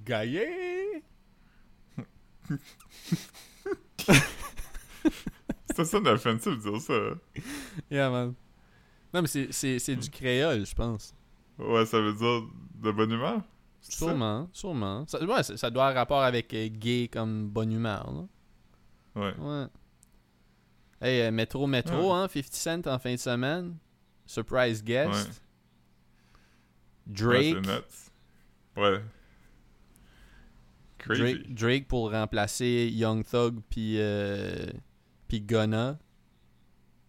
Gaillé! 0.05 0.80
C'est 5.75 5.85
ça 5.85 5.99
d'offensif 5.99 6.51
de 6.57 6.69
dire 6.69 6.81
ça. 6.81 6.93
hein? 6.93 7.17
Yeah, 7.89 8.09
man. 8.09 8.33
Non, 9.13 9.21
mais 9.21 9.27
c'est- 9.27 9.95
du 9.95 10.09
créole, 10.09 10.65
je 10.65 10.75
pense. 10.75 11.13
Ouais, 11.57 11.85
ça 11.85 11.99
veut 11.99 12.13
dire 12.13 12.41
de 12.75 12.91
bonne 12.91 13.11
humeur? 13.11 13.41
Ça? 13.81 13.97
Sûrement, 13.97 14.49
sûrement. 14.53 15.05
Ça, 15.07 15.23
ouais, 15.23 15.43
ça, 15.43 15.57
ça 15.57 15.69
doit 15.69 15.85
avoir 15.87 15.95
rapport 16.01 16.21
avec 16.21 16.53
euh, 16.53 16.67
gay 16.69 17.09
comme 17.11 17.47
bonne 17.49 17.71
humeur, 17.71 18.11
là. 18.11 19.21
Ouais. 19.21 19.35
Ouais. 19.37 19.65
Hey, 21.01 21.21
euh, 21.23 21.31
Métro 21.31 21.65
Métro, 21.67 22.13
Ouais. 22.13 22.19
hein, 22.23 22.27
50 22.27 22.53
Cent 22.53 22.87
en 22.87 22.99
fin 22.99 23.13
de 23.13 23.17
semaine. 23.19 23.75
Surprise 24.25 24.83
guest. 24.83 25.11
Ouais. 25.11 25.31
Drake. 27.07 27.31
Ouais, 27.39 27.53
c'est 27.53 27.61
nuts. 27.61 28.81
Ouais. 28.83 29.01
Drake. 31.07 31.53
Drake 31.53 31.87
pour 31.87 32.11
remplacer 32.11 32.89
Young 32.93 33.23
Thug 33.25 33.59
puis 33.69 33.95
euh, 33.99 34.67
puis 35.27 35.41
Gunna. 35.41 35.97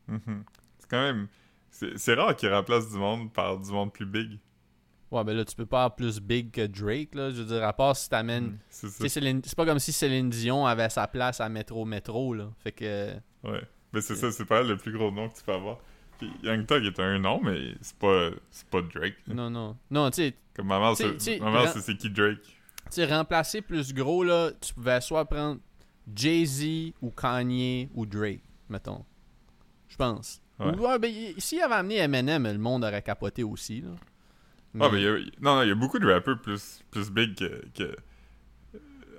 Mhm. 0.08 0.44
C'est 0.78 0.90
quand 0.90 1.02
même. 1.02 1.28
C'est 1.70 2.14
rare 2.14 2.36
qu'il 2.36 2.52
remplace 2.52 2.90
du 2.90 2.98
monde 2.98 3.32
par 3.32 3.58
du 3.58 3.70
monde 3.70 3.92
plus 3.92 4.06
big. 4.06 4.38
Ouais, 5.10 5.24
ben 5.24 5.36
là, 5.36 5.44
tu 5.44 5.54
peux 5.54 5.66
pas 5.66 5.84
avoir 5.84 5.96
plus 5.96 6.20
big 6.20 6.50
que 6.50 6.66
Drake, 6.66 7.14
là. 7.14 7.30
Je 7.30 7.42
veux 7.42 7.44
dire, 7.46 7.62
à 7.64 7.72
part 7.72 7.96
si 7.96 8.08
t'amènes. 8.08 8.58
Mhm. 8.72 9.08
C'est 9.08 9.54
pas 9.56 9.66
comme 9.66 9.78
si 9.78 9.92
Céline 9.92 10.30
Dion 10.30 10.64
avait 10.66 10.88
sa 10.88 11.06
place 11.06 11.40
à 11.40 11.48
Métro 11.48 11.84
Métro, 11.84 12.34
là. 12.34 12.50
Fait 12.58 12.72
que. 12.72 13.12
Ouais. 13.44 13.62
Mais 13.92 14.00
c'est 14.00 14.16
ça, 14.16 14.30
c'est 14.32 14.46
pas 14.46 14.62
le 14.62 14.76
plus 14.76 14.92
gros 14.92 15.10
nom 15.10 15.28
que 15.28 15.36
tu 15.36 15.44
peux 15.44 15.52
avoir. 15.52 15.78
Puis 16.18 16.30
Young 16.42 16.64
Thug 16.66 16.84
est 16.84 16.98
un 17.00 17.18
nom, 17.18 17.40
mais 17.42 17.74
c'est 17.82 17.96
pas, 17.98 18.30
pas 18.70 18.80
Drake. 18.82 19.16
Non, 19.26 19.50
non. 19.50 19.76
Non, 19.90 20.10
tu 20.10 20.16
sais, 20.22 20.34
Comme 20.54 20.68
ma 20.68 20.78
mère, 20.78 20.92
T'sais- 20.94 21.08
c'est- 21.10 21.16
t'sais, 21.16 21.38
ma 21.40 21.50
mère, 21.50 21.62
grand- 21.64 21.72
c'est 21.72 21.80
c'est 21.80 21.96
qui 21.96 22.08
Drake. 22.10 22.38
Sais, 22.96 23.06
remplacer 23.06 23.60
plus 23.62 23.92
gros, 23.94 24.22
là, 24.24 24.50
tu 24.60 24.72
pouvais 24.74 25.00
soit 25.00 25.24
prendre 25.24 25.60
Jay-Z 26.14 26.92
ou 27.00 27.10
Kanye 27.10 27.88
ou 27.94 28.04
Drake, 28.06 28.42
mettons. 28.68 29.04
Je 29.88 29.96
pense. 29.96 30.40
Ouais. 30.58 30.66
Ou, 30.76 30.86
ouais, 30.86 30.98
ben, 30.98 31.12
s'il 31.38 31.60
avait 31.60 31.74
amené 31.74 31.96
Eminem, 31.98 32.44
le 32.44 32.58
monde 32.58 32.84
aurait 32.84 33.02
capoté 33.02 33.42
aussi, 33.42 33.80
là. 33.80 33.90
Ah, 34.80 34.88
mais 34.90 35.00
il 35.00 35.04
y 35.04 35.08
a, 35.08 35.12
non, 35.40 35.56
non, 35.56 35.62
il 35.62 35.68
y 35.68 35.70
a 35.70 35.74
beaucoup 35.74 35.98
de 35.98 36.10
rappeurs 36.10 36.40
plus, 36.40 36.80
plus 36.90 37.10
big 37.10 37.34
que, 37.34 37.62
que- 37.74 37.96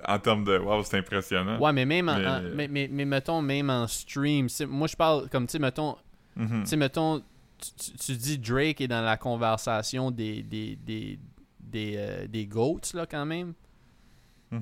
En 0.05 0.19
termes 0.19 0.43
de. 0.43 0.57
Waouh, 0.57 0.83
c'est 0.83 0.97
impressionnant. 0.97 1.59
Ouais, 1.59 1.71
mais 1.71 1.85
même 1.85 2.09
en, 2.09 2.17
Mais- 2.17 2.27
en- 2.27 2.41
mais, 2.55 2.67
mais, 2.67 2.89
mais 2.91 3.05
mettons, 3.05 3.41
même 3.41 3.69
en 3.69 3.87
stream, 3.87 4.47
moi 4.67 4.87
je 4.87 4.95
parle 4.97 5.29
comme, 5.29 5.45
tu 5.47 5.51
sais, 5.53 5.59
mettons, 5.59 5.95
Mhm. 6.35 6.63
tu 6.63 6.69
sais, 6.69 6.75
mettons, 6.75 7.19
tu, 7.59 7.71
tu- 7.91 7.97
tu 7.97 8.15
dis 8.17 8.37
Drake 8.39 8.81
est 8.81 8.87
dans 8.87 9.01
la 9.01 9.15
conversation 9.15 10.11
des, 10.11 10.43
des, 10.43 10.75
des, 10.75 11.19
des, 11.59 11.93
euh, 11.97 12.27
des 12.27 12.45
GOATs, 12.47 12.93
là, 12.95 13.05
quand 13.05 13.25
même. 13.25 13.53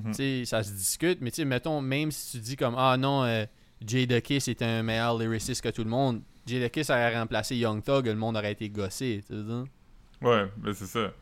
Mhm. 0.04 0.44
Ça 0.46 0.62
se 0.62 0.72
discute, 0.72 1.20
mais 1.20 1.30
tu 1.30 1.36
sais, 1.36 1.44
mettons, 1.44 1.80
même 1.80 2.10
si 2.10 2.32
tu 2.38 2.42
dis 2.42 2.56
comme, 2.56 2.74
ah 2.78 2.96
non, 2.96 3.24
euh, 3.24 3.44
Jadakiss 3.86 4.48
est 4.48 4.62
un 4.62 4.82
meilleur 4.82 5.18
lyriciste 5.18 5.62
que 5.62 5.68
tout 5.68 5.84
le 5.84 5.90
monde, 5.90 6.22
Jadakiss 6.46 6.90
aurait 6.90 7.18
remplacé 7.18 7.56
Young 7.56 7.82
Thug, 7.82 8.06
le 8.06 8.14
monde 8.14 8.36
aurait 8.36 8.52
été 8.52 8.68
gossé, 8.70 9.22
tu 9.26 9.34
sais. 9.36 10.24
Ouais, 10.26 10.50
mais 10.62 10.72
c'est 10.74 10.86
ça. 10.86 11.12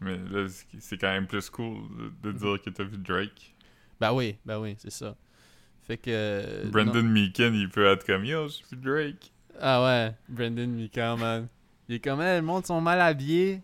Mais 0.00 0.16
là, 0.18 0.46
c'est- 0.78 0.98
quand 0.98 1.08
même 1.10 1.26
plus 1.26 1.48
cool 1.48 1.78
de, 2.22 2.30
de 2.30 2.38
dire 2.38 2.62
que 2.62 2.70
t'as 2.70 2.84
vu 2.84 2.98
Drake. 2.98 3.54
Ben 3.98 4.12
oui, 4.12 4.36
ben 4.44 4.58
oui, 4.58 4.74
c'est 4.78 4.90
ça. 4.92 5.16
Fait 5.86 5.96
que... 5.96 6.10
euh, 6.10 6.64
non. 6.64 6.70
Brandon 6.70 7.02
Meekin, 7.02 7.54
il 7.54 7.70
peut 7.70 7.86
être 7.86 8.04
comme 8.04 8.24
Yo, 8.24 8.48
j'ai 8.48 8.62
vu 8.70 8.82
Drake. 8.82 9.32
Ah 9.58 9.82
ouais, 9.84 10.14
Brandon 10.28 10.66
Mika, 10.66 11.16
man. 11.16 11.48
Il 11.88 11.94
est 11.94 12.00
comme, 12.00 12.20
hey, 12.20 12.40
le 12.40 12.42
monde 12.46 12.66
sont 12.66 12.80
mal 12.80 13.00
habillés. 13.00 13.62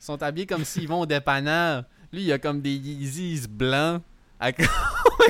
Ils 0.00 0.04
sont 0.04 0.22
habillés 0.22 0.46
comme 0.46 0.64
s'ils 0.64 0.86
vont 0.86 1.00
au 1.00 1.06
dépanneur. 1.06 1.84
Lui, 2.14 2.22
il 2.24 2.32
a 2.32 2.38
comme 2.38 2.60
des 2.60 2.74
Yeezys 2.74 3.46
blancs 3.48 4.02
à 4.40 4.52
comme 4.52 4.66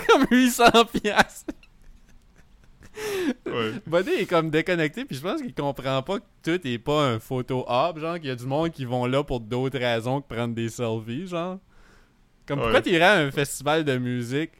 comme 0.08 0.26
800 0.30 0.64
piastres. 1.02 1.54
Ouais. 3.46 3.72
Buddy 3.86 4.10
est 4.10 4.26
comme 4.26 4.50
déconnecté, 4.50 5.04
puis 5.04 5.16
je 5.16 5.20
pense 5.22 5.40
qu'il 5.42 5.52
comprend 5.54 6.02
pas 6.02 6.18
que 6.20 6.24
tout 6.42 6.66
est 6.66 6.78
pas 6.78 7.06
un 7.08 7.18
photo 7.18 7.64
op, 7.66 7.98
genre 7.98 8.16
qu'il 8.16 8.26
y 8.26 8.30
a 8.30 8.36
du 8.36 8.46
monde 8.46 8.70
qui 8.70 8.84
vont 8.84 9.06
là 9.06 9.24
pour 9.24 9.40
d'autres 9.40 9.78
raisons 9.78 10.20
que 10.20 10.32
prendre 10.32 10.54
des 10.54 10.68
selfies, 10.68 11.26
genre. 11.26 11.58
Comme 12.46 12.58
pourquoi 12.60 12.76
Ouais. 12.76 12.82
t'irais 12.82 13.04
à 13.04 13.18
un 13.18 13.30
festival 13.30 13.84
de 13.84 13.96
musique 13.96 14.52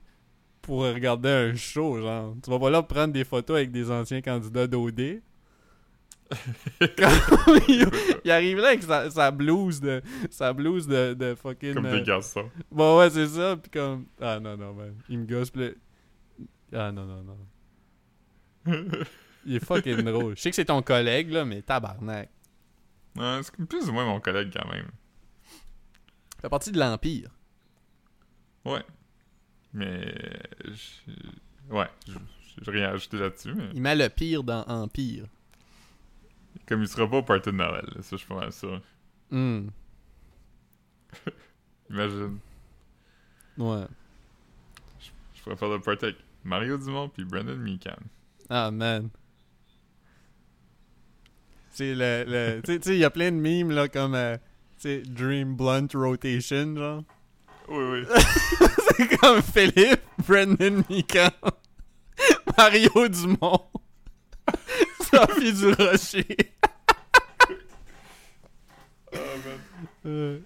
pour 0.62 0.80
regarder 0.82 1.28
un 1.28 1.54
show, 1.54 2.00
genre? 2.00 2.34
Tu 2.42 2.50
vas 2.50 2.58
pas 2.58 2.70
là 2.70 2.82
prendre 2.82 3.12
des 3.12 3.24
photos 3.24 3.56
avec 3.58 3.70
des 3.70 3.90
anciens 3.90 4.20
candidats 4.20 4.66
d'OD? 4.66 5.20
Il, 7.68 7.86
il 8.24 8.30
arrive 8.30 8.58
là 8.58 8.68
avec 8.68 8.82
sa, 8.82 9.10
sa 9.10 9.30
blouse 9.30 9.80
de 9.80 10.02
sa 10.30 10.52
blouse 10.52 10.86
de, 10.86 11.14
de 11.14 11.34
fucking 11.34 11.74
Comme 11.74 11.86
euh, 11.86 11.98
des 11.98 12.02
garçons. 12.02 12.50
bon 12.72 12.98
ouais 12.98 13.10
c'est 13.10 13.26
ça 13.28 13.56
puis 13.56 13.70
comme 13.70 14.06
ah 14.20 14.40
non 14.40 14.56
non 14.56 14.72
man 14.72 14.94
il 15.08 15.18
me 15.18 15.26
gosse 15.26 15.50
pis 15.50 15.70
ah 16.72 16.90
non 16.90 17.04
non 17.04 17.22
non 17.22 17.38
il 19.46 19.56
est 19.56 19.64
fucking 19.64 20.02
drôle 20.02 20.36
je 20.36 20.40
sais 20.42 20.50
que 20.50 20.56
c'est 20.56 20.64
ton 20.64 20.82
collègue 20.82 21.30
là 21.30 21.44
mais 21.44 21.62
tabarnak 21.62 22.30
Ouais, 23.16 23.40
c'est 23.42 23.54
plus 23.66 23.88
ou 23.88 23.92
moins 23.92 24.06
mon 24.06 24.18
collègue 24.20 24.50
quand 24.52 24.68
même. 24.72 24.88
fait 26.40 26.48
partie 26.48 26.72
de 26.72 26.78
l'empire 26.80 27.30
Ouais. 28.64 28.82
Mais. 29.72 30.14
je- 30.64 31.72
Ouais, 31.74 31.86
je- 32.08 32.70
rien 32.70 32.88
à 32.88 32.92
ajouter 32.92 33.18
là-dessus, 33.18 33.52
mais. 33.54 33.68
il 33.74 33.80
met 33.82 33.94
le 33.94 34.08
pire 34.08 34.42
dans 34.42 34.64
empire 34.66 35.26
Comme 36.66 36.82
il 36.82 36.88
sera 36.88 37.08
pas 37.08 37.18
au 37.18 37.22
party 37.22 37.50
de 37.50 37.56
Noël, 37.56 37.84
là, 37.94 38.02
ça, 38.02 38.08
je 38.12 38.16
suis 38.16 38.26
pas 38.26 38.36
mal 38.36 38.52
sûr. 38.52 38.80
Hum, 39.32 39.70
Imagine. 41.90 42.38
ouais 43.58 43.84
Je 45.36 45.42
pourrais 45.42 45.56
faire 45.56 45.68
le 45.68 45.80
party 45.80 46.04
avec 46.06 46.16
Mario 46.42 46.76
Dumont 46.78 47.08
puis 47.08 47.24
Brandon 47.24 47.56
Meekan. 47.56 47.96
ah 48.50 48.70
man 48.70 49.08
c'est 51.70 51.94
le, 51.94 52.24
le 52.26 52.60
tu 52.62 52.80
sais- 52.82 52.94
il 52.94 52.98
y 53.00 53.04
a 53.04 53.10
plein 53.10 53.32
de 53.32 53.36
mimes 53.36 53.70
là 53.72 53.88
comme 53.88 54.14
euh, 54.14 54.36
tu 54.76 54.82
sais 54.82 55.02
Dream 55.02 55.56
Blunt 55.56 55.88
Rotation 55.94 56.76
genre 56.76 57.02
Oui, 57.68 57.84
oui. 57.84 58.04
C'est 58.96 59.16
comme 59.18 59.42
Philippe, 59.42 60.02
Brendan 60.26 60.84
Mikan, 60.88 61.30
Mario 62.56 63.08
Dumont, 63.08 63.60
Sophie 65.14 65.52
Durocher. 65.52 66.26
Ah, 69.12 69.18
man. 69.44 69.58
Euh, 70.06 70.38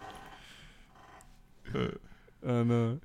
Euh, 1.74 1.88
oh 2.46 2.64
non. 2.64 2.98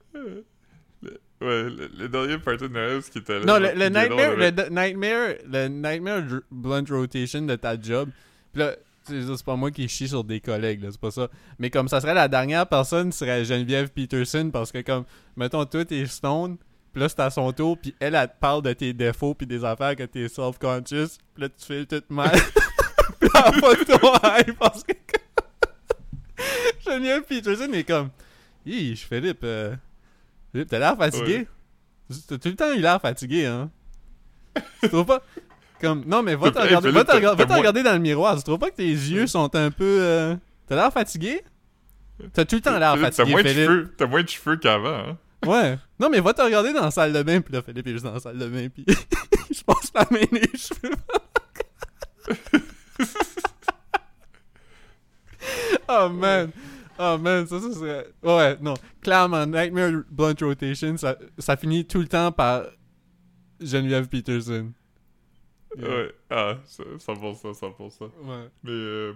ouais, 1.42 1.64
le, 1.70 1.90
le 1.98 2.08
dernier 2.08 2.38
party 2.38 2.64
de 2.64 2.68
Noël, 2.70 3.02
ce 3.04 3.12
qui 3.12 3.18
était 3.18 3.40
là. 3.40 3.46
Non, 3.46 3.60
le, 3.60 3.68
est 3.68 3.90
nightmare, 3.90 4.36
le, 4.38 4.70
nightmare, 4.70 5.36
le 5.46 5.68
nightmare 5.68 6.22
blunt 6.50 6.86
rotation 6.90 7.42
de 7.42 7.56
ta 7.56 7.80
job. 7.80 8.10
Pis 8.54 8.60
là, 8.60 8.76
c'est 9.06 9.44
pas 9.44 9.58
moi 9.58 9.70
qui 9.72 9.90
chie 9.90 10.08
sur 10.08 10.24
des 10.24 10.40
collègues, 10.40 10.82
là, 10.84 10.90
c'est 10.92 11.02
pas 11.02 11.12
ça. 11.12 11.28
Mais 11.60 11.70
comme 11.70 11.90
ça 11.90 12.00
serait 12.00 12.14
la 12.14 12.30
dernière 12.30 12.66
personne, 12.68 13.12
ce 13.12 13.20
serait 13.20 13.44
Geneviève 13.44 13.90
Peterson, 13.90 14.50
parce 14.54 14.72
que 14.72 14.80
comme, 14.82 15.04
mettons, 15.36 15.66
toi 15.66 15.84
t'es 15.84 16.06
stone, 16.06 16.56
pis 16.94 17.00
là 17.00 17.10
c'est 17.10 17.20
à 17.20 17.30
son 17.30 17.52
tour, 17.52 17.78
pis 17.78 17.96
elle, 18.00 18.16
elle 18.16 18.28
te 18.28 18.34
parle 18.40 18.62
de 18.62 18.74
tes 18.74 18.94
défauts 18.94 19.34
pis 19.34 19.46
des 19.48 19.64
affaires 19.66 19.96
que 19.96 20.04
t'es 20.04 20.28
self-conscious, 20.28 21.18
pis 21.36 21.42
là 21.42 21.50
tu 21.50 21.66
fais 21.66 21.86
tout 21.86 22.04
mal. 22.10 22.32
pis 23.20 23.28
la 23.34 23.52
photo 23.52 24.08
high, 24.24 24.54
parce 24.58 24.84
que 24.84 24.94
Geneviève 26.86 27.24
Peterson 27.24 27.72
est 27.74 27.84
comme, 27.84 28.10
Hi, 28.66 28.96
je 28.96 29.06
Philippe, 29.06 29.44
euh, 29.44 29.76
Philippe, 30.52 30.70
t'as 30.70 30.80
l'air 30.80 30.98
fatigué? 30.98 31.48
T'as 32.28 32.38
tout 32.38 32.50
le 32.50 32.56
temps 32.56 32.72
eu 32.74 32.80
l'air 32.80 33.02
fatigué, 33.02 33.46
hein? 33.46 33.70
Tu 34.82 34.90
trouves 34.90 35.06
pas? 35.06 35.22
Comme, 35.82 36.04
non, 36.06 36.22
mais 36.24 36.36
va 36.36 36.52
te 36.52 36.60
regarder, 36.60 36.92
va 36.92 37.04
te 37.04 37.54
regarder, 37.54 37.84
dans 37.84 37.94
le 37.94 38.00
miroir. 38.00 38.38
Tu 38.38 38.44
trouves 38.44 38.60
pas 38.60 38.70
que 38.72 38.76
tes 38.78 38.88
yeux 38.88 39.28
sont 39.28 39.54
un 39.56 39.72
peu. 39.72 39.98
euh, 40.02 40.36
T'as 40.68 40.76
l'air 40.76 40.94
fatigué? 40.94 41.42
T'as 42.32 42.46
tout 42.46 42.56
le 42.56 42.62
temps 42.62 42.78
l'air 42.78 42.94
Philippe, 42.94 43.10
T'as 43.10 43.26
fatigué, 43.26 43.32
moins, 43.32 43.44
de 43.44 43.48
Philippe. 43.48 43.66
cheveux, 43.66 43.94
t'as 43.98 44.06
moins 44.06 44.24
de 44.24 44.30
cheveux 44.30 44.56
qu'avant, 44.58 44.96
hein? 45.10 45.18
Ouais. 45.46 45.78
Non, 46.00 46.10
mais 46.10 46.20
va 46.20 46.34
te 46.34 46.42
regarder 46.42 46.74
dans 46.74 46.82
la 46.84 46.92
salle 46.92 47.14
de 47.14 47.24
bain, 47.24 47.42
puis 47.42 47.54
là, 47.54 47.62
Philippe 47.62 47.88
est 47.88 47.92
juste 47.94 48.06
dans 48.06 48.14
la 48.14 48.20
salle 48.20 48.38
de 48.38 48.48
bain, 48.48 48.70
puis 48.70 48.86
je 49.52 49.64
passe 49.64 49.92
la 49.94 50.06
main 50.12 50.26
les 50.32 50.58
cheveux. 50.58 50.96
oh 55.90 56.10
man. 56.10 56.52
Oh 57.00 57.18
man, 57.18 57.48
ça, 57.48 57.60
ça 57.60 57.74
serait. 57.74 58.08
Ouais, 58.22 58.58
non. 58.62 58.76
Clairement, 59.02 59.46
Nightmare 59.46 60.04
Blunt 60.10 60.36
Rotation, 60.42 60.96
ça, 60.98 61.18
ça 61.38 61.58
finit 61.58 61.86
tout 61.86 62.00
le 62.00 62.08
temps 62.08 62.32
par 62.32 62.64
Geneviève 63.60 64.08
Peterson. 64.08 64.72
Yeah. 65.78 65.90
Ouais. 65.90 66.12
Ah, 66.30 66.58
ça- 66.66 66.84
100%, 66.84 67.54
100%. 67.54 68.04
Ouais. 68.04 68.50
Mais, 68.64 68.72
euh, 68.72 69.14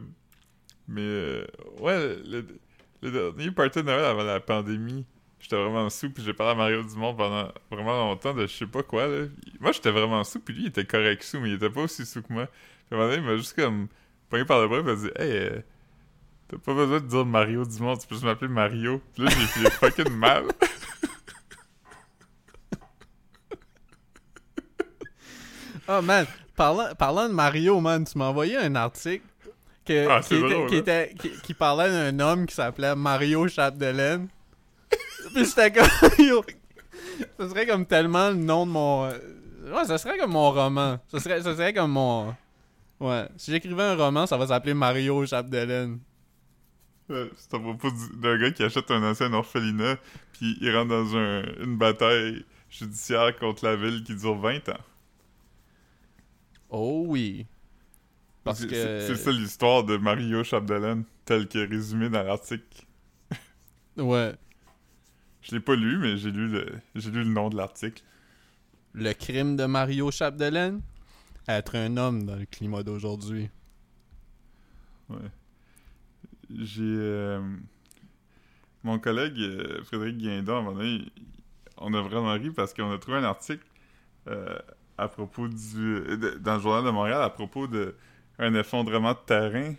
mais, 0.88 1.02
euh, 1.02 1.46
ouais, 1.80 2.16
le, 2.26 2.46
le 3.04 3.12
dernier 3.12 3.52
party 3.52 3.80
de 3.80 3.84
Noël 3.86 4.06
avant 4.06 4.24
la 4.24 4.40
pandémie, 4.40 5.06
j'étais 5.40 5.56
vraiment 5.56 5.90
sous, 5.90 6.10
puis 6.10 6.24
j'ai 6.24 6.34
parlé 6.34 6.54
à 6.54 6.56
Mario 6.56 6.84
Dumont 6.84 7.14
pendant 7.16 7.52
vraiment 7.72 7.98
longtemps 7.98 8.34
de 8.34 8.48
je 8.48 8.54
sais 8.54 8.66
pas 8.68 8.84
quoi, 8.84 9.08
là. 9.08 9.26
Moi, 9.60 9.72
j'étais 9.72 9.92
vraiment 9.92 10.24
sous, 10.24 10.40
puis 10.40 10.54
lui, 10.56 10.64
il 10.64 10.68
était 10.68 10.86
correct 10.86 11.24
sous, 11.24 11.40
mais 11.40 11.50
il 11.50 11.56
était 11.56 11.70
pas 11.70 11.82
aussi 11.82 12.06
sous 12.06 12.22
que 12.22 12.32
moi. 12.34 12.48
Puis 12.48 12.56
à 12.92 12.96
un 12.96 12.98
moment 12.98 13.10
donné, 13.10 13.22
il 13.24 13.28
m'a 13.30 13.38
juste 13.38 13.56
comme 13.56 13.88
pogné 14.30 14.46
par 14.46 14.62
le 14.62 14.68
bras, 14.68 14.78
il 14.80 14.84
m'a 14.86 14.96
dit, 14.96 15.10
hey, 15.18 15.32
euh, 15.38 15.60
t'as 16.48 16.58
pas 16.58 16.74
besoin 16.74 17.00
de 17.00 17.08
dire 17.08 17.26
Mario 17.26 17.66
Dumont, 17.66 17.98
tu 17.98 18.08
peux 18.08 18.16
juste 18.16 18.26
m'appeler 18.26 18.50
Mario. 18.52 19.02
Puis 19.14 19.24
là, 19.24 19.30
j'ai 19.32 19.46
fait 19.70 19.70
fucking 19.72 20.14
mal. 20.14 20.46
Oh 25.90 26.02
man, 26.04 26.26
parlant, 26.56 26.94
parlant 26.96 27.30
de 27.30 27.34
Mario, 27.34 27.80
man, 27.80 28.04
tu 28.06 28.18
m'as 28.18 28.26
envoyé 28.26 28.58
un 28.58 28.76
article 28.76 29.26
que, 29.86 30.08
Ah, 30.10 30.20
qui, 30.22 30.28
c'est 30.30 30.40
était- 30.40 30.50
drôle, 30.54 30.70
qui, 30.70 30.76
hein? 30.76 30.80
était- 30.80 31.14
qui, 31.18 31.32
qui 31.42 31.54
parlait 31.54 31.90
d'un 31.90 32.20
homme 32.20 32.46
qui 32.46 32.56
s'appelait 32.56 32.96
Mario 32.96 33.48
Chapdelaine. 33.48 34.28
Puis 35.34 35.46
j'étais 35.46 35.72
comme, 35.72 35.88
yo, 36.26 36.44
ça 37.40 37.50
serait 37.50 37.66
comme 37.68 37.86
tellement 37.86 38.30
le 38.30 38.36
nom 38.36 38.66
de 38.66 38.72
mon... 38.72 39.06
euh, 39.06 39.18
Ouais, 39.74 39.86
ça 39.86 39.98
serait 39.98 40.18
comme 40.18 40.32
mon 40.32 40.52
roman. 40.52 41.00
Ça 41.10 41.20
serait, 41.20 41.42
ça 41.42 41.54
serait 41.56 41.74
comme 41.74 41.92
mon... 41.92 42.36
Ouais, 43.00 43.28
si 43.38 43.52
j'écrivais 43.52 43.84
un 43.84 43.96
roman, 43.96 44.26
ça 44.26 44.38
va 44.38 44.48
s'appeler 44.48 44.74
Mario 44.74 45.26
Chapdelaine. 45.26 46.00
Ouais, 47.10 47.30
C'est 47.38 47.54
à 47.54 47.60
propos 47.60 47.90
du- 47.92 48.18
d'un 48.22 48.38
gars 48.38 48.52
qui 48.52 48.64
achète 48.64 48.90
un 48.92 49.04
ancien 49.04 49.32
orphelinat, 49.34 49.98
puis 50.34 50.58
il 50.62 50.76
rentre 50.76 50.90
dans 50.90 51.16
un- 51.16 51.44
une 51.64 51.78
bataille 51.78 52.44
judiciaire 52.70 53.38
contre 53.38 53.66
la 53.66 53.76
ville 53.76 54.04
qui 54.04 54.16
dure 54.16 54.36
20 54.38 54.70
ans. 54.70 54.80
Oh 56.70 57.04
oui. 57.08 57.46
Parce 58.44 58.60
C'est- 58.62 58.68
que. 58.68 58.74
C'est 58.76 59.08
c'est 59.08 59.16
ça 59.16 59.32
l'histoire 59.32 59.84
de 59.84 59.98
Mario 59.98 60.44
Chapdelaine, 60.44 61.04
telle 61.26 61.48
que 61.48 61.60
résumée 61.68 62.10
dans 62.10 62.24
l'article. 62.24 62.86
Ouais. 63.98 64.34
Je 65.48 65.56
l'ai 65.56 65.62
pas 65.62 65.76
lu, 65.76 65.98
mais 65.98 66.18
j'ai 66.18 66.32
lu 66.32 66.48
le 66.48 66.66
j'ai 66.96 67.10
lu 67.12 67.20
le 67.24 67.30
nom 67.30 67.50
de 67.50 67.56
l'article. 67.56 68.04
Le 68.94 69.14
crime 69.14 69.56
de 69.56 69.66
Mario 69.66 70.12
Chapdelaine? 70.12 70.82
Être 71.48 71.76
un 71.78 71.96
homme 71.98 72.26
dans 72.26 72.36
le 72.36 72.46
climat 72.46 72.84
d'aujourd'hui. 72.84 73.50
Ouais. 75.10 75.18
J'ai. 76.50 76.82
euh, 76.84 77.42
mon 78.84 79.00
collègue 79.00 79.40
euh, 79.40 79.84
Frédéric 79.86 80.18
Guindon, 80.18 80.56
à 80.56 80.60
un 80.60 80.62
moment 80.64 80.78
donné, 80.78 81.06
on 81.78 81.94
a 81.94 82.02
vraiment 82.02 82.34
ri 82.34 82.52
parce 82.52 82.74
qu'on 82.74 82.92
a 82.92 82.98
trouvé 82.98 83.18
un 83.18 83.24
article 83.24 83.66
euh, 84.28 84.58
à 84.98 85.08
propos 85.08 85.48
du. 85.48 85.56
de- 86.18 86.38
dans 86.42 86.56
le 86.56 86.62
Journal 86.62 86.84
de 86.84 86.90
Montréal 86.90 87.22
à 87.22 87.30
propos 87.30 87.68
de 87.68 87.96
un 88.40 88.54
effondrement 88.56 89.14
de 89.14 89.20
terrain 89.26 89.74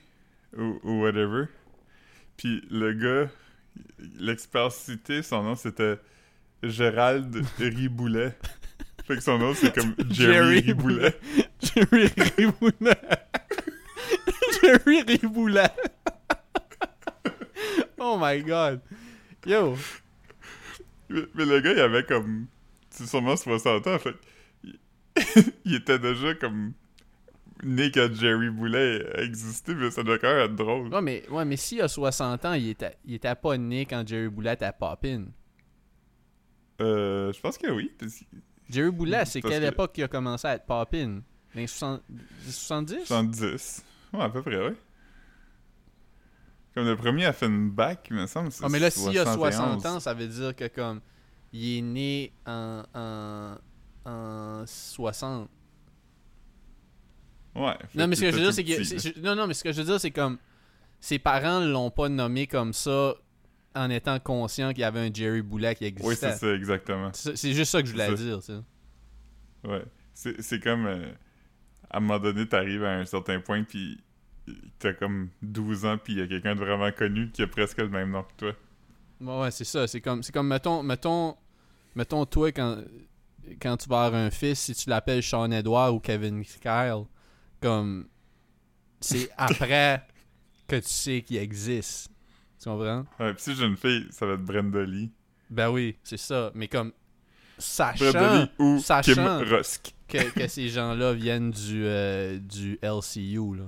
ou, 0.57 0.81
ou 0.83 1.03
whatever. 1.03 1.45
Puis 2.39 2.63
le 2.71 2.93
gars, 2.95 3.31
l'expert 4.19 4.73
cité, 4.73 5.23
son 5.23 5.43
nom 5.43 5.55
c'était 5.55 5.99
Gérald 6.63 7.45
Riboulet. 7.59 8.37
fait 9.07 9.17
que 9.17 9.23
son 9.23 9.39
nom 9.39 9.55
c'est 9.55 9.75
comme 9.75 9.95
Jerry, 10.11 10.35
Jerry 10.35 10.61
Riboulet. 10.61 11.15
Jerry 11.63 12.11
Riboulet. 12.37 13.01
Jerry 14.63 15.03
Riboulet. 15.03 15.71
oh 17.99 18.19
my 18.21 18.43
god. 18.43 18.81
Yo. 19.47 19.77
Mais, 21.09 21.23
mais 21.35 21.45
le 21.47 21.61
gars, 21.61 21.73
il 21.73 21.81
avait 21.81 22.05
comme. 22.05 22.47
C'est 22.91 23.07
sûrement 23.07 23.37
60 23.37 23.87
ans, 23.87 23.99
fait. 23.99 24.15
Il, 24.63 24.79
il 25.65 25.75
était 25.75 25.99
déjà 25.99 26.35
comme. 26.35 26.73
Né 27.65 27.91
quand 27.91 28.15
Jerry 28.15 28.51
Boulet 28.51 29.05
existait, 29.21 29.75
mais 29.75 29.91
ça 29.91 30.03
doit 30.05 30.19
quand 30.19 30.29
même 30.33 30.45
être 30.51 30.55
drôle. 30.55 30.89
Ouais, 30.95 31.03
mais, 31.03 31.29
ouais, 31.29 31.45
mais 31.45 31.57
s'il 31.57 31.81
a 31.83 31.89
60 31.89 32.45
ans, 32.45 32.53
il 32.53 32.69
était, 32.69 32.97
il 33.05 33.15
était 33.15 33.35
pas 33.35 33.57
né 33.57 33.85
quand 33.85 34.07
Jerry 34.07 34.29
Boulet 34.29 34.63
a 34.63 34.73
pop-in. 34.73 35.25
Euh, 36.81 37.33
je 37.33 37.41
pense 37.41 37.59
que 37.59 37.69
oui. 37.71 37.91
parce 37.99 38.23
Jerry 38.71 38.91
Boulet, 38.93 39.25
c'est 39.25 39.41
quelle 39.43 39.63
que- 39.63 39.69
époque 39.69 39.93
qu'il 39.95 40.05
a 40.05 40.09
commencé 40.09 40.47
à 40.47 40.55
être 40.55 40.67
pop-in 40.67 41.09
Dans 41.55 41.61
les 41.61 41.67
60 41.67 42.03
70 42.45 43.07
70. 43.07 43.85
Ouais, 44.13 44.21
à 44.23 44.29
peu 44.31 44.43
près, 44.43 44.69
oui. 44.69 44.75
Comme 46.75 46.87
le 46.87 46.97
premier 46.97 47.25
a 47.25 47.33
fait 47.33 47.47
une 47.47 47.71
bac, 47.71 48.07
il 48.11 48.17
me 48.17 48.27
semble. 48.27 48.51
Ah, 48.63 48.69
mais 48.69 48.79
là, 48.79 48.91
s'il 48.91 49.19
a 49.19 49.25
71. 49.25 49.37
60 49.55 49.87
ans, 49.87 50.01
ça 50.01 50.15
veut 50.15 50.29
dire 50.29 50.55
que 50.55 50.69
comme 50.69 51.01
il 51.53 51.79
est 51.79 51.83
né 51.83 52.33
en, 52.47 52.85
en, 52.95 53.55
en 54.05 54.65
60. 54.67 55.51
Ouais. 57.55 57.75
Non, 57.95 58.07
mais 58.07 58.17
ce 58.17 58.21
que 58.23 58.31
je 58.31 58.37
veux 58.37 58.43
dire, 58.43 58.53
c'est 58.53 58.65
que. 58.65 59.21
Non, 59.21 59.35
non, 59.35 59.47
mais 59.47 59.55
ce 59.55 59.65
que 59.65 59.73
je 59.73 59.79
veux 59.79 59.87
dire, 59.87 60.01
c'est 60.01 60.11
comme. 60.11 60.39
Ses 61.01 61.19
parents 61.19 61.61
l'ont 61.61 61.91
pas 61.91 62.09
nommé 62.09 62.47
comme 62.47 62.73
ça 62.73 63.15
en 63.75 63.89
étant 63.91 64.19
conscient 64.19 64.71
qu'il 64.71 64.81
y 64.81 64.85
avait 64.85 65.01
un 65.01 65.13
Jerry 65.13 65.43
Boulet 65.43 65.75
qui 65.77 65.85
là. 65.85 65.91
Oui, 66.01 66.13
existait. 66.13 66.33
c'est 66.33 66.39
ça, 66.39 66.55
exactement. 66.55 67.11
C'est 67.13 67.53
juste 67.53 67.71
ça 67.71 67.81
que 67.81 67.87
je 67.89 67.93
voulais 67.93 68.15
dire, 68.15 68.43
ça. 68.43 68.63
Ouais. 69.65 69.85
C'est 70.15 70.41
c'est 70.43 70.61
comme. 70.61 70.87
euh, 70.87 71.13
à 71.91 71.99
un 71.99 72.01
moment 72.01 72.19
donné, 72.19 72.47
t'arrives 72.47 72.85
à 72.85 72.99
un 72.99 73.05
certain 73.05 73.41
point, 73.41 73.63
puis 73.65 73.99
t'as 74.79 74.93
comme 74.93 75.31
12 75.43 75.85
ans, 75.87 75.99
puis 76.03 76.15
il 76.15 76.19
y 76.19 76.23
a 76.23 76.27
quelqu'un 76.27 76.55
de 76.55 76.61
vraiment 76.61 76.91
connu 76.93 77.31
qui 77.31 77.43
a 77.43 77.47
presque 77.47 77.79
le 77.79 77.89
même 77.89 78.11
nom 78.11 78.23
que 78.23 78.33
toi. 78.37 78.53
Ouais, 79.21 79.41
ouais, 79.43 79.51
c'est 79.51 79.65
ça. 79.65 79.87
C'est 79.87 80.01
comme, 80.01 80.23
c'est 80.23 80.33
comme 80.33 80.49
mettons, 80.49 80.83
mettons, 80.83 81.37
mettons, 81.95 82.25
toi, 82.27 82.53
quand, 82.53 82.79
quand 83.61 83.77
tu 83.77 83.89
vas 83.89 84.05
avoir 84.05 84.21
un 84.21 84.31
fils, 84.31 84.61
si 84.61 84.75
tu 84.75 84.91
l'appelles 84.91 85.23
Sean 85.23 85.51
Edouard 85.51 85.95
ou 85.95 86.01
Kevin 86.01 86.43
Kyle, 86.45 87.05
comme, 87.61 88.09
c'est 89.01 89.31
après 89.37 90.07
que 90.67 90.77
tu 90.77 90.89
sais 90.89 91.23
qu'il 91.23 91.37
existe. 91.39 92.11
Tu 92.61 92.69
comprends? 92.69 93.05
Ouais, 93.21 93.35
pis 93.35 93.43
si 93.43 93.55
j'ai 93.55 93.65
une 93.67 93.77
fille, 93.77 94.07
ça 94.11 94.27
va 94.27 94.35
être 94.35 94.45
Brenda 94.45 94.83
Lee. 94.85 95.11
Ben 95.51 95.71
oui, 95.71 95.97
c'est 96.03 96.17
ça. 96.17 96.51
Mais 96.55 96.69
comme, 96.69 96.93
sachant 97.57 98.35
Lee 98.43 98.51
ou 98.59 98.79
sachant- 98.81 99.15
Kim 99.15 99.25
Rusk. 99.55 99.95
que, 100.09 100.31
que 100.31 100.49
ces 100.49 100.69
gens-là 100.69 101.13
viennent 101.15 101.51
du, 101.53 101.85
euh, 101.87 102.39
du 102.39 102.79
LCU, 102.83 103.57
là. 103.57 103.65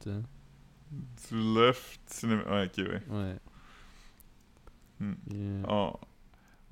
Tu 0.00 0.10
sais? 0.10 0.16
Du 1.30 1.54
Left 1.58 2.00
Cinema. 2.06 2.42
Ouais, 2.44 2.66
ok, 2.66 2.78
ouais. 2.78 3.02
Ouais. 3.08 3.36
Hmm. 5.00 5.14
Yeah. 5.30 5.68
On, 5.72 5.92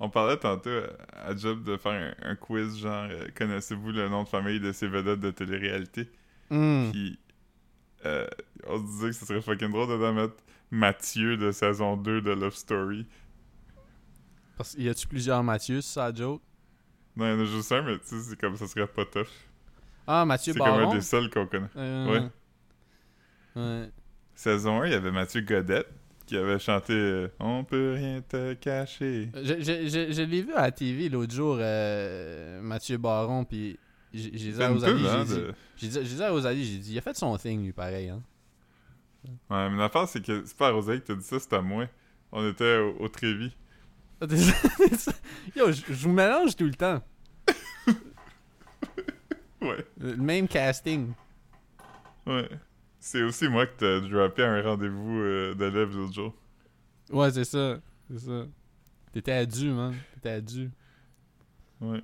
on 0.03 0.09
parlait 0.09 0.37
tantôt 0.37 0.69
euh, 0.69 0.87
à 1.13 1.35
Job 1.35 1.63
de 1.63 1.77
faire 1.77 2.13
un, 2.23 2.31
un 2.31 2.35
quiz 2.35 2.77
genre 2.79 3.07
euh, 3.09 3.27
connaissez-vous 3.37 3.91
le 3.91 4.09
nom 4.09 4.23
de 4.23 4.27
famille 4.29 4.59
de 4.59 4.71
ces 4.71 4.87
vedettes 4.87 5.19
de 5.19 5.29
télé-réalité? 5.31 6.09
Hmm. 6.49 6.89
Puis 6.91 7.19
euh, 8.05 8.27
on 8.67 8.77
se 8.79 8.83
disait 8.83 9.07
que 9.07 9.13
ce 9.13 9.25
serait 9.25 9.41
fucking 9.41 9.69
drôle 9.71 9.87
de 9.87 10.11
mettre 10.11 10.35
Mathieu 10.71 11.37
de 11.37 11.51
saison 11.51 11.97
2 11.97 12.21
de 12.21 12.31
Love 12.31 12.55
Story. 12.55 13.05
Parce, 14.57 14.73
y 14.77 14.89
a-tu 14.89 15.07
plusieurs 15.07 15.43
Mathieu, 15.43 15.81
c'est 15.81 15.93
ça 15.93 16.09
la 16.09 16.15
joke? 16.15 16.41
Non, 17.15 17.25
il 17.27 17.31
y 17.31 17.33
en 17.35 17.39
a 17.41 17.45
juste 17.45 17.71
un, 17.71 17.81
mais 17.83 17.97
tu 17.99 18.05
sais, 18.07 18.19
c'est 18.21 18.39
comme 18.39 18.55
ça 18.55 18.67
serait 18.67 18.87
pas 18.87 19.05
tough. 19.05 19.27
Ah, 20.07 20.25
Mathieu 20.25 20.53
C'est 20.53 20.59
comme 20.59 20.67
un 20.69 20.77
Baron? 20.77 20.93
des 20.95 21.01
seuls 21.01 21.29
qu'on 21.29 21.45
connaît. 21.45 21.67
Euh, 21.75 22.07
Ouais. 22.07 22.29
Ouais. 23.55 23.89
Saison 24.33 24.81
1, 24.81 24.85
il 24.87 24.91
y 24.93 24.95
avait 24.95 25.11
Mathieu 25.11 25.41
Godette 25.41 25.89
qui 26.31 26.37
avait 26.37 26.59
chanté 26.59 26.93
euh, 26.93 27.27
On 27.41 27.65
peut 27.65 27.91
rien 27.93 28.21
te 28.21 28.53
cacher. 28.53 29.29
Je, 29.35 29.55
je, 29.59 29.89
je, 29.89 30.13
je 30.13 30.21
l'ai 30.21 30.41
vu 30.41 30.53
à 30.53 30.61
la 30.61 30.71
TV 30.71 31.09
l'autre 31.09 31.33
jour, 31.33 31.57
euh, 31.59 32.61
Mathieu 32.61 32.97
Baron, 32.97 33.43
puis 33.43 33.77
j'ai 34.13 34.29
dit 34.29 34.63
à 34.63 34.69
Rosalie, 36.29 36.63
j'ai 36.63 36.77
dit, 36.77 36.93
il 36.93 36.97
a 36.97 37.01
fait 37.01 37.17
son 37.17 37.35
thing, 37.35 37.61
lui, 37.65 37.73
pareil, 37.73 38.07
hein. 38.07 38.23
Ouais, 39.49 39.69
mais 39.69 39.75
l'affaire, 39.75 40.07
c'est 40.07 40.25
que 40.25 40.45
c'est 40.45 40.55
pas 40.55 40.69
à 40.69 40.71
Rosalie 40.71 41.01
qui 41.01 41.07
t'a 41.07 41.15
dit 41.15 41.23
ça, 41.23 41.37
c'est 41.37 41.51
à 41.51 41.61
moi. 41.61 41.85
On 42.31 42.49
était 42.49 42.77
au, 42.77 42.95
au 43.03 43.09
Trévis. 43.09 43.53
Yo, 44.21 45.69
je, 45.69 45.81
je 45.89 45.93
vous 45.93 46.13
mélange 46.13 46.55
tout 46.55 46.63
le 46.63 46.73
temps. 46.75 47.01
Ouais. 49.61 49.85
Le 49.99 50.15
même 50.15 50.47
casting. 50.47 51.11
Ouais. 52.25 52.49
C'est 53.03 53.23
aussi 53.23 53.49
moi 53.49 53.65
que 53.65 53.77
t'as 53.77 53.99
droppé 54.07 54.43
à 54.43 54.53
un 54.53 54.61
rendez-vous 54.61 55.19
euh, 55.19 55.55
de 55.55 55.65
lèvres 55.65 55.97
l'autre 55.97 56.13
jour. 56.13 56.35
Ouais, 57.09 57.31
c'est 57.31 57.45
ça. 57.45 57.79
C'est 58.11 58.19
ça. 58.19 58.45
T'étais 59.11 59.31
à 59.31 59.45
dû, 59.45 59.71
man. 59.71 59.95
T'étais 60.13 60.29
à 60.29 60.39
dû. 60.39 60.69
Ouais. 61.81 62.03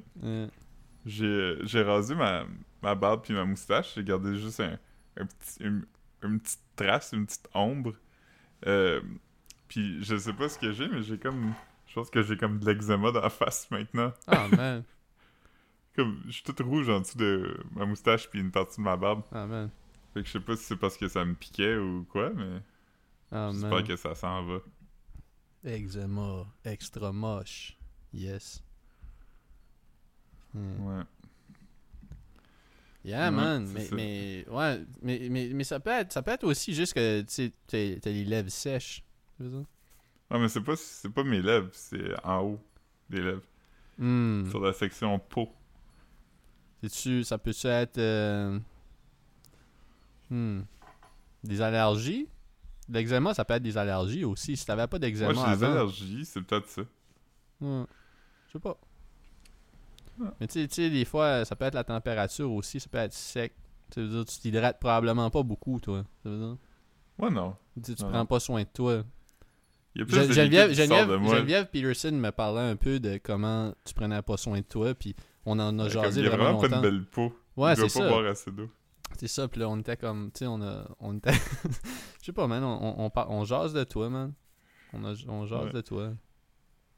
J'ai 1.05 1.25
euh, 1.25 1.59
j'ai 1.65 1.83
rasé 1.83 2.15
ma, 2.15 2.45
ma 2.81 2.95
barbe 2.95 3.21
puis 3.23 3.35
ma 3.35 3.45
moustache. 3.45 3.93
J'ai 3.93 4.03
gardé 4.03 4.35
juste 4.37 4.59
un, 4.59 4.79
un 5.17 5.25
petit, 5.27 5.63
une, 5.63 5.85
une 6.23 6.39
petite 6.39 6.61
trace, 6.75 7.11
une 7.13 7.27
petite 7.27 7.47
ombre. 7.53 7.93
Euh, 8.65 8.99
puis 9.67 10.03
je 10.03 10.17
sais 10.17 10.33
pas 10.33 10.49
ce 10.49 10.57
que 10.57 10.71
j'ai, 10.73 10.87
mais 10.87 11.03
j'ai 11.03 11.19
comme... 11.19 11.53
Je 11.85 11.93
pense 11.93 12.09
que 12.09 12.23
j'ai 12.23 12.37
comme 12.37 12.57
de 12.59 12.65
l'eczéma 12.65 13.11
dans 13.11 13.21
la 13.21 13.29
face 13.29 13.69
maintenant. 13.69 14.11
Ah, 14.25 14.47
man. 14.47 14.83
Comme, 15.95 16.21
je 16.27 16.31
suis 16.33 16.43
toute 16.43 16.59
rouge 16.59 16.89
en 16.89 16.99
dessous 16.99 17.17
de 17.17 17.57
ma 17.71 17.85
moustache 17.85 18.29
puis 18.29 18.39
une 18.39 18.51
partie 18.51 18.77
de 18.77 18.83
ma 18.83 18.95
barbe. 18.97 19.23
Ah, 19.31 19.47
man. 19.47 19.71
Fait 20.14 20.22
que 20.22 20.28
je 20.28 20.32
sais 20.34 20.39
pas 20.39 20.55
si 20.55 20.64
c'est 20.64 20.78
parce 20.78 20.97
que 20.97 21.08
ça 21.08 21.24
me 21.26 21.34
piquait 21.36 21.76
ou 21.78 22.05
quoi, 22.10 22.32
mais 22.32 22.62
Ah, 23.32 23.49
j'espère 23.51 23.84
que 23.84 23.95
ça 23.95 24.16
s'en 24.16 24.43
va. 24.45 24.60
Eczéma. 25.66 26.45
Extra 26.64 27.12
moche. 27.12 27.78
Yes. 28.14 28.64
Hmm. 30.53 30.88
Ouais. 30.88 31.03
Yeah, 33.03 33.26
Ouais, 33.30 33.32
man. 33.32 33.74
Mais, 33.91 34.45
ouais, 34.49 34.86
mais, 35.01 35.28
mais, 35.30 35.49
mais 35.53 35.64
ça, 35.64 35.80
peut 35.80 35.91
être, 35.91 36.12
ça 36.12 36.22
peut 36.22 36.32
être 36.32 36.43
aussi 36.43 36.74
juste 36.74 36.93
que 36.93 37.22
tu 37.22 37.28
sais, 37.30 37.51
t'as 37.68 37.99
t'as 38.01 38.10
les 38.10 38.26
lèvres 38.26 38.49
sèches. 38.49 39.03
dire? 39.39 39.66
Ouais, 40.30 40.39
mais 40.39 40.49
c'est 40.49 40.62
pas, 40.62 40.76
c'est 40.76 41.10
pas 41.10 41.24
mes 41.24 41.41
lèvres, 41.41 41.70
c'est 41.74 42.14
en 42.26 42.41
haut 42.43 42.60
des 43.10 43.22
lèvres. 43.22 43.43
Hmm. 43.97 44.49
Sur 44.49 44.60
la 44.62 44.74
section 44.74 45.18
peau. 45.20 45.49
C'est-tu, 46.84 47.24
ça 47.24 47.38
peut-tu 47.38 47.68
être. 47.68 47.97
euh, 47.97 48.60
hmm, 50.30 50.61
Des 51.43 51.61
allergies? 51.61 52.28
L'eczéma, 52.89 53.34
ça 53.34 53.43
peut 53.45 53.53
être 53.55 53.63
des 53.63 53.78
allergies 53.78 54.23
aussi. 54.23 54.55
Si 54.55 54.65
t'avais 54.65 54.88
pas 54.88 54.97
d'eczéma 54.99 55.34
Moi, 55.34 55.45
j'ai 55.49 55.57
des 55.57 55.63
allergies, 55.65 56.25
c'est 56.25 56.41
peut-être 56.41 56.67
ça. 56.69 56.82
Ouais. 57.61 57.84
Je 58.47 58.53
sais 58.53 58.59
pas. 58.59 58.78
Ouais. 60.19 60.28
Mais 60.39 60.47
tu 60.47 60.67
sais- 60.69 60.89
des 60.89 61.05
fois, 61.05 61.45
ça 61.45 61.55
peut 61.55 61.65
être 61.65 61.73
la 61.75 61.84
température 61.84 62.51
aussi. 62.51 62.80
Ça 62.80 62.88
peut 62.89 62.97
être 62.97 63.13
sec. 63.13 63.53
Ça 63.93 64.01
veut 64.01 64.07
dire 64.07 64.25
tu 64.25 64.39
t'hydrates 64.39 64.80
probablement 64.80 65.30
pas 65.30 65.43
beaucoup, 65.43 65.80
toi. 65.80 66.03
Ça 66.23 66.30
veut 66.30 66.38
dire, 66.38 66.57
Moi, 67.17 67.30
non. 67.30 67.55
tu 67.84 67.93
tu 67.95 68.03
Non, 68.03 68.09
prends 68.09 68.17
non. 68.19 68.25
pas 68.25 68.39
soin 68.39 68.61
de 68.63 68.67
toi. 68.73 69.03
Il 69.95 69.99
y 69.99 70.01
a 70.03 70.05
plus 70.05 70.28
de 70.28 70.34
Geneviève, 70.34 70.73
Geneviève, 70.73 71.09
de 71.09 71.15
moi. 71.17 71.36
Geneviève 71.36 71.67
Peterson 71.69 72.11
me 72.11 72.30
parlait 72.32 72.61
un 72.69 72.75
peu 72.75 72.99
de 72.99 73.19
comment 73.23 73.73
tu 73.84 73.93
prenais 73.93 74.21
pas 74.21 74.38
soin 74.38 74.59
de 74.59 74.65
toi, 74.65 74.93
puis 74.93 75.15
on 75.45 75.59
en 75.59 75.78
a 75.80 75.86
Ouais, 75.86 75.91
comme 75.91 76.03
jasé 76.03 76.21
il 76.21 76.28
a 76.28 76.30
vraiment, 76.30 76.43
vraiment 76.57 76.59
pas 76.61 76.67
longtemps. 76.67 76.75
une 76.78 76.82
belle 76.82 77.05
peau. 77.05 77.34
Ouais, 77.55 77.75
c'est 77.75 77.82
pas 77.84 77.89
ça. 77.89 78.07
boire 78.09 78.25
assez 78.28 78.51
d'eau. 78.51 78.69
C'est 79.20 79.28
ça, 79.28 79.47
puis 79.47 79.59
là, 79.59 79.68
on 79.70 79.78
était 79.80 79.97
comme, 79.97 80.32
tu 80.32 80.39
sais, 80.39 80.47
on 80.47 80.61
a, 80.61 80.88
on 80.99 81.18
était, 81.18 81.34
je 82.22 82.26
sais 82.26 82.34
pas, 82.34 82.45
man, 82.47 82.63
on, 82.63 83.05
on, 83.05 83.11
on, 83.15 83.45
jase 83.45 83.74
de 83.74 83.84
toi, 83.84 84.09
man. 84.09 84.34
On, 84.93 85.03
a, 85.05 85.13
on 85.28 85.45
jase 85.45 85.65
Ouais. 85.65 85.72
de 85.74 85.82
toi. 85.82 86.13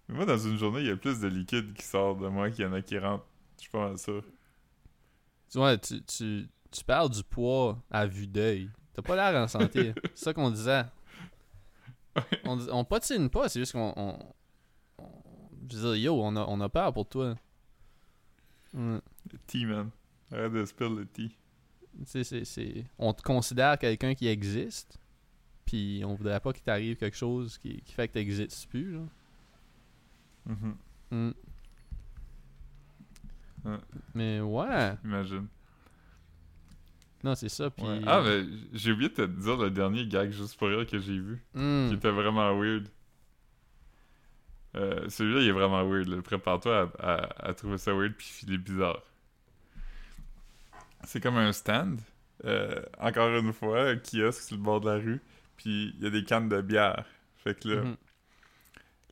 Mais 0.07 0.15
moi, 0.15 0.25
dans 0.25 0.37
une 0.37 0.57
journée, 0.57 0.81
il 0.81 0.87
y 0.87 0.91
a 0.91 0.97
plus 0.97 1.19
de 1.19 1.27
liquide 1.27 1.73
qui 1.73 1.83
sort 1.83 2.15
de 2.17 2.27
moi 2.27 2.49
qu'il 2.51 2.65
y 2.65 2.67
en 2.67 2.73
a 2.73 2.81
qui 2.81 2.97
rentrent. 2.99 3.25
Je 3.57 3.61
suis 3.61 3.69
pas 3.71 3.87
mal 3.87 3.97
sûr. 3.97 4.23
Tu 5.49 5.57
vois, 5.57 5.77
tu, 5.77 6.03
tu, 6.03 6.49
tu 6.71 6.83
perds 6.83 7.09
du 7.09 7.23
poids 7.23 7.81
à 7.89 8.05
vue 8.05 8.27
d'œil. 8.27 8.69
T'as 8.93 9.01
pas 9.01 9.15
l'air 9.15 9.41
en 9.41 9.47
santé. 9.47 9.93
c'est 10.13 10.25
ça 10.25 10.33
qu'on 10.33 10.51
disait. 10.51 10.83
On, 12.43 12.83
patine 12.83 13.29
pas, 13.29 13.47
c'est 13.49 13.59
juste 13.59 13.71
qu'on. 13.73 13.93
On, 13.95 14.19
on- 14.97 15.09
je 15.71 15.77
veux 15.77 15.93
dire, 15.95 16.03
yo, 16.05 16.21
on 16.21 16.35
a, 16.35 16.45
on 16.47 16.59
a 16.61 16.67
peur 16.69 16.91
pour 16.93 17.07
toi. 17.07 17.35
Ouais. 18.73 18.99
Le 19.31 19.37
tea, 19.47 19.65
man. 19.65 19.89
Arrête 20.31 20.51
de 20.51 20.65
spill 20.65 20.95
le 20.95 21.05
tea. 21.05 21.35
On 22.97 23.13
te 23.13 23.21
considère 23.21 23.77
quelqu'un 23.77 24.13
qui 24.15 24.27
existe, 24.27 24.97
puis 25.65 26.01
on 26.05 26.15
voudrait 26.15 26.39
pas 26.39 26.53
qu'il 26.53 26.63
t'arrive 26.63 26.95
quelque 26.97 27.17
chose 27.17 27.57
qui, 27.57 27.81
qui 27.81 27.93
fait 27.93 28.07
que 28.07 28.13
t'existes 28.13 28.67
plus, 28.69 28.93
là. 28.93 29.01
Mhm. 30.45 30.75
Mm. 31.11 31.31
Ouais. 33.65 33.77
Mais 34.15 34.39
ouais, 34.39 34.93
Imagine. 35.03 35.47
non, 37.23 37.35
c'est 37.35 37.49
ça, 37.49 37.69
puis... 37.69 37.83
Ouais. 37.85 37.99
Ah, 38.07 38.21
mais 38.23 38.43
j'ai 38.73 38.91
oublié 38.93 39.09
de 39.09 39.15
te 39.15 39.21
dire 39.23 39.57
le 39.57 39.69
dernier 39.69 40.07
gag 40.07 40.31
juste 40.31 40.57
pour 40.57 40.69
rire 40.69 40.85
que 40.87 40.97
j'ai 40.99 41.19
vu. 41.19 41.43
Mm. 41.53 41.89
Qui 41.89 41.95
était 41.95 42.11
vraiment 42.11 42.57
weird. 42.57 42.87
Euh, 44.75 45.09
Celui-là, 45.09 45.41
il 45.41 45.47
est 45.47 45.51
vraiment 45.51 45.83
weird. 45.87 46.21
Prépare-toi 46.21 46.91
à, 46.99 47.13
à- 47.13 47.49
à 47.49 47.53
trouver 47.53 47.77
ça 47.77 47.93
weird 47.93 48.13
puis 48.15 48.29
il 48.47 48.53
est 48.53 48.57
bizarre. 48.59 49.01
C'est 51.05 51.21
comme 51.21 51.37
un 51.37 51.51
stand. 51.53 51.99
euh, 52.45 52.81
encore 52.99 53.29
une 53.37 53.51
fois, 53.51 53.89
un 53.89 53.97
kiosque 53.97 54.41
sur 54.43 54.55
le 54.55 54.61
bord 54.63 54.79
de 54.81 54.89
la 54.89 54.95
rue. 54.97 55.19
Puis 55.57 55.93
il 55.97 56.03
y 56.03 56.07
a 56.07 56.09
des 56.09 56.23
cannes 56.23 56.47
de 56.49 56.61
bière. 56.61 57.05
Fait 57.43 57.59
que 57.59 57.67
là, 57.67 57.81
Mhm. 57.83 57.95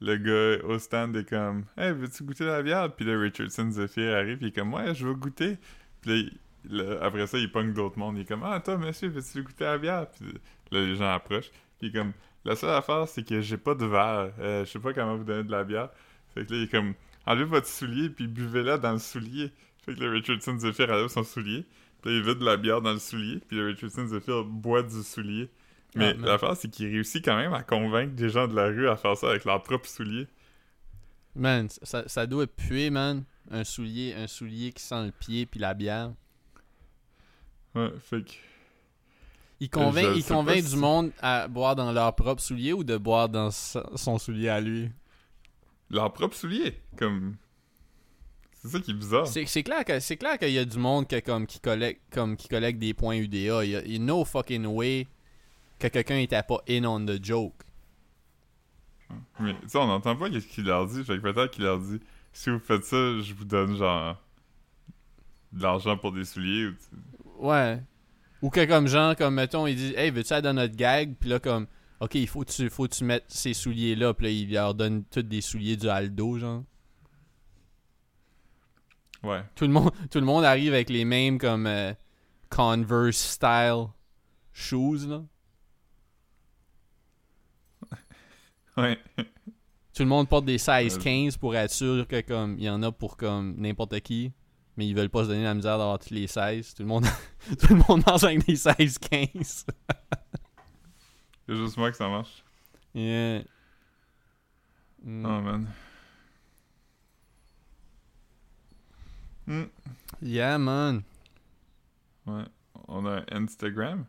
le 0.01 0.17
gars 0.17 0.65
au 0.65 0.79
stand 0.79 1.15
est 1.15 1.27
comme 1.27 1.65
Hey, 1.77 1.91
veux-tu 1.93 2.23
goûter 2.23 2.45
la 2.45 2.61
bière? 2.63 2.93
Puis 2.95 3.05
là, 3.05 3.19
Richardson 3.19 3.69
Zephyr 3.71 4.15
arrive, 4.15 4.37
il 4.41 4.47
est 4.47 4.55
comme 4.55 4.73
Ouais, 4.73 4.93
je 4.95 5.05
veux 5.07 5.13
goûter. 5.15 5.57
Puis 6.01 6.39
là, 6.69 6.99
après 7.01 7.27
ça, 7.27 7.37
il 7.37 7.51
pogne 7.51 7.73
d'autres 7.73 7.97
mondes. 7.99 8.17
Il 8.17 8.21
est 8.21 8.25
comme 8.25 8.43
Ah, 8.43 8.59
toi, 8.63 8.77
monsieur, 8.77 9.09
veux-tu 9.09 9.43
goûter 9.43 9.65
la 9.65 9.77
bière? 9.77 10.07
Puis 10.11 10.25
là, 10.71 10.79
les 10.85 10.95
gens 10.95 11.13
approchent. 11.13 11.49
Puis 11.79 11.87
il 11.87 11.89
est 11.89 11.99
comme 11.99 12.13
La 12.45 12.55
seule 12.55 12.69
affaire, 12.69 13.07
c'est 13.09 13.27
que 13.27 13.41
j'ai 13.41 13.57
pas 13.57 13.75
de 13.75 13.85
verre. 13.85 14.31
Euh, 14.39 14.63
je 14.63 14.71
sais 14.71 14.79
pas 14.79 14.93
comment 14.93 15.17
vous 15.17 15.25
donner 15.25 15.43
de 15.43 15.51
la 15.51 15.63
bière. 15.65 15.89
Fait 16.33 16.45
que 16.45 16.53
là, 16.53 16.59
il 16.59 16.63
est 16.63 16.71
comme 16.71 16.93
Enlevez 17.25 17.43
votre 17.43 17.67
soulier, 17.67 18.09
puis 18.09 18.25
buvez-la 18.27 18.77
dans 18.77 18.93
le 18.93 18.99
soulier. 18.99 19.51
Fait 19.87 19.95
que 19.95 20.03
là, 20.03 20.11
Richardson 20.11 20.59
Zephyr 20.59 20.89
enlève 20.91 21.07
son 21.07 21.23
soulier. 21.23 21.65
Puis 22.01 22.11
là, 22.11 22.17
il 22.17 22.23
vide 22.23 22.37
de 22.39 22.45
la 22.45 22.57
bière 22.57 22.81
dans 22.81 22.93
le 22.93 22.99
soulier. 22.99 23.39
Puis 23.47 23.57
là, 23.57 23.65
Richardson 23.65 24.05
Zephyr 24.05 24.43
boit 24.43 24.83
du 24.83 25.01
soulier. 25.01 25.49
Mais 25.95 26.13
Ah, 26.21 26.25
l'affaire, 26.27 26.55
c'est 26.55 26.69
qu'il 26.69 26.87
réussit 26.87 27.25
quand 27.25 27.35
même 27.37 27.53
à 27.53 27.63
convaincre 27.63 28.13
des 28.13 28.29
gens 28.29 28.47
de 28.47 28.55
la 28.55 28.65
rue 28.67 28.87
à 28.87 28.95
faire 28.97 29.17
ça 29.17 29.29
avec 29.31 29.45
leurs 29.45 29.63
propres 29.63 29.87
souliers. 29.89 30.27
Man, 31.35 31.67
ça, 31.81 32.07
ça 32.07 32.27
doit 32.27 32.45
puer, 32.45 32.89
man. 32.91 33.23
Un 33.49 33.63
soulier, 33.63 34.13
un 34.13 34.27
soulier 34.27 34.71
qui 34.73 34.83
sent 34.83 35.05
le 35.05 35.11
pied 35.11 35.45
puis 35.45 35.59
la 35.59 35.73
bière. 35.73 36.11
Ouais, 37.75 37.91
fait 37.99 38.23
que. 38.23 38.31
Il 39.59 39.69
convainc, 39.71 40.15
il 40.15 40.23
convainc 40.23 40.57
du 40.61 40.67
si- 40.67 40.75
monde 40.77 41.11
à 41.19 41.47
boire 41.47 41.75
dans 41.75 41.91
leur 41.91 42.13
propre 42.15 42.41
soulier 42.43 42.73
ou 42.73 42.83
de 42.83 42.95
boire 42.97 43.27
dans 43.29 43.49
son 43.49 44.19
soulier 44.19 44.49
à 44.49 44.61
lui? 44.61 44.89
Leurs 45.89 46.13
propres 46.13 46.35
souliers. 46.35 46.79
Comme. 46.97 47.37
C'est 48.67 48.77
ça 48.77 48.79
qui 48.83 48.91
est 48.91 48.93
bizarre. 48.95 49.27
C'est 49.27 49.45
c'est 49.45 49.63
clair 49.63 49.83
que 49.85 49.99
c'est 49.99 50.17
clair 50.17 50.37
qu'il 50.37 50.51
y 50.51 50.59
a 50.59 50.65
du 50.65 50.77
monde 50.77 51.07
que, 51.07 51.19
comme, 51.19 51.47
qui 51.47 51.59
collecte 51.59 52.01
comme 52.11 52.35
qui 52.37 52.47
collecte 52.47 52.79
des 52.79 52.93
points 52.93 53.15
UDA. 53.15 53.63
Il 53.65 53.71
y 53.71 53.75
a, 53.75 53.81
il 53.85 53.91
y 53.93 53.95
a 53.95 53.99
no 53.99 54.23
fucking 54.25 54.65
way 54.65 55.07
que 55.79 55.87
quelqu'un 55.87 56.17
était 56.17 56.43
pas 56.43 56.61
in 56.69 56.83
on 56.85 57.05
the 57.05 57.23
joke. 57.23 57.53
Mais, 59.39 59.53
tu 59.61 59.69
sais, 59.69 59.77
on 59.77 59.87
n'entend 59.87 60.15
pas 60.15 60.29
qu'est-ce 60.29 60.47
qu'il 60.47 60.65
leur 60.65 60.85
dit. 60.87 61.03
Fait 61.03 61.17
que 61.17 61.21
peut-être 61.21 61.51
qu'il 61.51 61.63
leur 61.63 61.79
dit 61.79 61.99
si 62.33 62.49
vous 62.49 62.59
faites 62.59 62.83
ça, 62.83 63.19
je 63.19 63.33
vous 63.33 63.45
donne 63.45 63.75
genre. 63.77 64.21
de 65.53 65.63
l'argent 65.63 65.97
pour 65.97 66.11
des 66.11 66.25
souliers. 66.25 66.67
Ou, 66.67 66.75
Ouais. 67.49 67.81
Ou 68.41 68.49
que 68.49 68.65
comme 68.65 68.87
genre, 68.87 69.15
comme 69.15 69.35
mettons, 69.35 69.65
il 69.65 69.75
dit 69.75 69.93
Hey, 69.95 70.11
veux-tu 70.11 70.33
aller 70.33 70.41
dans 70.41 70.53
notre 70.53 70.75
gag? 70.75 71.15
Puis 71.19 71.29
là, 71.29 71.39
comme 71.39 71.67
Ok, 71.99 72.13
il 72.15 72.27
faut 72.27 72.43
que 72.43 72.51
tu, 72.51 72.69
faut 72.69 72.87
tu 72.87 73.03
mettes 73.03 73.25
ces 73.27 73.53
souliers 73.53 73.95
là. 73.95 74.13
Puis 74.13 74.25
là, 74.25 74.31
il 74.31 74.51
leur 74.53 74.73
donne 74.75 75.03
tous 75.05 75.23
des 75.23 75.41
souliers 75.41 75.77
du 75.77 75.87
Aldo, 75.89 76.37
genre. 76.37 76.63
Ouais. 79.23 79.43
Tout 79.55 79.65
le 79.65 79.71
monde, 79.71 79.91
tout 80.11 80.19
le 80.19 80.25
monde 80.25 80.43
arrive 80.43 80.73
avec 80.73 80.89
les 80.89 81.05
mêmes 81.05 81.37
comme 81.37 81.67
euh, 81.67 81.93
Converse 82.49 83.17
style 83.17 83.87
shoes 84.53 85.07
là. 85.07 85.23
Ouais. 88.77 88.97
Tout 89.93 90.03
le 90.03 90.09
monde 90.09 90.29
porte 90.29 90.45
des 90.45 90.59
size 90.59 90.97
Ouais. 90.97 91.25
15 91.25 91.37
pour 91.37 91.55
être 91.55 91.71
sûr 91.71 92.07
que 92.07 92.21
comme 92.21 92.57
il 92.59 92.65
y 92.65 92.69
en 92.69 92.83
a 92.83 92.91
pour 92.91 93.17
comme 93.17 93.55
n'importe 93.57 93.99
qui, 94.01 94.31
mais 94.75 94.85
ils 94.87 94.95
veulent 94.95 95.09
pas 95.09 95.23
se 95.23 95.29
donner 95.29 95.43
la 95.43 95.55
misère 95.55 95.79
d'avoir 95.79 95.97
tous 95.97 96.13
les 96.13 96.27
16. 96.27 96.75
Tout 96.75 96.83
le 96.83 96.87
monde 96.87 97.05
tout 97.59 97.73
le 97.73 97.81
monde 97.87 98.03
marche 98.05 98.23
avec 98.23 98.45
des 98.45 98.55
size 98.55 98.99
15. 98.99 99.65
C'est 101.47 101.55
juste 101.55 101.77
moi 101.77 101.89
que 101.89 101.97
ça 101.97 102.07
marche. 102.07 102.43
Yeah. 102.93 103.41
Mm. 105.03 105.25
Oh 105.25 105.41
man. 105.41 105.67
Hmm. 109.47 109.63
Yeah 110.21 110.57
man. 110.57 111.03
Ouais. 112.25 112.43
On 112.87 113.05
a 113.05 113.23
Instagram? 113.31 114.05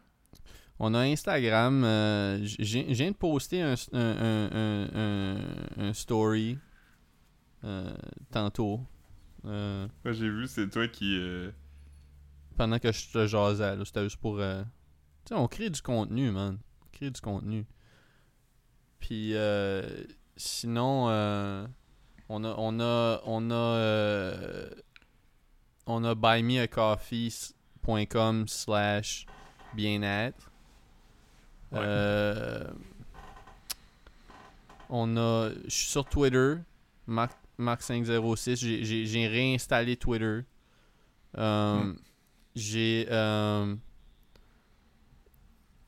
On 0.81 0.95
a 0.95 1.01
Instagram. 1.01 1.83
euh, 1.85 2.39
j'ai- 2.43 2.87
je 2.89 2.95
viens 3.03 3.11
de 3.11 3.17
poster 3.17 3.63
un, 3.63 3.75
un, 3.93 4.49
un, 4.53 5.39
un- 5.79 5.93
story 5.93 6.59
euh, 7.65 7.93
tantôt. 8.31 8.81
Euh, 9.45 9.87
Ouais, 10.05 10.15
j'ai 10.15 10.29
vu, 10.29 10.47
c'est 10.47 10.69
toi 10.69 10.87
qui. 10.89 11.19
pendant 12.57 12.79
que 12.79 12.91
je 12.93 13.11
te 13.13 13.27
jasais. 13.27 13.77
là. 13.77 13.85
C'était 13.85 14.03
juste 14.05 14.19
pour. 14.19 14.37
Tu 14.39 14.45
sais, 15.29 15.35
on 15.35 15.47
crée 15.49 15.71
du 15.71 15.81
contenu, 15.83 16.31
man. 16.31 16.59
On 16.83 16.87
crée 16.93 17.11
du 17.11 17.21
contenu. 17.21 17.65
Puis, 19.01 19.35
sinon, 20.37 21.07
on 22.29 22.45
a. 22.45 22.55
On 22.57 22.81
a. 22.81 23.21
On 23.25 23.51
a. 23.51 24.69
on 25.89 26.05
a 26.05 26.15
buymeacoffee.com 26.15 28.47
slash 28.47 29.27
bien-être. 29.75 30.53
Ouais. 31.73 31.81
Euh, 31.83 32.71
on 34.89 35.17
a. 35.17 35.51
Je 35.65 35.71
suis 35.71 35.89
sur 35.91 36.05
Twitter. 36.05 36.55
Marc, 37.07 37.33
Marc506. 37.59 38.57
J'ai- 38.57 39.27
réinstallé 39.29 39.97
Twitter. 39.97 40.41
Euh, 41.37 41.83
Hmm. 41.83 41.97
J'ai. 42.55 43.07
euh, 43.11 43.75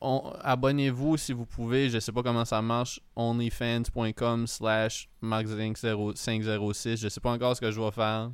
on- 0.01 0.33
Abonnez-vous 0.41 1.17
si 1.17 1.33
vous 1.33 1.45
pouvez. 1.45 1.89
Je 1.89 1.99
sais 1.99 2.11
pas 2.11 2.23
comment 2.23 2.45
ça 2.45 2.61
marche. 2.61 2.99
Onlyfans.com 3.15 4.47
slash 4.47 5.09
Marc506. 5.23 6.97
Je 6.97 7.09
sais 7.09 7.19
pas 7.19 7.31
encore 7.31 7.55
ce 7.55 7.61
que 7.61 7.71
je 7.71 7.79
vais 7.81 7.91
faire. 7.91 8.31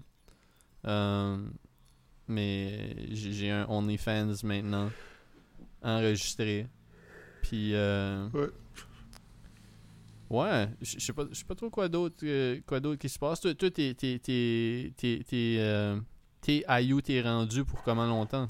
Euh, 0.86 1.38
mais 2.28 2.95
j'ai 3.11 3.51
un 3.51 3.65
OnlyFans 3.67 4.34
maintenant 4.43 4.89
enregistré. 5.82 6.67
Puis. 7.41 7.73
euh, 7.73 8.30
Ouais. 8.34 8.49
Ouais, 10.30 10.67
je 10.82 10.99
sais 10.99 11.13
pas, 11.13 11.23
je 11.32 11.36
sais 11.36 11.45
pas 11.45 11.55
trop 11.55 11.69
quoi 11.69 11.88
d'autre 11.88 12.17
euh, 12.23 12.59
quoi 12.65 12.82
d'autre 12.82 12.99
qui 12.99 13.07
se 13.07 13.17
passe. 13.17 13.39
Toi, 13.39 13.55
toi 13.55 13.71
t'es 13.71 13.93
t'es 13.93 14.19
t'es 14.21 14.91
t'es 14.97 15.23
t'es 15.25 15.55
euh, 15.59 15.97
t'es 16.41 17.21
rendu 17.21 17.63
pour 17.63 17.82
comment 17.82 18.05
longtemps? 18.05 18.47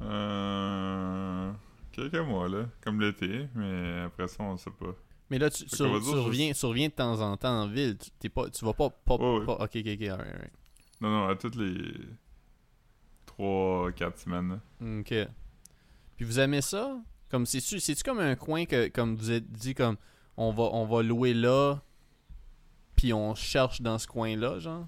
Euh, 0.00 1.52
quelques 1.92 2.14
mois, 2.16 2.48
là. 2.48 2.68
Comme 2.82 3.00
l'été, 3.00 3.46
mais 3.54 4.00
après 4.06 4.28
ça, 4.28 4.42
on 4.42 4.56
sait 4.56 4.70
pas. 4.70 4.94
Mais 5.30 5.38
là 5.38 5.48
tu, 5.50 5.64
reviens 5.80 6.52
tu 6.52 6.66
reviens 6.66 6.88
de 6.88 6.92
temps 6.92 7.20
en 7.20 7.36
temps 7.36 7.62
en 7.62 7.66
ville, 7.68 7.96
tu 7.96 8.10
t'es 8.18 8.28
pas 8.28 8.50
tu 8.50 8.64
vas 8.64 8.74
pas 8.74 8.90
pas, 8.90 9.16
Ouais, 9.16 9.38
ouais. 9.40 9.46
pas- 9.46 9.54
OK 9.54 9.76
OK 9.76 9.86
OK. 9.86 10.08
Non, 11.00 11.10
non, 11.10 11.28
à 11.28 11.34
toutes 11.36 11.56
les 11.56 11.94
3-4 13.26 14.18
semaines. 14.18 14.48
là. 14.80 15.00
OK. 15.00 15.14
Puis 16.16 16.24
vous 16.26 16.38
aimez 16.38 16.60
ça? 16.60 16.98
Comme 17.30 17.46
c'est-tu 17.46 17.80
c'est-tu 17.80 18.02
comme 18.04 18.18
un 18.20 18.34
coin 18.36 18.66
que 18.66 18.88
comme 18.88 19.16
vous 19.16 19.30
êtes 19.30 19.50
dit 19.50 19.74
comme 19.74 19.96
on 20.36 20.52
va 20.52 20.64
on 20.64 20.84
va 20.86 21.02
louer 21.02 21.32
là 21.34 21.80
puis 22.94 23.12
on 23.14 23.34
cherche 23.34 23.80
dans 23.80 23.98
ce 23.98 24.06
coin-là 24.06 24.58
genre? 24.58 24.86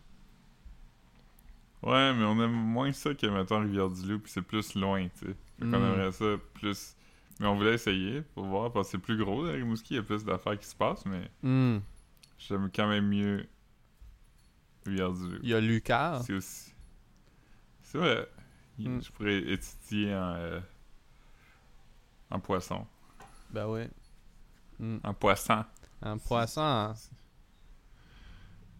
Ouais, 1.83 2.13
mais 2.15 2.25
on 2.25 2.41
aime 2.43 2.51
moins 2.53 2.93
ça 2.93 3.13
que, 3.13 3.27
mettons, 3.27 3.61
Rivière-du-Loup, 3.61 4.21
puis 4.21 4.33
c'est 4.33 4.41
plus 4.41 4.75
loin, 4.75 5.07
tu 5.09 5.27
sais. 5.27 5.35
Fait 5.59 5.67
qu'on 5.67 5.67
Mm. 5.67 5.75
aimerait 5.75 6.13
ça 6.13 6.25
plus... 6.55 6.97
Mais 7.41 7.47
on 7.47 7.57
voulait 7.57 7.75
essayer 7.75 8.23
pour 8.23 8.45
voir, 8.45 8.73
parce 8.73 8.89
que 8.89 8.93
c'est 8.93 8.99
plus 8.99 9.17
gros, 9.17 9.43
Rimouski, 9.43 9.95
il 9.95 9.97
y 9.97 10.01
a 10.01 10.03
plus 10.05 10.25
d'affaires 10.25 10.59
qui 10.59 10.67
se 10.67 10.75
passent, 10.77 11.05
mais 11.07 11.31
Hmm. 11.43 11.79
j'aime 12.39 12.71
quand 12.75 12.89
même 12.89 13.09
mieux 13.09 13.47
Rivière-du-Loup. 14.87 15.39
Il 15.43 15.49
y 15.49 15.55
a 15.55 15.61
Lucas. 15.61 16.23
C'est 16.25 16.35
aussi... 16.35 16.73
C'est 17.83 17.99
vrai. 17.99 18.29
Il- 18.79 18.91
Mm. 18.91 19.03
Je 19.03 19.13
pourrais 19.13 19.39
étudier 19.39 20.15
en... 20.15 20.35
euh, 20.35 20.61
En 22.31 22.41
poisson. 22.41 22.85
Ben 23.51 23.67
ouais. 23.69 23.89
Hmm. 24.81 24.99
En 25.05 25.15
poisson. 25.15 25.65
Un 26.03 26.19
poisson. 26.19 26.95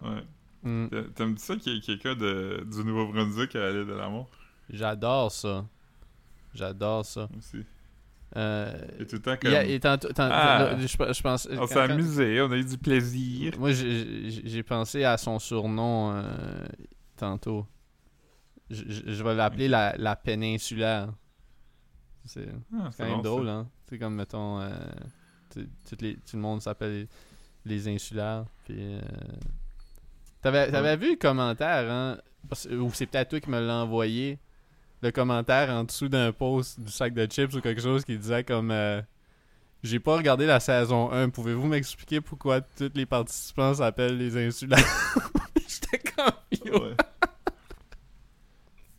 Ouais. 0.01 0.23
Hmm. 0.63 0.87
T'a- 0.89 1.03
T'aimes 1.15 1.37
ça 1.37 1.55
qu'il 1.55 1.73
y 1.73 1.77
ait 1.77 1.81
quelqu'un 1.81 2.15
de, 2.15 2.65
du 2.69 2.83
Nouveau-Brunswick 2.83 3.55
à 3.55 3.71
l'île 3.71 3.85
de 3.87 3.93
l'amour? 3.93 4.29
J'adore 4.69 5.31
ça. 5.31 5.65
J'adore 6.53 7.05
ça. 7.05 7.29
aussi? 7.37 7.63
Euh, 8.37 8.73
Et 8.99 9.05
tout 9.05 9.15
le 9.15 9.21
temps 9.21 9.35
il 9.43 9.49
y 9.49 9.55
a- 9.55 9.61
comme... 9.63 9.71
et 9.71 9.79
tantôt- 9.79 10.09
tant- 10.13 10.27
Ah. 10.29 10.71
là, 10.73 10.77
je, 10.79 10.87
je 10.87 11.21
pense. 11.21 11.47
On 11.57 11.67
s'est 11.67 11.79
amusé, 11.79 12.41
on 12.41 12.51
a 12.51 12.57
eu 12.57 12.65
du 12.65 12.77
plaisir. 12.77 13.53
Moi, 13.57 13.71
j'ai 13.71 14.63
pensé 14.63 15.03
à 15.05 15.17
son 15.17 15.39
surnom 15.39 16.11
euh, 16.13 16.65
tantôt. 17.15 17.65
Je, 18.69 19.23
vais 19.23 19.35
l'appeler 19.35 19.67
la, 19.67 19.95
la 19.97 20.15
péninsulaire. 20.15 21.13
C'est 22.25 22.47
Ah, 22.73 22.89
quand 22.97 23.05
même 23.05 23.15
bon, 23.17 23.21
drôle, 23.21 23.45
ça. 23.47 23.51
hein? 23.53 23.69
C'est 23.87 23.99
comme, 23.99 24.15
mettons, 24.15 24.59
euh, 24.59 24.69
les, 26.01 26.15
tout 26.15 26.35
le 26.35 26.39
monde 26.41 26.61
s'appelle 26.61 27.07
les 27.63 27.87
insulaires. 27.87 28.45
Puis, 28.65 28.97
T'avais 30.41 30.97
vu 30.97 31.11
le 31.11 31.15
commentaire, 31.17 31.89
hein? 31.91 32.17
Parce- 32.47 32.65
Ou 32.67 32.89
c'est 32.93 33.05
peut-être 33.07 33.29
toi 33.29 33.39
qui 33.39 33.49
me 33.49 33.59
l'as 33.59 33.83
envoyé. 33.83 34.39
Le 35.01 35.11
commentaire 35.11 35.69
en 35.69 35.83
dessous 35.83 36.07
d'un 36.09 36.31
post 36.31 36.79
du 36.79 36.91
sac 36.91 37.13
de 37.13 37.25
chips 37.25 37.53
ou 37.55 37.61
quelque 37.61 37.81
chose 37.81 38.03
qui 38.05 38.17
disait 38.17 38.43
comme... 38.43 38.71
euh, 38.71 39.01
J'ai 39.83 39.99
pas 39.99 40.15
regardé 40.17 40.45
la 40.45 40.59
saison 40.59 41.11
1. 41.11 41.29
Pouvez-vous 41.29 41.67
m'expliquer 41.67 42.21
pourquoi 42.21 42.61
tous 42.61 42.91
les 42.95 43.05
participants 43.05 43.73
s'appellent 43.75 44.17
les 44.17 44.35
insulaires? 44.47 44.79
J'étais 45.67 45.99
comme... 45.99 46.31
Yo. 46.65 46.83
Ouais. 46.83 46.95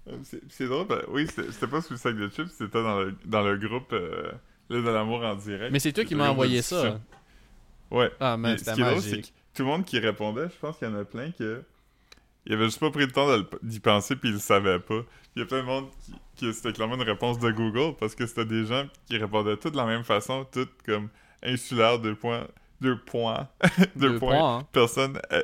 Euh, 0.09 0.19
c'est 0.49 0.67
drôle, 0.67 0.87
ben, 0.87 1.01
oui, 1.09 1.27
c'était 1.27 1.67
pas 1.67 1.81
sous 1.81 1.95
le 1.95 1.99
sac 1.99 2.15
de 2.15 2.29
chips, 2.29 2.49
c'était 2.57 2.81
dans 2.83 3.01
le, 3.01 3.17
dans 3.25 3.43
le 3.43 3.57
groupe 3.59 3.93
euh, 3.93 4.31
de 4.71 4.77
l'amour 4.77 5.25
en 5.25 5.35
direct. 5.35 5.73
Mais 5.73 5.81
c'est 5.81 5.93
toi 5.93 6.05
qui 6.05 6.15
m'as 6.15 6.29
envoyé 6.29 6.63
ça. 6.63 7.01
Ouais. 7.91 8.13
Ah, 8.21 8.37
Mais 8.37 8.51
man, 8.51 8.59
c'était 8.59 8.73
qui 8.75 8.81
est 8.83 8.85
drôle, 8.85 9.01
c'est 9.03 9.11
magique. 9.17 9.27
que 9.53 9.57
tout 9.57 9.63
le 9.65 9.69
monde 9.69 9.85
qui 9.85 9.99
répondait, 9.99 10.45
je 10.49 10.55
pense 10.61 10.79
qu'il 10.79 10.87
y 10.89 10.91
en 10.93 10.97
a 10.99 11.05
plein 11.05 11.33
que. 11.33 11.63
Il 12.49 12.53
avait 12.53 12.67
juste 12.67 12.79
pas 12.79 12.93
pris 12.93 13.05
le 13.07 13.11
temps 13.11 13.27
d'y 13.65 13.81
penser 13.81 14.15
puis 14.15 14.29
il 14.29 14.35
le 14.35 14.39
savait 14.39 14.79
pas. 14.79 15.01
Il 15.37 15.41
y 15.41 15.43
a 15.43 15.47
plein 15.47 15.59
de 15.61 15.67
monde 15.67 15.87
qui, 16.05 16.13
qui 16.37 16.53
c'était 16.55 16.73
clairement 16.73 16.95
une 16.97 17.03
réponse 17.03 17.39
de 17.39 17.51
Google 17.51 17.95
parce 18.01 18.15
que 18.15 18.27
c'était 18.27 18.47
des 18.47 18.65
gens 18.65 18.87
qui 19.07 19.19
répondaient 19.19 19.57
tous 19.59 19.71
de 19.71 19.77
la 19.77 19.85
même 19.85 20.03
façon, 20.03 20.47
toutes 20.51 20.73
comme 20.85 21.11
insulaire, 21.43 21.99
deux 21.99 22.15
points, 22.15 22.47
deux 22.81 22.99
points, 22.99 23.49
deux, 23.97 24.13
Deux 24.13 24.19
points, 24.19 24.39
points, 24.39 24.59
hein. 24.61 24.67
personne, 24.73 25.21
euh, 25.33 25.43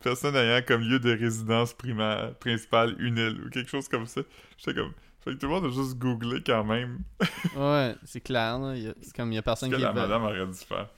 personne 0.00 0.34
ayant 0.36 0.62
comme 0.66 0.80
lieu 0.82 0.98
de 0.98 1.10
résidence 1.16 1.74
primaire, 1.74 2.34
principale 2.36 2.96
une 2.98 3.18
île 3.18 3.42
ou 3.46 3.50
quelque 3.50 3.68
chose 3.70 3.88
comme 3.88 4.06
ça. 4.06 4.22
J'étais 4.58 4.74
comme. 4.80 4.92
Fait 5.22 5.32
que 5.32 5.36
tout 5.38 5.46
le 5.48 5.52
monde 5.54 5.64
a 5.66 5.70
juste 5.70 5.98
googlé 5.98 6.40
quand 6.42 6.62
même 6.64 7.00
Ouais, 7.56 7.94
c'est 8.04 8.20
clair. 8.20 8.58
là. 8.60 8.74
Il 8.76 8.84
y 8.84 8.88
a- 8.88 8.94
C'est 9.02 9.14
comme 9.14 9.32
il 9.32 9.34
y 9.34 9.38
a 9.38 9.42
personne 9.42 9.70
que 9.70 9.76
qui... 9.76 9.82
la 9.82 9.90
va- 9.92 10.02
madame 10.02 10.22
aurait 10.22 10.46
dû 10.46 10.52
faire. 10.54 10.88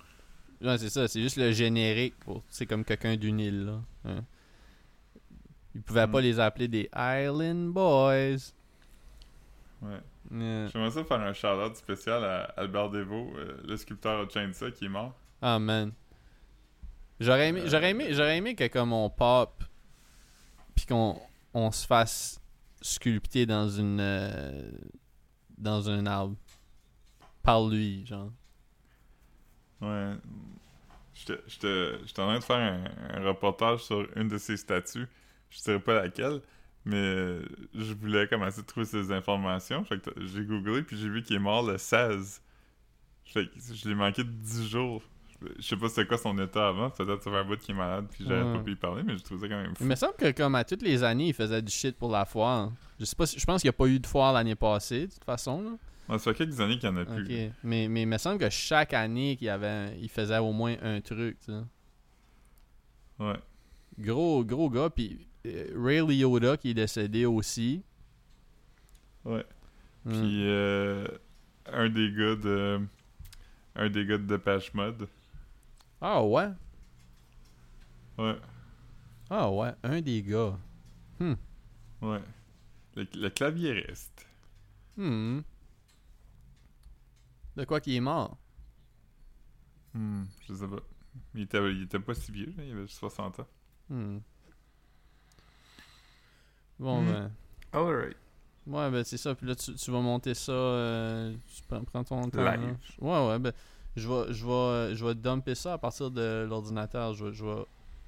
Ouais, 0.61 0.77
c'est 0.79 0.91
ça. 0.91 1.09
C'est 1.09 1.23
juste 1.23 1.39
le 1.39 1.51
générique. 1.51 2.15
pour- 2.21 2.45
C'est 2.51 2.67
comme 2.67 2.85
quelqu'un 2.85 3.17
d'une 3.17 3.41
île, 3.41 3.65
là. 3.65 3.81
Hein. 4.05 4.25
Ils 5.75 5.83
pouvaient 5.83 6.07
Mm. 6.07 6.13
pas 6.13 6.21
les 6.21 6.41
appeler 6.41 6.69
des 6.69 6.89
Island 6.95 7.73
Boys. 7.73 8.53
Ouais. 9.83 10.01
Yeah. 10.31 10.69
J'aimerais 10.69 10.91
ça 10.91 11.05
faire 11.05 11.21
un 11.21 11.33
shout-out 11.33 11.77
spécial 11.77 12.23
à 12.25 12.43
Albert 12.57 12.91
Devaux, 12.91 13.33
euh, 13.37 13.57
le 13.67 13.77
sculpteur 13.77 14.27
de 14.27 14.31
Chainsaw 14.31 14.71
qui 14.73 14.85
est 14.87 14.89
mort. 14.91 15.15
Ah, 15.41 15.59
man. 15.59 15.93
J'aurais 17.21 17.49
aimé, 17.49 17.61
Euh. 17.63 17.69
j'aurais 17.69 17.91
aimé, 17.91 18.09
j'aurais 18.13 18.37
aimé 18.37 18.55
que 18.55 18.67
comme 18.69 18.93
on 18.93 19.09
pop, 19.11 19.65
puis 20.75 20.87
qu'on 20.87 21.21
on 21.55 21.71
se 21.71 21.87
fasse 21.87 22.41
sculpter 22.83 23.47
dans 23.47 23.69
une 23.69 23.99
euh, 24.01 24.71
dans 25.57 25.89
un 25.91 26.07
arbre 26.07 26.37
par 27.43 27.67
lui, 27.67 28.05
genre. 28.07 28.31
Ouais. 29.81 30.13
J'étais 31.15 32.21
en 32.21 32.27
train 32.27 32.39
de 32.39 32.45
faire 32.45 32.57
un, 32.57 32.85
un 33.17 33.25
reportage 33.27 33.81
sur 33.85 34.07
une 34.17 34.29
de 34.29 34.39
ses 34.39 34.57
statues. 34.57 35.09
Je 35.51 35.63
dirais 35.63 35.81
pas 35.81 35.95
laquelle, 36.03 36.41
mais 36.85 37.39
je 37.75 37.93
voulais 37.95 38.27
commencer 38.29 38.61
à 38.61 38.63
trouver 38.63 38.87
ces 38.87 39.11
informations. 39.13 39.85
Fait 39.85 40.01
que 40.01 40.11
j'ai 40.27 40.45
googlé 40.45 40.83
puis 40.83 40.97
j'ai 40.97 41.09
vu 41.09 41.23
qu'il 41.23 41.37
est 41.37 41.41
mort 41.41 41.67
le 41.67 41.79
16. 41.79 42.43
Fait 43.25 43.47
que 43.47 43.53
je 43.75 43.89
l'ai 43.89 43.95
manqué 43.95 44.25
de 44.25 44.31
10 44.31 44.69
jours. 44.69 45.03
Je- 45.59 45.63
sais 45.69 45.77
pas 45.77 45.89
c'était 45.89 46.07
quoi 46.07 46.19
son 46.19 46.37
état 46.39 46.69
avant. 46.69 46.91
Peut-être 46.91 47.23
ça 47.23 47.31
fait 47.31 47.37
un 47.37 47.45
bout 47.45 47.57
qui 47.59 47.71
est 47.71 47.75
malade 47.75 48.07
puis 48.11 48.25
j'avais 48.27 48.43
Ouais. 48.43 48.53
pas 48.57 48.63
pu 48.65 48.73
y 48.73 48.77
parler, 48.77 49.03
mais 49.05 49.17
je 49.17 49.23
trouvais 49.23 49.41
ça 49.41 49.49
quand 49.49 49.63
même 49.63 49.75
fou. 49.77 49.85
Il 49.85 49.87
me 49.89 49.95
semble 49.95 50.15
que 50.17 50.31
comme 50.33 50.55
à 50.55 50.65
toutes 50.65 50.83
les 50.83 51.03
années, 51.05 51.29
il 51.29 51.35
faisait 51.35 51.63
du 51.63 51.71
shit 51.73 51.97
pour 51.97 52.11
la 52.11 52.25
foire. 52.25 52.73
Je 52.99 53.05
sais 53.05 53.15
pas, 53.15 53.27
si- 53.27 53.39
je 53.39 53.45
pense 53.47 53.61
qu'il 53.63 53.69
n'y 53.69 53.75
a 53.75 53.79
pas 53.79 53.87
eu 53.87 54.01
de 54.01 54.07
foire 54.07 54.33
l'année 54.33 54.57
passée, 54.57 55.07
de 55.07 55.13
toute 55.13 55.25
façon. 55.25 55.63
Là. 55.63 55.71
Ouais, 56.09 56.19
ça 56.19 56.33
fait 56.33 56.39
quelques 56.39 56.59
années 56.61 56.79
qu'il 56.79 56.89
y 56.89 56.93
en 56.93 56.97
a 56.97 57.05
plus. 57.05 57.51
Mais, 57.63 57.87
mais 57.89 58.03
il 58.03 58.07
me 58.09 58.19
semble 58.19 58.39
que 58.39 58.51
chaque 58.51 58.95
année 58.95 59.37
qu'il 59.37 59.49
avait, 59.51 59.97
il 60.01 60.09
faisait 60.09 60.39
au 60.39 60.53
moins 60.53 60.75
un 60.83 61.01
truc. 61.01 61.37
Ouais. 63.19 63.37
Gros, 63.99 64.45
gros 64.45 64.71
gars. 64.71 64.91
Puis 64.91 65.28
Ray 65.75 66.01
Liotta 66.01 66.57
qui 66.57 66.71
est 66.71 66.75
décédé 66.75 67.27
aussi. 67.27 67.83
Ouais. 69.25 69.45
Hmm. 70.05 70.11
Puis 70.11 70.47
euh, 70.47 71.07
un 71.67 71.89
des 71.89 72.13
gars 72.13 72.37
de 72.37 72.81
un 73.75 73.91
des 73.91 74.07
gars 74.07 74.19
de 74.19 74.27
Depeche 74.27 74.73
Mode. 74.75 75.09
Ah 76.01 76.23
ouais? 76.25 76.49
Ouais. 78.17 78.37
Ah 79.31 79.51
ouais. 79.51 79.73
Un 79.83 80.01
des 80.01 80.23
gars. 80.23 80.59
Hmm. 81.21 81.35
Ouais. 82.03 82.23
Le, 82.97 83.07
le 83.15 83.29
claviériste. 83.31 84.27
Hmm. 84.97 85.41
De 87.57 87.65
quoi 87.65 87.81
qu'il 87.81 87.95
est 87.95 88.01
mort? 88.01 88.37
Hmm, 89.95 90.25
je 90.47 90.55
sais 90.55 90.69
pas. 90.69 90.81
Il 91.35 91.43
était, 91.43 91.73
il 91.73 91.83
était 91.83 91.99
pas 91.99 92.15
si 92.15 92.31
vieux, 92.31 92.55
il 92.57 92.71
avait 92.73 92.83
juste 92.83 92.99
60 92.99 93.41
ans. 93.41 93.47
Hmm. 93.89 94.19
Bon, 96.79 97.03
Hmm. 97.03 97.07
ben. 97.13 97.31
Alright. 97.73 98.17
Ouais, 98.67 98.91
ben 98.91 99.03
c'est 99.05 99.17
ça. 99.17 99.35
Puis 99.35 99.47
là, 99.47 99.55
tu, 99.55 99.75
tu 99.75 99.91
vas 99.91 100.01
monter 100.01 100.35
ça. 100.35 100.53
euh, 100.53 101.35
tu 101.55 101.63
prends, 101.69 101.83
prends 101.85 102.05
ton 102.05 102.29
temps. 102.29 102.43
Live. 102.45 102.61
là. 102.61 102.77
Ouais, 103.01 103.29
ouais. 103.33 103.39
Ben, 103.39 103.53
je 103.97 104.09
vais, 104.09 104.33
je 104.33 104.47
vais, 104.47 104.95
je 104.95 105.05
vais 105.05 105.15
dumper 105.15 105.55
ça 105.55 105.73
à 105.75 105.79
partir 105.79 106.11
de 106.11 106.47
l'ordinateur. 106.49 107.15
Je 107.15 107.25
vais, 107.27 107.33
je 107.33 107.45
vais 107.45 107.65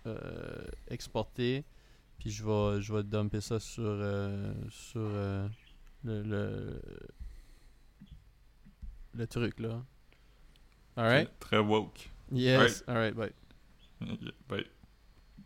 euh, 0.07 0.65
exporter. 0.89 1.65
Puis 2.19 2.31
je 2.31 2.45
vais, 2.45 2.83
je 2.83 2.93
vais 2.95 3.03
dumper 3.03 3.41
ça 3.41 3.59
sur, 3.59 3.83
euh, 3.87 4.53
sur 4.71 5.01
euh, 5.01 5.49
le, 6.05 6.23
le, 6.23 6.81
le 9.15 9.27
truc 9.27 9.59
là. 9.61 9.83
Alright? 10.97 11.31
Très 11.41 11.59
woke. 11.59 12.11
Yes. 12.31 12.85
Alright, 12.87 13.15
bye. 13.15 13.33
Bye. 14.49 14.67